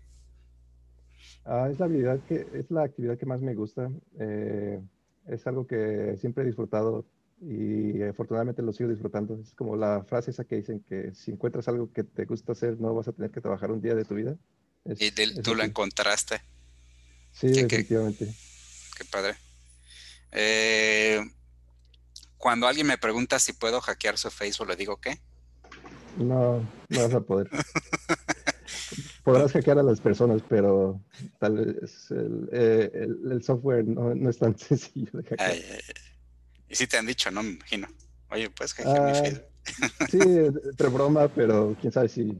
Ah, 1.44 1.68
es 1.70 1.78
la 1.78 1.84
habilidad 1.84 2.18
que 2.26 2.48
es 2.54 2.68
la 2.70 2.82
actividad 2.82 3.16
que 3.16 3.26
más 3.26 3.42
me 3.42 3.54
gusta. 3.54 3.90
Eh, 4.18 4.80
es 5.28 5.46
algo 5.46 5.66
que 5.66 6.16
siempre 6.16 6.42
he 6.42 6.46
disfrutado 6.46 7.04
y 7.40 8.02
afortunadamente 8.02 8.62
lo 8.62 8.72
sigo 8.72 8.90
disfrutando. 8.90 9.38
Es 9.40 9.52
como 9.54 9.76
la 9.76 10.04
frase 10.04 10.30
esa 10.30 10.44
que 10.44 10.56
dicen 10.56 10.84
que 10.88 11.14
si 11.14 11.30
encuentras 11.30 11.68
algo 11.68 11.92
que 11.92 12.04
te 12.04 12.24
gusta 12.24 12.52
hacer, 12.52 12.80
no 12.80 12.94
vas 12.94 13.08
a 13.08 13.12
tener 13.12 13.30
que 13.30 13.40
trabajar 13.40 13.70
un 13.70 13.80
día 13.80 13.94
de 13.94 14.04
tu 14.04 14.14
vida. 14.14 14.36
y 14.84 15.10
tú 15.42 15.54
lo 15.54 15.62
encontraste. 15.62 16.40
Sí, 17.32 17.48
definitivamente. 17.48 18.26
Qué, 18.96 19.04
padre. 19.04 19.36
Eh, 20.32 21.20
cuando 22.36 22.66
alguien 22.66 22.86
me 22.86 22.98
pregunta 22.98 23.38
si 23.38 23.52
puedo 23.52 23.80
hackear 23.80 24.18
su 24.18 24.30
Facebook, 24.30 24.68
¿le 24.68 24.76
digo 24.76 25.00
qué? 25.00 25.20
No, 26.16 26.60
no 26.88 27.02
vas 27.02 27.14
a 27.14 27.20
poder. 27.20 27.48
Podrás 29.24 29.52
hackear 29.52 29.78
a 29.78 29.82
las 29.82 30.00
personas, 30.00 30.42
pero 30.48 31.00
tal 31.38 31.56
vez 31.56 32.10
el, 32.10 32.48
eh, 32.52 33.38
software 33.42 33.86
no, 33.86 34.28
es 34.28 34.38
tan 34.38 34.58
sencillo 34.58 35.10
de 35.12 35.22
hackear. 35.22 35.56
Y 36.68 36.74
sí 36.74 36.86
te 36.86 36.98
han 36.98 37.06
dicho, 37.06 37.30
¿no? 37.30 37.42
Me 37.42 37.50
imagino. 37.50 37.88
Oye, 38.30 38.50
pues 38.50 38.74
que 38.74 38.82
ah, 38.84 39.14
Sí, 40.10 40.18
de 40.18 40.88
broma, 40.88 41.28
pero 41.28 41.76
quién 41.80 41.92
sabe 41.92 42.08
si. 42.08 42.38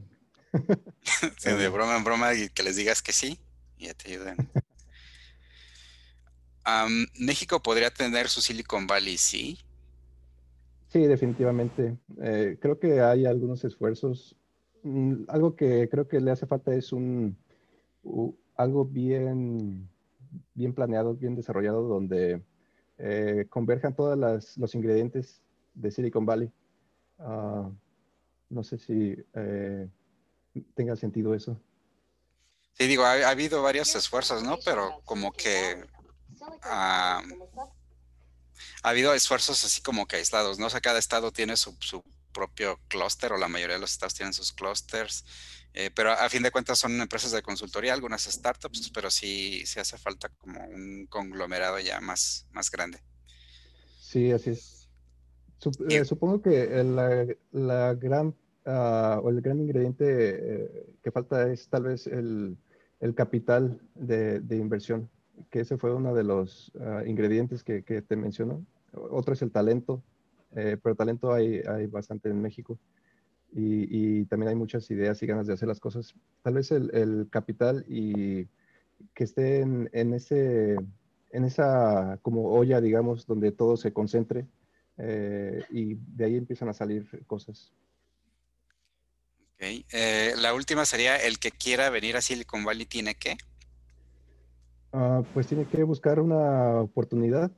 sí, 1.37 1.49
de 1.51 1.69
broma 1.69 1.95
en 1.97 2.03
broma 2.03 2.33
y 2.33 2.49
que 2.49 2.63
les 2.63 2.75
digas 2.75 3.01
que 3.01 3.13
sí 3.13 3.39
y 3.77 3.85
ya 3.85 3.93
te 3.93 4.11
ayuden. 4.11 4.37
México 7.19 7.61
podría 7.63 7.91
tener 7.91 8.29
su 8.29 8.41
Silicon 8.41 8.85
Valley, 8.85 9.17
¿sí? 9.17 9.57
Sí, 10.89 11.05
definitivamente. 11.05 11.97
Eh, 12.21 12.57
creo 12.59 12.79
que 12.79 13.01
hay 13.01 13.25
algunos 13.25 13.63
esfuerzos. 13.63 14.35
Mm, 14.83 15.23
algo 15.27 15.55
que 15.55 15.89
creo 15.89 16.07
que 16.07 16.19
le 16.19 16.31
hace 16.31 16.45
falta 16.45 16.73
es 16.73 16.91
un 16.91 17.37
algo 18.55 18.85
bien, 18.85 19.89
bien 20.53 20.73
planeado, 20.73 21.15
bien 21.15 21.35
desarrollado, 21.35 21.83
donde 21.83 22.41
eh, 22.99 23.47
converjan 23.49 23.95
todos 23.95 24.17
los 24.57 24.75
ingredientes 24.75 25.41
de 25.73 25.89
Silicon 25.89 26.25
Valley. 26.25 26.51
Ah, 27.17 27.69
no 28.49 28.63
sé 28.63 28.77
si 28.77 29.15
eh, 29.33 29.87
tenga 30.75 30.95
sentido 30.95 31.33
eso. 31.33 31.59
Sí, 32.73 32.87
digo, 32.87 33.03
ha, 33.03 33.29
habido 33.29 33.61
varios 33.61 33.95
esfuerzos, 33.95 34.43
¿no? 34.43 34.57
Pero 34.63 35.01
como 35.05 35.31
que 35.31 35.83
ah, 36.63 37.21
ha 38.83 38.89
habido 38.89 39.13
esfuerzos 39.13 39.63
así 39.63 39.81
como 39.81 40.05
que 40.05 40.17
aislados, 40.17 40.59
¿no? 40.59 40.67
O 40.67 40.69
sea, 40.69 40.81
cada 40.81 40.99
estado 40.99 41.31
tiene 41.31 41.55
su, 41.57 41.75
su 41.79 42.03
propio 42.33 42.79
clúster 42.87 43.31
o 43.33 43.37
la 43.37 43.47
mayoría 43.47 43.75
de 43.75 43.81
los 43.81 43.91
estados 43.91 44.13
tienen 44.13 44.33
sus 44.33 44.51
clústeres. 44.51 45.25
Eh, 45.73 45.91
pero 45.93 46.11
a 46.11 46.29
fin 46.29 46.41
de 46.41 46.51
cuentas 46.51 46.79
son 46.79 46.99
empresas 46.99 47.31
de 47.31 47.41
consultoría, 47.41 47.93
algunas 47.93 48.23
startups, 48.23 48.91
pero 48.93 49.11
sí, 49.11 49.63
sí 49.65 49.79
hace 49.79 49.97
falta 49.97 50.29
como 50.29 50.65
un 50.65 51.05
conglomerado 51.07 51.79
ya 51.79 52.01
más, 52.01 52.47
más 52.51 52.71
grande. 52.71 52.99
Sí, 53.99 54.31
así 54.31 54.51
es. 54.51 54.79
Eh, 55.89 56.05
supongo 56.05 56.41
que 56.41 56.83
la, 56.83 57.27
la 57.51 57.93
gran 57.93 58.33
ah, 58.65 59.19
o 59.21 59.29
el 59.29 59.41
gran 59.41 59.59
ingrediente 59.59 60.05
eh, 60.07 60.95
que 61.03 61.11
falta 61.11 61.51
es 61.51 61.67
tal 61.67 61.83
vez 61.83 62.07
el, 62.07 62.57
el 63.01 63.13
capital 63.13 63.81
de, 63.95 64.39
de, 64.39 64.55
inversión, 64.55 65.09
que 65.49 65.59
ese 65.59 65.77
fue 65.77 65.93
uno 65.93 66.15
de 66.15 66.23
los 66.23 66.71
ah, 66.79 67.03
ingredientes 67.05 67.63
que, 67.63 67.83
que, 67.83 68.01
te 68.01 68.15
mencionó. 68.15 68.65
Otro 68.93 69.33
es 69.33 69.41
el 69.41 69.51
talento, 69.51 70.01
pero 70.53 70.95
talento 70.95 71.33
hay, 71.33 71.59
hay 71.59 71.87
bastante 71.87 72.29
en 72.29 72.41
México 72.41 72.79
y, 73.53 74.25
también 74.25 74.49
hay 74.49 74.55
muchas 74.55 74.89
ideas 74.91 75.21
y 75.21 75.25
ganas 75.25 75.47
de 75.47 75.53
hacer 75.53 75.67
las 75.67 75.79
cosas. 75.79 76.13
Tal 76.43 76.55
vez 76.55 76.71
el, 76.71 77.27
capital 77.31 77.85
y 77.87 78.45
que 79.13 79.23
esté 79.23 79.61
en, 79.61 80.13
ese, 80.13 80.75
en 81.31 81.45
esa 81.45 82.19
como 82.21 82.51
olla, 82.51 82.81
digamos, 82.81 83.25
donde 83.25 83.51
todo 83.51 83.77
se 83.77 83.93
concentre 83.93 84.45
eh, 84.97 85.63
y 85.71 85.95
de 85.95 86.25
ahí 86.25 86.35
empiezan 86.35 86.69
a 86.69 86.73
salir 86.73 87.07
cosas. 87.25 87.71
Okay. 89.55 89.85
Eh, 89.91 90.33
la 90.37 90.53
última 90.53 90.85
sería, 90.85 91.17
el 91.17 91.39
que 91.39 91.51
quiera 91.51 91.89
venir 91.89 92.15
a 92.15 92.21
Silicon 92.21 92.63
Valley 92.63 92.85
tiene 92.85 93.15
que... 93.15 93.37
Ah, 94.91 95.21
pues 95.33 95.47
tiene 95.47 95.65
que 95.65 95.83
buscar 95.83 96.19
una 96.19 96.81
oportunidad. 96.81 97.51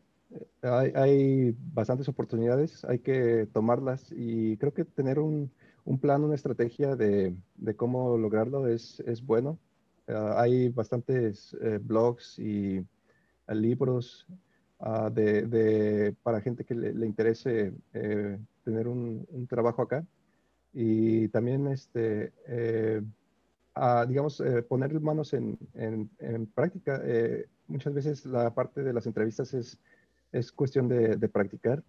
Hay, 0.61 0.91
hay, 0.95 1.55
bastantes 1.73 2.07
oportunidades, 2.07 2.85
hay 2.85 2.99
que 2.99 3.47
tomarlas 3.51 4.11
y 4.11 4.57
creo 4.57 4.73
que 4.73 4.85
tener 4.85 5.19
un, 5.19 5.51
un 5.85 5.99
plan, 5.99 6.23
una 6.23 6.35
estrategia 6.35 6.95
de, 6.95 7.35
cómo 7.75 8.17
lograrlo 8.17 8.67
es, 8.67 8.99
es 9.01 9.25
bueno. 9.25 9.59
Ah, 10.07 10.35
hay 10.37 10.69
bastantes 10.69 11.55
eh, 11.61 11.79
blogs 11.81 12.37
y 12.39 12.85
ah, 13.47 13.53
libros 13.53 14.27
ah, 14.79 15.09
de, 15.09 16.15
para 16.23 16.41
gente 16.41 16.65
que 16.65 16.75
le, 16.75 17.05
interese 17.05 17.73
eh, 17.93 18.37
tener 18.63 18.87
un, 18.87 19.47
trabajo 19.49 19.81
acá. 19.81 20.05
Y 20.73 21.27
también, 21.29 21.67
este, 21.67 22.31
eh, 22.47 23.01
digamos, 24.07 24.41
poner 24.69 24.99
manos 25.01 25.33
en, 25.33 25.57
en, 25.73 26.45
práctica. 26.47 27.01
muchas 27.67 27.93
veces 27.93 28.25
la 28.25 28.53
parte 28.53 28.83
de 28.83 28.93
las 28.93 29.05
entrevistas 29.05 29.53
es, 29.53 29.79
es 30.31 30.51
cuestión 30.51 30.87
de, 30.87 31.17
de 31.17 31.29
practicar 31.29 31.83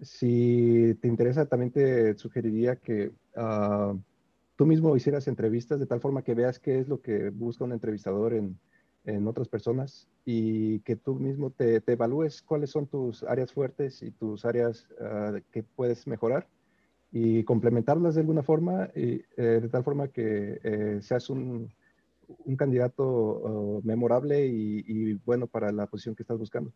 si 0.00 0.94
te 1.00 1.08
interesa, 1.08 1.46
también 1.46 1.72
te 1.72 2.16
sugeriría 2.16 2.76
que 2.76 3.12
ah, 3.36 3.94
tú 4.56 4.66
mismo 4.66 4.94
hicieras 4.96 5.28
entrevistas 5.28 5.80
de 5.80 5.86
tal 5.86 6.00
forma 6.00 6.22
que 6.22 6.34
veas 6.34 6.58
qué 6.58 6.78
es 6.78 6.88
lo 6.88 7.00
que 7.00 7.30
busca 7.30 7.64
un 7.64 7.72
entrevistador 7.72 8.34
en, 8.34 8.58
otras 9.26 9.48
personas 9.48 10.06
y 10.26 10.80
que 10.80 10.94
tú 10.94 11.14
mismo 11.14 11.48
te, 11.50 11.82
evalúes 11.86 12.42
cuáles 12.42 12.68
son 12.68 12.86
tus 12.86 13.22
áreas 13.22 13.54
fuertes 13.54 14.02
y 14.02 14.10
tus 14.10 14.44
áreas 14.44 14.86
ah, 15.00 15.38
que 15.50 15.62
puedes 15.62 16.06
mejorar 16.06 16.46
y 17.10 17.42
complementarlas 17.44 18.16
de 18.16 18.20
alguna 18.20 18.42
forma, 18.42 18.90
y, 18.94 19.22
eh, 19.38 19.60
de 19.62 19.68
tal 19.70 19.82
forma 19.82 20.08
que 20.08 20.60
eh, 20.62 20.98
seas 21.00 21.30
un, 21.30 21.72
un 22.44 22.56
candidato 22.56 23.02
oh, 23.06 23.80
memorable 23.82 24.46
y, 24.46 25.14
bueno 25.24 25.46
para 25.46 25.72
la 25.72 25.86
posición 25.86 26.14
que 26.14 26.22
estás 26.22 26.38
buscando. 26.38 26.70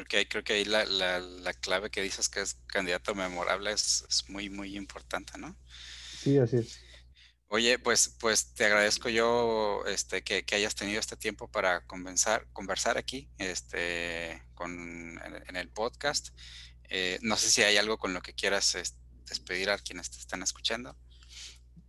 Creo 0.00 0.06
que, 0.22 0.28
creo 0.28 0.44
que 0.44 0.52
ahí 0.54 0.64
la, 0.64 0.84
la, 0.86 1.52
clave 1.52 1.90
que 1.90 2.00
dices 2.00 2.28
que 2.28 2.40
es 2.40 2.54
candidato 2.66 3.14
memorable 3.14 3.72
es, 3.72 4.06
es, 4.08 4.28
muy, 4.30 4.48
muy 4.48 4.76
importante, 4.76 5.38
¿no? 5.38 5.56
Sí, 6.18 6.38
así 6.38 6.56
es. 6.56 6.80
Oye, 7.48 7.78
pues, 7.78 8.16
pues 8.18 8.54
te 8.54 8.64
agradezco 8.64 9.08
yo 9.08 9.84
este, 9.86 10.22
que, 10.22 10.44
que 10.44 10.54
hayas 10.54 10.74
tenido 10.74 11.00
este 11.00 11.16
tiempo 11.16 11.48
para 11.48 11.84
conversar, 11.86 12.46
conversar 12.52 12.96
aquí 12.96 13.28
este, 13.38 14.42
con, 14.54 15.20
en, 15.48 15.56
el 15.56 15.68
podcast. 15.68 16.28
Eh, 16.88 17.18
no 17.22 17.36
sé 17.36 17.50
si 17.50 17.62
hay 17.62 17.76
algo 17.76 17.98
con 17.98 18.14
lo 18.14 18.22
que 18.22 18.32
quieras 18.32 18.76
despedir 19.28 19.68
a 19.68 19.78
quienes 19.78 20.10
te 20.10 20.18
están 20.18 20.42
escuchando. 20.42 20.96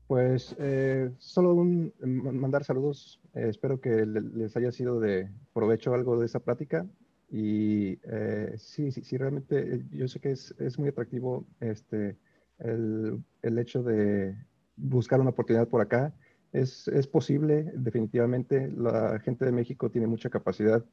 Pues 0.07 0.53
eh, 0.59 1.12
solo 1.20 1.53
un, 1.53 1.93
mandar 2.01 2.66
saludos. 2.66 3.22
Eh, 3.36 3.47
espero 3.49 3.80
que 3.80 4.05
les 4.05 4.57
haya 4.57 4.74
sido 4.74 4.99
de 4.99 5.32
provecho 5.53 5.93
algo 5.93 6.20
de 6.20 6.26
esa 6.26 6.41
plática. 6.41 6.86
Y 7.32 7.99
eh, 8.03 8.53
sí, 8.57 8.91
sí, 8.91 9.01
sí, 9.03 9.17
realmente 9.17 9.86
yo 9.91 10.07
sé 10.07 10.19
que 10.19 10.32
es, 10.32 10.53
es 10.59 10.77
muy 10.77 10.89
atractivo 10.89 11.47
este, 11.61 12.17
el, 12.59 13.23
el, 13.41 13.57
hecho 13.57 13.82
de 13.84 14.36
buscar 14.75 15.21
una 15.21 15.29
oportunidad 15.29 15.67
por 15.67 15.82
acá. 15.82 16.13
Es, 16.51 16.88
es, 16.89 17.07
posible, 17.07 17.71
definitivamente. 17.75 18.69
La 18.75 19.19
gente 19.19 19.45
de 19.45 19.53
México 19.53 19.89
tiene 19.89 20.07
mucha 20.07 20.29
capacidad. 20.29 20.84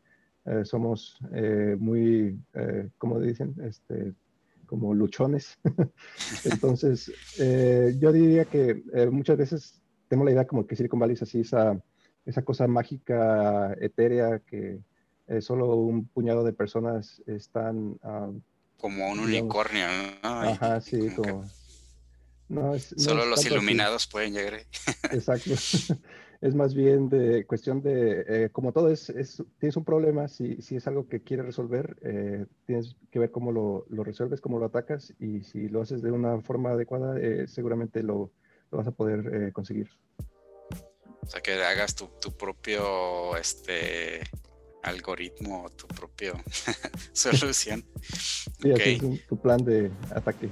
somos 0.62 1.18
muy, 1.78 2.40
como 2.98 3.18
dicen, 3.18 3.56
este, 3.64 4.14
como 4.68 4.94
luchones. 4.94 5.58
Entonces, 6.44 7.10
eh, 7.40 7.96
yo 7.98 8.12
diría 8.12 8.44
que 8.44 8.84
eh, 8.92 9.10
muchas 9.10 9.36
veces 9.36 9.82
tengo 10.06 10.24
la 10.24 10.30
idea 10.30 10.46
como 10.46 10.66
que 10.66 10.76
Silicon 10.76 11.00
Valley 11.00 11.14
es 11.14 11.22
así, 11.22 11.40
esa, 11.40 11.82
esa 12.24 12.42
cosa 12.42 12.68
mágica, 12.68 13.74
etérea, 13.80 14.38
que 14.40 14.80
eh, 15.28 15.40
solo 15.40 15.74
un 15.76 16.06
puñado 16.06 16.44
de 16.44 16.52
personas 16.52 17.22
están... 17.26 17.98
Como 18.78 19.10
un 19.10 19.20
unicornio, 19.20 19.86
¿no? 20.22 20.28
Ajá, 20.28 20.80
sí, 20.80 21.10
como... 21.16 21.44
solo 22.96 23.26
los 23.26 23.44
iluminados 23.44 24.06
pueden 24.06 24.34
llegar. 24.34 24.60
Exacto. 25.10 25.50
es 26.40 26.54
más 26.54 26.74
bien 26.74 27.08
de 27.08 27.44
cuestión 27.46 27.82
de, 27.82 28.24
eh, 28.28 28.50
como 28.50 28.72
todo 28.72 28.90
es, 28.90 29.12
tienes 29.58 29.76
un 29.76 29.84
problema, 29.84 30.28
si, 30.28 30.60
si, 30.62 30.76
es 30.76 30.86
algo 30.86 31.08
que 31.08 31.22
quieres 31.22 31.46
resolver, 31.46 31.96
eh, 32.02 32.46
tienes 32.66 32.96
que 33.10 33.18
ver 33.18 33.30
cómo 33.30 33.50
lo, 33.50 33.86
lo, 33.88 34.04
resuelves, 34.04 34.40
cómo 34.40 34.58
lo 34.58 34.66
atacas 34.66 35.12
y 35.18 35.42
si 35.42 35.68
lo 35.68 35.82
haces 35.82 36.00
de 36.00 36.12
una 36.12 36.40
forma 36.40 36.70
adecuada, 36.70 37.18
eh, 37.18 37.46
seguramente 37.48 38.02
lo, 38.02 38.30
lo, 38.70 38.78
vas 38.78 38.86
a 38.86 38.92
poder 38.92 39.52
conseguir. 39.52 39.90
O 41.22 41.30
sea, 41.30 41.40
que 41.40 41.52
hagas 41.54 41.94
tu, 41.94 42.08
tu 42.20 42.36
propio 42.36 43.36
este, 43.36 44.20
algoritmo, 44.82 45.68
tu 45.70 45.86
propio 45.88 46.34
solución. 47.12 47.84
Sí, 48.60 48.72
así 48.72 48.90
es 49.02 49.26
tu 49.26 49.40
plan 49.40 49.64
de 49.64 49.90
ataque. 50.14 50.50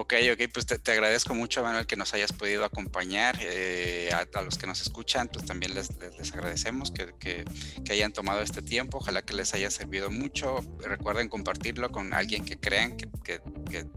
Ok, 0.00 0.14
ok, 0.32 0.50
pues 0.50 0.64
te, 0.64 0.92
agradezco 0.92 1.34
mucho, 1.34 1.62
Manuel, 1.62 1.86
que 1.86 1.94
nos 1.94 2.14
hayas 2.14 2.32
podido 2.32 2.64
acompañar. 2.64 3.36
Eh, 3.42 4.08
a, 4.14 4.40
los 4.40 4.56
que 4.56 4.66
nos 4.66 4.80
escuchan, 4.80 5.28
pues 5.28 5.44
también 5.44 5.74
les, 5.74 5.90
agradecemos 6.32 6.90
que, 6.90 7.44
hayan 7.90 8.10
tomado 8.10 8.40
este 8.40 8.62
tiempo. 8.62 8.96
Ojalá 8.96 9.20
que 9.20 9.34
les 9.34 9.52
haya 9.52 9.70
servido 9.70 10.10
mucho. 10.10 10.60
Recuerden 10.78 11.28
compartirlo 11.28 11.90
con 11.90 12.14
alguien 12.14 12.46
que 12.46 12.58
crean 12.58 12.96
que, 12.96 13.40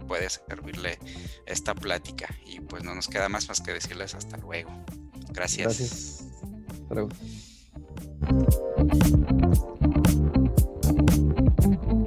puede 0.06 0.30
servirle 0.30 1.00
esta 1.46 1.74
plática. 1.74 2.28
Y 2.46 2.60
pues 2.60 2.84
no 2.84 2.94
nos 2.94 3.08
queda 3.08 3.30
más 3.30 3.48
más 3.48 3.62
que 3.62 3.72
decirles 3.72 4.14
hasta 4.14 4.36
luego. 4.36 4.72
Gracias. 5.30 5.80
Gracias. 5.80 6.26
Hasta 6.82 6.96
luego. 6.96 7.10
Thank 11.64 11.92
you. 11.92 12.03